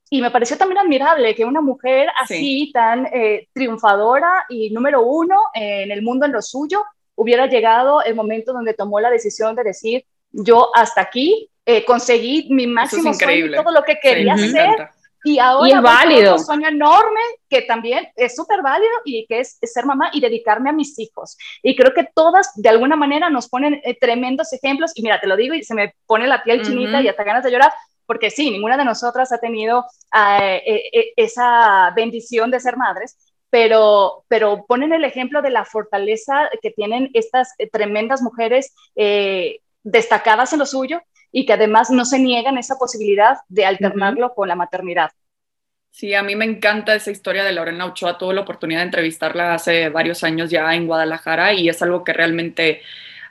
y 0.09 0.21
me 0.21 0.31
pareció 0.31 0.57
también 0.57 0.79
admirable 0.79 1.33
que 1.35 1.45
una 1.45 1.61
mujer 1.61 2.09
así 2.19 2.71
tan 2.73 3.07
triunfadora 3.53 4.45
y 4.49 4.69
número 4.69 5.03
uno 5.03 5.37
en 5.53 5.91
el 5.91 6.01
mundo 6.01 6.25
en 6.25 6.31
lo 6.31 6.41
suyo 6.41 6.83
hubiera 7.19 7.47
llegado 7.47 8.01
el 8.01 8.15
momento 8.15 8.53
donde 8.53 8.73
tomó 8.73 9.01
la 9.01 9.09
decisión 9.09 9.53
de 9.53 9.63
decir, 9.63 10.05
yo 10.31 10.69
hasta 10.73 11.01
aquí 11.01 11.49
eh, 11.65 11.83
conseguí 11.83 12.47
mi 12.49 12.65
máximo 12.65 13.13
sueño, 13.13 13.61
todo 13.61 13.73
lo 13.73 13.83
que 13.83 13.99
quería 13.99 14.35
hacer. 14.35 14.89
Y 15.23 15.39
ahora 15.39 15.69
es 15.69 15.81
válido. 15.81 16.33
un 16.35 16.43
sueño 16.43 16.67
enorme 16.67 17.19
que 17.49 17.63
también 17.63 18.07
es 18.15 18.35
súper 18.35 18.61
válido 18.61 18.91
y 19.05 19.25
que 19.27 19.39
es, 19.41 19.57
ser 19.61 19.85
mamá 19.85 20.09
y 20.13 20.21
dedicarme 20.21 20.69
a 20.69 20.73
mis 20.73 20.97
hijos. 20.99 21.37
Y 21.61 21.75
creo 21.75 21.93
que 21.93 22.07
todas 22.13 22.51
de 22.55 22.69
alguna 22.69 22.95
manera 22.95 23.29
nos 23.29 23.49
ponen 23.49 23.81
eh, 23.83 23.97
tremendos 23.99 24.53
ejemplos. 24.53 24.91
Y 24.95 25.01
mira, 25.01 25.19
te 25.19 25.27
lo 25.27 25.35
digo 25.35 25.53
y 25.53 25.63
se 25.63 25.73
me 25.73 25.95
pone 26.05 26.27
la 26.27 26.43
piel 26.43 26.61
chinita 26.61 27.01
y 27.01 27.07
hasta 27.07 27.23
ganas 27.23 27.43
de 27.43 27.51
llorar, 27.51 27.71
porque 28.05 28.29
sí, 28.29 28.49
ninguna 28.49 28.77
de 28.77 28.85
nosotras 28.85 29.31
ha 29.31 29.37
tenido 29.39 29.85
eh, 30.15 31.11
esa 31.15 31.91
bendición 31.95 32.49
de 32.51 32.59
ser 32.59 32.77
madres, 32.77 33.17
pero, 33.49 34.25
pero 34.27 34.65
ponen 34.67 34.93
el 34.93 35.03
ejemplo 35.03 35.41
de 35.41 35.49
la 35.49 35.65
fortaleza 35.65 36.49
que 36.61 36.71
tienen 36.71 37.09
estas 37.13 37.53
eh, 37.57 37.69
tremendas 37.69 38.21
mujeres 38.21 38.73
eh, 38.95 39.59
destacadas 39.83 40.53
en 40.53 40.59
lo 40.59 40.65
suyo 40.65 41.01
y 41.31 41.45
que 41.45 41.53
además 41.53 41.89
no 41.89 42.05
se 42.05 42.19
niegan 42.19 42.57
esa 42.57 42.77
posibilidad 42.77 43.37
de 43.47 43.65
alternarlo 43.65 44.33
con 44.33 44.47
la 44.47 44.55
maternidad. 44.55 45.11
Sí, 45.91 46.13
a 46.13 46.23
mí 46.23 46.35
me 46.35 46.45
encanta 46.45 46.95
esa 46.95 47.11
historia 47.11 47.43
de 47.43 47.51
Lorena 47.51 47.85
Ochoa. 47.85 48.17
Tuve 48.17 48.33
la 48.33 48.41
oportunidad 48.41 48.79
de 48.79 48.85
entrevistarla 48.85 49.53
hace 49.53 49.89
varios 49.89 50.23
años 50.23 50.49
ya 50.49 50.73
en 50.73 50.87
Guadalajara 50.87 51.53
y 51.53 51.67
es 51.67 51.81
algo 51.81 52.03
que 52.03 52.13
realmente 52.13 52.81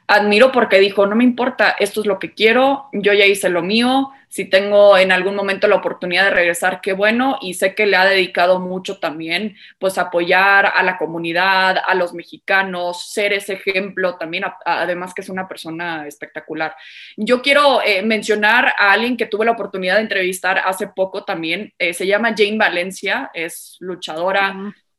admiro 0.06 0.50
porque 0.52 0.78
dijo, 0.78 1.06
no 1.06 1.14
me 1.14 1.24
importa, 1.24 1.76
esto 1.78 2.00
es 2.00 2.06
lo 2.06 2.18
que 2.18 2.32
quiero, 2.32 2.88
yo 2.92 3.12
ya 3.12 3.26
hice 3.26 3.48
lo 3.48 3.62
mío, 3.62 4.10
si 4.28 4.44
tengo 4.44 4.96
en 4.96 5.12
algún 5.12 5.34
momento 5.34 5.68
la 5.68 5.76
oportunidad 5.76 6.24
de 6.24 6.30
regresar, 6.30 6.80
qué 6.80 6.92
bueno, 6.92 7.38
y 7.40 7.54
sé 7.54 7.74
que 7.74 7.86
le 7.86 7.96
ha 7.96 8.04
dedicado 8.04 8.60
mucho 8.60 8.98
también, 8.98 9.56
pues 9.78 9.98
apoyar 9.98 10.66
a 10.66 10.82
la 10.82 10.98
comunidad, 10.98 11.78
a 11.86 11.94
los 11.94 12.12
mexicanos, 12.14 13.10
ser 13.10 13.32
ese 13.32 13.54
ejemplo 13.54 14.16
también, 14.16 14.44
además 14.64 15.14
que 15.14 15.22
es 15.22 15.28
una 15.28 15.48
persona 15.48 16.06
espectacular. 16.06 16.74
Yo 17.16 17.42
quiero 17.42 17.82
eh, 17.82 18.02
mencionar 18.02 18.74
a 18.78 18.92
alguien 18.92 19.16
que 19.16 19.26
tuve 19.26 19.46
la 19.46 19.52
oportunidad 19.52 19.96
de 19.96 20.02
entrevistar 20.02 20.58
hace 20.58 20.88
poco 20.88 21.24
también, 21.24 21.72
eh, 21.78 21.94
se 21.94 22.06
llama 22.06 22.34
Jane 22.36 22.58
Valencia, 22.58 23.30
es 23.34 23.76
luchadora 23.80 24.54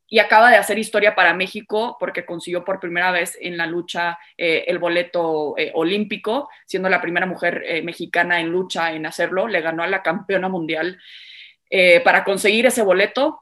y 0.10 0.18
acaba 0.18 0.50
de 0.50 0.58
hacer 0.58 0.80
historia 0.80 1.14
para 1.14 1.36
México 1.36 1.96
porque 2.00 2.26
consiguió 2.26 2.66
por 2.66 2.80
primera 2.80 3.12
vez 3.12 3.38
en 3.40 3.58
la 3.58 3.68
lucha 3.68 4.18
eh, 4.38 4.66
el 4.68 4.80
boleto 4.80 5.54
eh, 5.56 5.72
olímpico, 5.76 6.50
siendo 6.66 6.90
la 6.90 7.00
primera 7.00 7.28
mujer 7.28 7.64
eh, 7.64 7.84
mexicana 7.84 8.40
en 8.40 8.50
lucha 8.50 8.92
en 8.92 9.06
hacerlo. 9.06 9.48
Le 9.48 9.62
ganó 9.62 9.84
a 9.84 9.88
la 9.88 10.02
campeona 10.02 10.50
mundial 10.50 11.00
para 12.04 12.24
conseguir 12.24 12.66
ese 12.66 12.82
boleto 12.82 13.42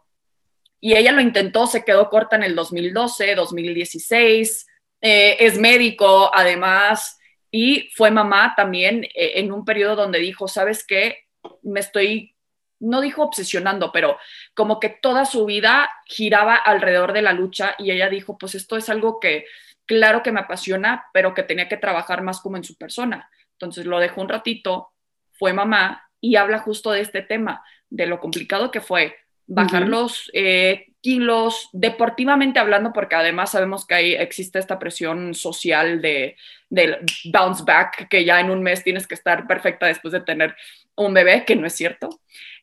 y 0.82 0.98
ella 0.98 1.14
lo 1.14 1.22
intentó, 1.22 1.66
se 1.66 1.86
quedó 1.86 2.10
corta 2.10 2.36
en 2.36 2.44
el 2.44 2.56
2012, 2.56 3.36
2016. 3.36 4.68
es 5.00 5.58
médico 5.58 6.30
además 6.34 7.18
y 7.50 7.90
fue 7.96 8.12
mamá 8.12 8.54
también 8.58 9.08
en 9.16 9.54
un 9.54 9.64
periodo 9.64 9.96
donde 9.96 10.20
dijo, 10.20 10.50
¿sabes 10.50 10.86
qué? 10.86 11.20
Me 11.62 11.80
estoy 11.80 12.36
no 12.80 13.02
dijo 13.02 13.24
obsesionando, 13.24 13.92
pero 13.92 14.18
como 14.54 14.80
que 14.80 14.90
toda 14.90 15.26
su 15.26 15.46
vida 15.46 15.90
giraba 16.06 16.56
alrededor 16.56 17.14
de 17.14 17.22
la 17.22 17.34
lucha 17.34 17.76
y 17.78 17.92
ella 17.92 18.10
dijo, 18.10 18.38
pues 18.38 18.56
esto 18.56 18.78
es 18.78 18.90
algo 18.90 19.20
que 19.20 19.46
claro 19.86 20.22
que 20.22 20.32
me 20.32 20.42
apasiona, 20.42 21.06
pero 21.14 21.34
que 21.34 21.44
tenía 21.44 21.68
que 21.68 21.78
trabajar 21.78 22.22
más 22.22 22.42
como 22.42 22.58
en 22.58 22.64
su 22.64 22.76
persona. 22.76 23.30
Entonces 23.54 23.86
lo 23.86 24.00
dejó 24.00 24.22
un 24.22 24.30
ratito, 24.30 24.90
fue 25.34 25.54
mamá 25.54 26.10
y 26.22 26.36
habla 26.36 26.60
justo 26.60 26.92
de 26.92 27.02
este 27.02 27.22
tema, 27.22 27.64
de 27.90 28.06
lo 28.06 28.20
complicado 28.20 28.70
que 28.70 28.82
fue 28.82 29.16
bajar 29.48 29.88
los 29.88 30.30
eh, 30.34 30.88
kilos, 31.00 31.70
deportivamente 31.72 32.60
hablando, 32.60 32.92
porque 32.92 33.16
además 33.16 33.52
sabemos 33.52 33.88
que 33.88 33.96
ahí 33.96 34.14
existe 34.14 34.60
esta 34.60 34.78
presión 34.78 35.34
social 35.34 36.02
de, 36.02 36.36
del 36.70 36.98
bounce 37.32 37.64
back, 37.66 38.10
que 38.10 38.26
ya 38.26 38.42
en 38.42 38.50
un 38.50 38.62
mes 38.62 38.84
tienes 38.84 39.08
que 39.08 39.16
estar 39.16 39.48
perfecta 39.48 39.88
después 39.88 40.12
de 40.12 40.20
tener 40.20 40.56
un 40.96 41.14
bebé, 41.14 41.46
que 41.46 41.56
no 41.56 41.66
es 41.66 41.74
cierto. 41.74 42.10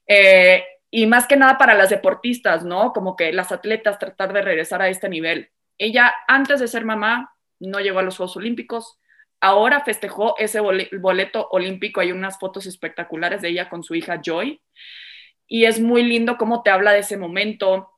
Eh, 0.06 0.64
y 0.90 1.06
más 1.06 1.26
que 1.26 1.36
nada 1.36 1.58
para 1.58 1.74
las 1.74 1.90
deportistas, 1.90 2.64
¿no? 2.64 2.92
Como 2.92 3.16
que 3.16 3.32
las 3.32 3.50
atletas 3.52 3.98
tratar 3.98 4.32
de 4.32 4.42
regresar 4.42 4.80
a 4.80 4.88
este 4.88 5.08
nivel. 5.08 5.50
Ella 5.76 6.14
antes 6.28 6.60
de 6.60 6.68
ser 6.68 6.84
mamá 6.84 7.34
no 7.58 7.80
llegó 7.80 7.98
a 7.98 8.02
los 8.02 8.16
Juegos 8.16 8.36
Olímpicos, 8.36 8.98
ahora 9.40 9.80
festejó 9.80 10.36
ese 10.38 10.60
boleto 10.60 11.48
olímpico, 11.50 12.00
hay 12.00 12.12
unas 12.12 12.38
fotos 12.38 12.66
espectaculares 12.66 13.42
de 13.42 13.48
ella 13.48 13.68
con 13.68 13.82
su 13.82 13.94
hija 13.94 14.20
Joy, 14.22 14.62
y 15.46 15.64
es 15.64 15.80
muy 15.80 16.02
lindo 16.02 16.36
cómo 16.36 16.62
te 16.62 16.70
habla 16.70 16.92
de 16.92 17.00
ese 17.00 17.16
momento, 17.16 17.90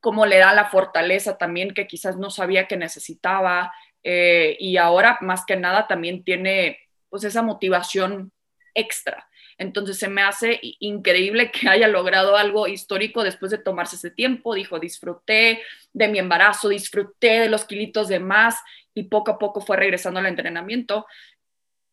cómo 0.00 0.26
le 0.26 0.38
da 0.38 0.52
la 0.52 0.66
fortaleza 0.66 1.38
también 1.38 1.72
que 1.72 1.86
quizás 1.86 2.16
no 2.16 2.30
sabía 2.30 2.66
que 2.66 2.76
necesitaba, 2.76 3.72
eh, 4.02 4.56
y 4.60 4.76
ahora 4.76 5.18
más 5.22 5.46
que 5.46 5.56
nada 5.56 5.86
también 5.86 6.22
tiene 6.24 6.78
pues 7.08 7.24
esa 7.24 7.42
motivación 7.42 8.32
extra. 8.74 9.26
Entonces 9.58 9.98
se 9.98 10.08
me 10.08 10.22
hace 10.22 10.58
increíble 10.80 11.50
que 11.50 11.68
haya 11.68 11.88
logrado 11.88 12.36
algo 12.36 12.66
histórico 12.66 13.22
después 13.22 13.50
de 13.50 13.58
tomarse 13.58 13.96
ese 13.96 14.10
tiempo. 14.10 14.54
Dijo, 14.54 14.78
disfruté 14.78 15.62
de 15.92 16.08
mi 16.08 16.18
embarazo, 16.18 16.68
disfruté 16.68 17.40
de 17.40 17.48
los 17.48 17.64
kilitos 17.64 18.08
de 18.08 18.20
más 18.20 18.56
y 18.94 19.04
poco 19.04 19.32
a 19.32 19.38
poco 19.38 19.60
fue 19.60 19.76
regresando 19.76 20.20
al 20.20 20.26
entrenamiento 20.26 21.06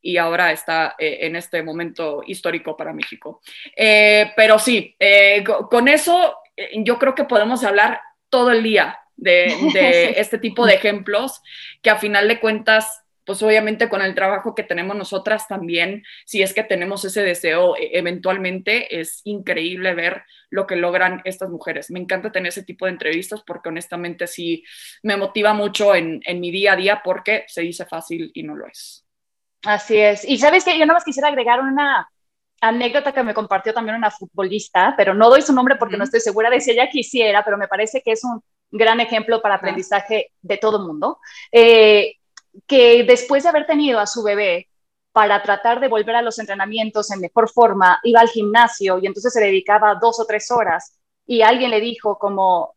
y 0.02 0.18
ahora 0.18 0.52
está 0.52 0.96
eh, 0.98 1.20
en 1.22 1.36
este 1.36 1.62
momento 1.64 2.22
histórico 2.26 2.76
para 2.76 2.94
México. 2.94 3.42
Eh, 3.76 4.32
pero 4.36 4.58
sí, 4.60 4.96
eh, 5.00 5.44
con 5.70 5.88
eso 5.88 6.38
yo 6.84 6.98
creo 6.98 7.16
que 7.16 7.24
podemos 7.24 7.64
hablar 7.64 8.02
todo 8.30 8.52
el 8.52 8.64
día 8.64 9.00
de, 9.16 9.56
de 9.74 10.10
este 10.18 10.38
tipo 10.38 10.66
de 10.66 10.74
ejemplos 10.74 11.42
que 11.82 11.90
a 11.90 11.98
final 11.98 12.28
de 12.28 12.40
cuentas 12.40 13.01
pues 13.32 13.44
obviamente 13.44 13.88
con 13.88 14.02
el 14.02 14.14
trabajo 14.14 14.54
que 14.54 14.64
tenemos 14.64 14.94
nosotras 14.94 15.48
también, 15.48 16.04
si 16.26 16.42
es 16.42 16.54
que 16.54 16.66
tenemos 16.66 17.06
ese 17.06 17.22
deseo 17.22 17.78
e, 17.78 17.92
eventualmente, 17.98 19.00
es 19.00 19.22
increíble 19.24 19.96
ver 19.96 20.24
lo 20.50 20.68
que 20.68 20.76
logran 20.76 21.22
estas 21.24 21.50
mujeres. 21.50 21.92
Me 21.92 22.00
encanta 22.02 22.34
tener 22.34 22.50
ese 22.50 22.64
tipo 22.64 22.88
de 22.88 22.92
entrevistas 22.92 23.42
porque 23.48 23.70
honestamente 23.70 24.28
sí 24.28 24.66
me 25.02 25.16
motiva 25.16 25.54
mucho 25.54 25.96
en, 25.96 26.20
mi 26.42 26.52
día 26.52 26.74
a 26.74 26.76
día 26.76 27.02
porque 27.02 27.46
se 27.48 27.62
dice 27.62 27.86
fácil 27.86 28.32
y 28.34 28.44
no 28.44 28.54
lo 28.54 28.68
es. 28.68 29.06
Así 29.64 29.98
es. 29.98 30.28
Y 30.28 30.38
sabes 30.38 30.66
que 30.66 30.78
yo 30.78 30.86
nada 30.86 30.96
más 30.96 31.06
quisiera 31.06 31.30
agregar 31.30 31.62
una 31.62 32.10
anécdota 32.60 33.14
que 33.14 33.24
me 33.24 33.34
compartió 33.34 33.74
también 33.74 33.96
una 33.96 34.12
futbolista, 34.12 34.94
pero 34.98 35.14
no 35.14 35.30
doy 35.30 35.42
su 35.42 35.54
nombre 35.54 35.78
porque 35.78 35.96
no 35.96 36.04
estoy 36.04 36.20
segura 36.20 36.50
de 36.50 36.60
si 36.60 36.72
ella 36.72 36.90
quisiera, 36.90 37.46
pero 37.46 37.58
me 37.58 37.70
parece 37.70 38.02
que 38.02 38.12
es 38.12 38.26
un 38.26 38.44
gran 38.72 39.00
ejemplo 39.00 39.42
para 39.42 39.56
aprendizaje 39.56 40.34
de 40.42 40.58
todo 40.58 40.82
el 40.82 40.88
mundo. 40.88 41.20
Eh, 41.50 42.18
que 42.68 43.04
después 43.04 43.44
de 43.44 43.50
haber 43.50 43.66
tenido 43.66 44.00
a 44.00 44.08
su 44.08 44.24
bebé, 44.24 44.68
para 45.12 45.42
tratar 45.44 45.80
de 45.80 45.88
volver 45.88 46.16
a 46.16 46.22
los 46.22 46.40
entrenamientos 46.40 47.12
en 47.12 47.20
mejor 47.20 47.50
forma, 47.50 48.00
iba 48.04 48.22
al 48.22 48.30
gimnasio 48.30 48.98
y 49.00 49.08
entonces 49.08 49.34
se 49.34 49.42
dedicaba 49.42 49.96
dos 49.96 50.20
o 50.20 50.26
tres 50.26 50.50
horas 50.52 50.98
y 51.26 51.42
alguien 51.42 51.72
le 51.72 51.82
dijo 51.82 52.18
como, 52.18 52.76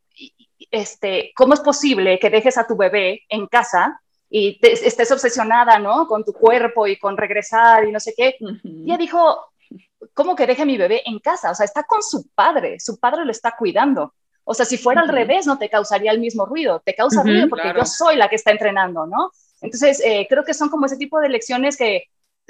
este, 0.71 1.33
¿cómo 1.37 1.55
es 1.55 1.61
posible 1.61 2.19
que 2.19 2.31
dejes 2.31 2.59
a 2.59 2.67
tu 2.67 2.77
bebé 2.77 3.23
en 3.29 3.47
casa 3.47 4.01
y 4.29 4.59
estés 4.63 5.13
obsesionada, 5.13 5.79
¿no? 5.79 6.09
Con 6.09 6.25
tu 6.25 6.33
cuerpo 6.33 6.89
y 6.89 6.99
con 6.99 7.17
regresar 7.17 7.87
y 7.87 7.93
no 7.93 8.01
sé 8.01 8.15
qué? 8.17 8.37
Y 8.65 8.85
ella 8.85 8.97
dijo, 8.97 9.47
¿cómo 10.13 10.35
que 10.35 10.47
deje 10.47 10.63
a 10.63 10.67
mi 10.67 10.77
bebé 10.77 11.03
en 11.07 11.21
casa? 11.21 11.53
O 11.53 11.55
sea, 11.55 11.65
está 11.65 11.85
con 11.85 12.03
su 12.03 12.29
padre, 12.35 12.81
su 12.81 12.99
padre 12.99 13.25
lo 13.25 13.31
está 13.31 13.55
cuidando. 13.57 14.15
O 14.43 14.55
sea, 14.55 14.67
si 14.67 14.77
fuera 14.77 15.01
al 15.01 15.09
revés, 15.09 15.47
no 15.47 15.57
te 15.57 15.71
causaría 15.71 16.11
el 16.11 16.21
mismo 16.21 16.47
ruido, 16.47 16.83
te 16.85 16.95
causa 16.95 17.23
ruido 17.23 17.49
porque 17.49 17.73
yo 17.75 17.85
soy 17.87 18.17
la 18.17 18.29
que 18.29 18.37
está 18.37 18.51
entrenando, 18.51 19.07
¿no? 19.07 19.31
Entonces, 19.65 20.03
eh, 20.05 20.27
creo 20.29 20.45
que 20.45 20.53
son 20.53 20.69
como 20.69 20.85
ese 20.85 20.99
tipo 20.99 21.19
de 21.21 21.31
lecciones 21.31 21.77
que 21.77 22.05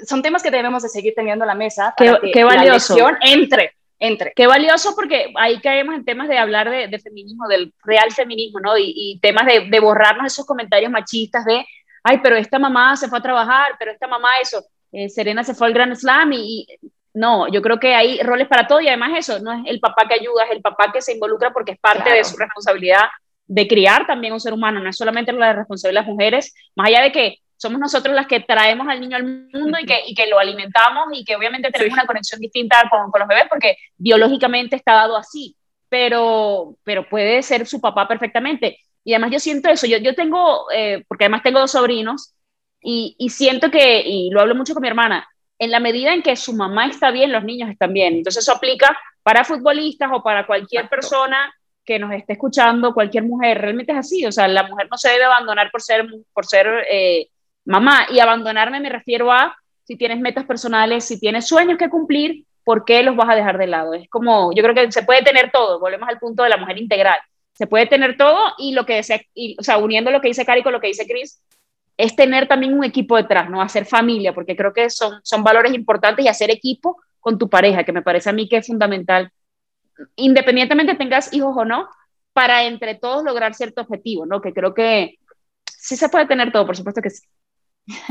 son 0.05 0.21
temas 0.21 0.43
que 0.43 0.51
debemos 0.51 0.83
de 0.83 0.89
seguir 0.89 1.13
teniendo 1.15 1.45
en 1.45 1.47
la 1.47 1.55
mesa 1.55 1.93
para 1.97 2.19
qué, 2.19 2.31
que 2.31 2.43
valioso. 2.43 2.97
la 2.97 3.17
entre, 3.21 3.71
entre. 3.97 4.33
Qué 4.35 4.45
valioso 4.45 4.93
porque 4.95 5.31
ahí 5.37 5.61
caemos 5.61 5.95
en 5.95 6.03
temas 6.03 6.27
de 6.27 6.37
hablar 6.37 6.69
de, 6.69 6.99
feminismo, 6.99 7.47
del 7.47 7.73
real 7.85 8.11
feminismo, 8.11 8.59
¿no? 8.59 8.77
Y, 8.77 9.17
temas 9.21 9.45
de, 9.45 9.69
de, 9.69 9.79
borrarnos 9.79 10.25
esos 10.25 10.45
comentarios 10.45 10.91
machistas 10.91 11.45
de, 11.45 11.65
ay, 12.03 12.19
pero 12.21 12.35
esta 12.35 12.59
mamá 12.59 12.97
se 12.97 13.07
fue 13.07 13.19
a 13.19 13.21
trabajar, 13.21 13.75
pero 13.79 13.91
esta 13.91 14.07
mamá 14.07 14.29
eso, 14.41 14.61
eh, 14.91 15.07
Serena 15.07 15.45
se 15.45 15.55
fue 15.55 15.67
al 15.67 15.73
Grand 15.73 15.95
Slam 15.95 16.33
y, 16.33 16.67
no, 17.13 17.47
yo 17.47 17.61
creo 17.61 17.79
que 17.79 17.95
hay 17.95 18.19
roles 18.23 18.49
para 18.49 18.67
todo 18.67 18.81
y 18.81 18.89
además 18.89 19.11
eso, 19.15 19.39
no 19.39 19.53
es 19.53 19.61
el 19.67 19.79
papá 19.79 20.05
que 20.05 20.15
ayuda, 20.15 20.43
es 20.43 20.51
el 20.51 20.61
papá 20.61 20.91
que 20.91 21.01
se 21.01 21.13
involucra 21.13 21.53
porque 21.53 21.71
es 21.71 21.79
parte 21.79 22.09
de 22.09 22.25
su 22.25 22.35
responsabilidad 22.35 23.05
de 23.47 23.67
criar 23.67 24.07
también 24.07 24.33
un 24.33 24.39
ser 24.39 24.53
humano, 24.53 24.79
no 24.79 24.89
es 24.89 24.97
solamente 24.97 25.31
la 25.31 25.53
responsabilidad 25.53 26.01
de 26.01 26.05
las 26.05 26.13
mujeres, 26.13 26.53
más 26.75 26.87
allá 26.87 27.01
de 27.01 27.11
que 27.11 27.39
somos 27.57 27.79
nosotros 27.79 28.15
las 28.15 28.27
que 28.27 28.41
traemos 28.41 28.87
al 28.87 28.99
niño 28.99 29.15
al 29.15 29.23
mundo 29.23 29.77
y 29.79 29.85
que, 29.85 30.01
y 30.07 30.13
que 30.13 30.27
lo 30.27 30.39
alimentamos 30.39 31.07
y 31.13 31.23
que 31.23 31.35
obviamente 31.35 31.71
tenemos 31.71 31.93
una 31.93 32.05
conexión 32.05 32.41
distinta 32.41 32.83
con, 32.89 33.11
con, 33.11 33.19
los 33.19 33.27
bebés 33.27 33.45
porque 33.49 33.77
biológicamente 33.97 34.75
está 34.75 34.93
dado 34.93 35.15
así, 35.15 35.55
pero, 35.87 36.75
pero 36.83 37.07
puede 37.07 37.41
ser 37.43 37.65
su 37.65 37.79
papá 37.79 38.07
perfectamente. 38.07 38.79
Y 39.03 39.13
además 39.13 39.31
yo 39.31 39.39
siento 39.39 39.69
eso, 39.69 39.87
yo, 39.87 39.97
yo 39.97 40.15
tengo, 40.15 40.69
eh, 40.71 41.05
porque 41.07 41.25
además 41.25 41.43
tengo 41.43 41.59
dos 41.59 41.71
sobrinos 41.71 42.33
y, 42.81 43.15
y 43.17 43.29
siento 43.29 43.71
que, 43.71 44.01
y 44.01 44.29
lo 44.31 44.41
hablo 44.41 44.55
mucho 44.55 44.73
con 44.73 44.81
mi 44.81 44.87
hermana, 44.87 45.27
en 45.57 45.71
la 45.71 45.79
medida 45.79 46.13
en 46.13 46.21
que 46.21 46.35
su 46.35 46.53
mamá 46.53 46.87
está 46.87 47.11
bien, 47.11 47.31
los 47.31 47.43
niños 47.43 47.69
están 47.69 47.93
bien. 47.93 48.15
Entonces 48.15 48.43
eso 48.43 48.53
aplica 48.53 48.97
para 49.23 49.45
futbolistas 49.45 50.09
o 50.13 50.21
para 50.21 50.45
cualquier 50.45 50.89
persona 50.89 51.53
que 51.85 51.99
nos 51.99 52.11
esté 52.13 52.33
escuchando, 52.33 52.93
cualquier 52.93 53.23
mujer. 53.23 53.61
Realmente 53.61 53.91
es 53.91 53.99
así. 53.99 54.25
O 54.25 54.31
sea, 54.31 54.47
la 54.47 54.63
mujer 54.63 54.87
no 54.89 54.97
se 54.97 55.09
debe 55.09 55.25
abandonar 55.25 55.71
por 55.71 55.81
ser, 55.81 56.05
por 56.33 56.45
ser 56.45 56.67
eh, 56.89 57.27
mamá. 57.65 58.07
Y 58.09 58.19
abandonarme 58.19 58.79
me 58.79 58.89
refiero 58.89 59.31
a 59.31 59.55
si 59.83 59.95
tienes 59.95 60.19
metas 60.19 60.45
personales, 60.45 61.05
si 61.05 61.19
tienes 61.19 61.47
sueños 61.47 61.77
que 61.77 61.89
cumplir, 61.89 62.45
¿por 62.63 62.83
qué 62.85 63.03
los 63.03 63.15
vas 63.15 63.29
a 63.29 63.35
dejar 63.35 63.57
de 63.57 63.67
lado? 63.67 63.93
Es 63.93 64.09
como, 64.09 64.51
yo 64.53 64.63
creo 64.63 64.73
que 64.73 64.91
se 64.91 65.03
puede 65.03 65.21
tener 65.21 65.51
todo. 65.51 65.79
Volvemos 65.79 66.09
al 66.09 66.19
punto 66.19 66.43
de 66.43 66.49
la 66.49 66.57
mujer 66.57 66.77
integral. 66.77 67.19
Se 67.53 67.67
puede 67.67 67.85
tener 67.85 68.17
todo 68.17 68.53
y 68.57 68.73
lo 68.73 68.85
que 68.85 68.95
desea, 68.95 69.21
o 69.57 69.63
sea, 69.63 69.77
uniendo 69.77 70.11
lo 70.11 70.19
que 70.19 70.27
dice 70.27 70.45
Cari 70.45 70.63
con 70.63 70.73
lo 70.73 70.81
que 70.81 70.87
dice 70.87 71.07
Chris, 71.07 71.41
es 71.97 72.15
tener 72.15 72.47
también 72.47 72.73
un 72.73 72.83
equipo 72.83 73.15
detrás, 73.15 73.49
¿no? 73.49 73.61
Hacer 73.61 73.85
familia, 73.85 74.33
porque 74.33 74.55
creo 74.55 74.73
que 74.73 74.89
son, 74.89 75.19
son 75.23 75.43
valores 75.43 75.73
importantes 75.73 76.25
y 76.25 76.27
hacer 76.27 76.49
equipo 76.49 76.97
con 77.21 77.37
tu 77.37 77.49
pareja, 77.49 77.83
que 77.83 77.93
me 77.93 78.01
parece 78.01 78.29
a 78.29 78.33
mí 78.33 78.49
que 78.49 78.57
es 78.57 78.67
fundamental, 78.67 79.31
independientemente 80.15 80.95
tengas 80.95 81.33
hijos 81.33 81.55
o 81.57 81.65
no, 81.65 81.89
para 82.33 82.63
entre 82.65 82.95
todos 82.95 83.23
lograr 83.23 83.53
cierto 83.53 83.81
objetivo, 83.81 84.25
¿no? 84.25 84.41
Que 84.41 84.53
creo 84.53 84.73
que 84.73 85.19
sí 85.65 85.95
se 85.95 86.09
puede 86.09 86.25
tener 86.25 86.51
todo, 86.51 86.65
por 86.65 86.75
supuesto 86.75 87.01
que 87.01 87.09
sí. 87.09 87.23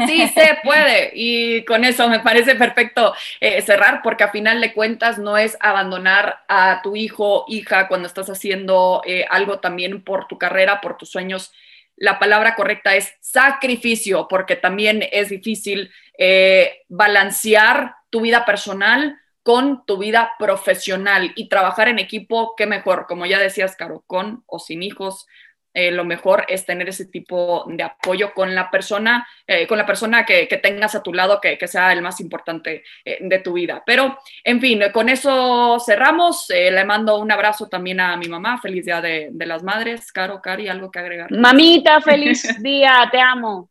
Sí, 0.07 0.29
se 0.29 0.59
puede. 0.63 1.11
Y 1.15 1.65
con 1.65 1.85
eso 1.85 2.09
me 2.09 2.21
parece 2.21 2.55
perfecto 2.55 3.13
eh, 3.41 3.61
cerrar, 3.61 4.01
porque 4.03 4.25
a 4.25 4.31
final 4.31 4.61
de 4.61 4.73
cuentas 4.73 5.19
no 5.19 5.37
es 5.37 5.57
abandonar 5.61 6.41
a 6.49 6.81
tu 6.83 6.95
hijo, 6.97 7.45
hija, 7.49 7.89
cuando 7.89 8.07
estás 8.07 8.31
haciendo 8.31 9.03
eh, 9.05 9.27
algo 9.29 9.59
también 9.59 10.03
por 10.05 10.29
tu 10.29 10.39
carrera, 10.39 10.81
por 10.81 10.97
tus 10.97 11.11
sueños 11.11 11.53
la 11.97 12.19
palabra 12.19 12.55
correcta 12.55 12.97
es 12.97 13.15
sacrificio, 13.21 14.27
porque 14.29 14.57
también 14.57 15.07
es 15.13 15.29
difícil 15.29 15.93
eh, 16.19 16.83
balancear 16.89 17.97
tu 18.11 18.23
vida 18.23 18.45
personal 18.45 19.21
con 19.45 19.85
tu 19.85 19.99
vida 19.99 20.33
profesional 20.39 21.33
y 21.37 21.49
trabajar 21.49 21.89
en 21.89 21.99
equipo, 21.99 22.55
qué 22.57 22.67
mejor, 22.67 23.07
como 23.07 23.27
ya 23.27 23.39
decías, 23.39 23.77
Caro, 23.77 24.03
con 24.07 24.43
o 24.47 24.59
sin 24.59 24.83
hijos, 24.83 25.27
eh, 25.75 25.91
lo 25.91 26.05
mejor 26.05 26.47
es 26.49 26.65
tener 26.65 26.89
ese 26.89 27.05
tipo 27.05 27.65
de 27.67 27.83
apoyo 27.83 28.33
con 28.33 28.55
la 28.55 28.71
persona, 28.71 29.29
eh, 29.47 29.67
con 29.67 29.77
la 29.77 29.85
persona 29.85 30.25
que, 30.25 30.47
tengas 30.63 30.95
a 30.95 31.03
tu 31.03 31.13
lado, 31.13 31.41
que, 31.43 31.59
sea 31.69 31.93
el 31.93 32.01
más 32.01 32.21
importante 32.21 32.85
eh, 33.05 33.19
de 33.21 33.39
tu 33.41 33.53
vida. 33.53 33.83
Pero, 33.85 34.19
en 34.45 34.61
fin, 34.61 34.81
con 34.95 35.11
eso 35.11 35.79
cerramos. 35.79 36.47
le 36.49 36.85
mando 36.85 37.19
un 37.19 37.31
abrazo 37.31 37.69
también 37.69 38.01
a 38.01 38.17
mi 38.17 38.29
mamá. 38.29 38.61
Feliz 38.63 38.87
Día 38.87 39.03
de, 39.03 39.29
de 39.31 39.47
las 39.47 39.63
Madres. 39.63 40.11
Caro, 40.11 40.41
Cari, 40.41 40.69
¿algo 40.69 40.91
que 40.91 41.01
agregar? 41.01 41.31
Mamita, 41.33 42.01
feliz 42.01 42.47
día, 42.63 43.09
te 43.11 43.21
amo. 43.21 43.69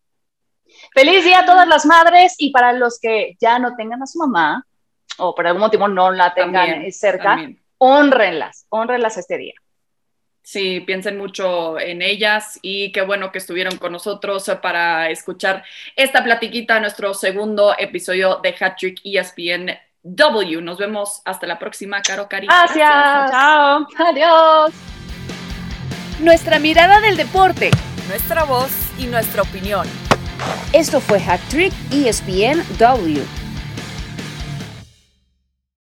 Feliz 0.93 1.23
día 1.23 1.39
a 1.39 1.45
todas 1.45 1.67
las 1.67 1.85
madres 1.85 2.35
y 2.37 2.51
para 2.51 2.73
los 2.73 2.99
que 2.99 3.37
ya 3.39 3.59
no 3.59 3.75
tengan 3.75 4.03
a 4.03 4.07
su 4.07 4.19
mamá 4.19 4.65
o 5.17 5.35
por 5.35 5.47
algún 5.47 5.61
motivo 5.61 5.87
no 5.87 6.11
la 6.11 6.33
tengan 6.33 6.91
cerca, 6.91 7.49
honrenlas, 7.77 8.65
honrenlas 8.69 9.17
este 9.17 9.37
día. 9.37 9.53
Sí, 10.41 10.81
piensen 10.81 11.17
mucho 11.17 11.79
en 11.79 12.01
ellas 12.01 12.59
y 12.61 12.91
qué 12.91 13.01
bueno 13.01 13.31
que 13.31 13.37
estuvieron 13.37 13.77
con 13.77 13.93
nosotros 13.93 14.51
para 14.61 15.09
escuchar 15.09 15.63
esta 15.95 16.21
platiquita, 16.21 16.81
nuestro 16.81 17.13
segundo 17.13 17.73
episodio 17.77 18.41
de 18.43 18.53
Hat 18.59 18.75
Trick 18.77 18.99
ESPN 19.05 19.71
W. 20.03 20.61
Nos 20.61 20.77
vemos 20.77 21.21
hasta 21.23 21.47
la 21.47 21.57
próxima, 21.57 22.01
Caro 22.01 22.27
Cari. 22.27 22.47
Gracias. 22.47 23.31
Chao. 23.31 23.87
Adiós. 24.05 24.73
Nuestra 26.19 26.59
mirada 26.59 26.99
del 26.99 27.15
deporte, 27.15 27.71
nuestra 28.09 28.43
voz 28.43 28.69
y 28.99 29.05
nuestra 29.05 29.43
opinión. 29.43 29.87
Esto 30.73 30.99
fue 30.99 31.19
Hat 31.19 31.39
Trick 31.49 31.73
ESPN 31.89 32.61
W 32.77 33.42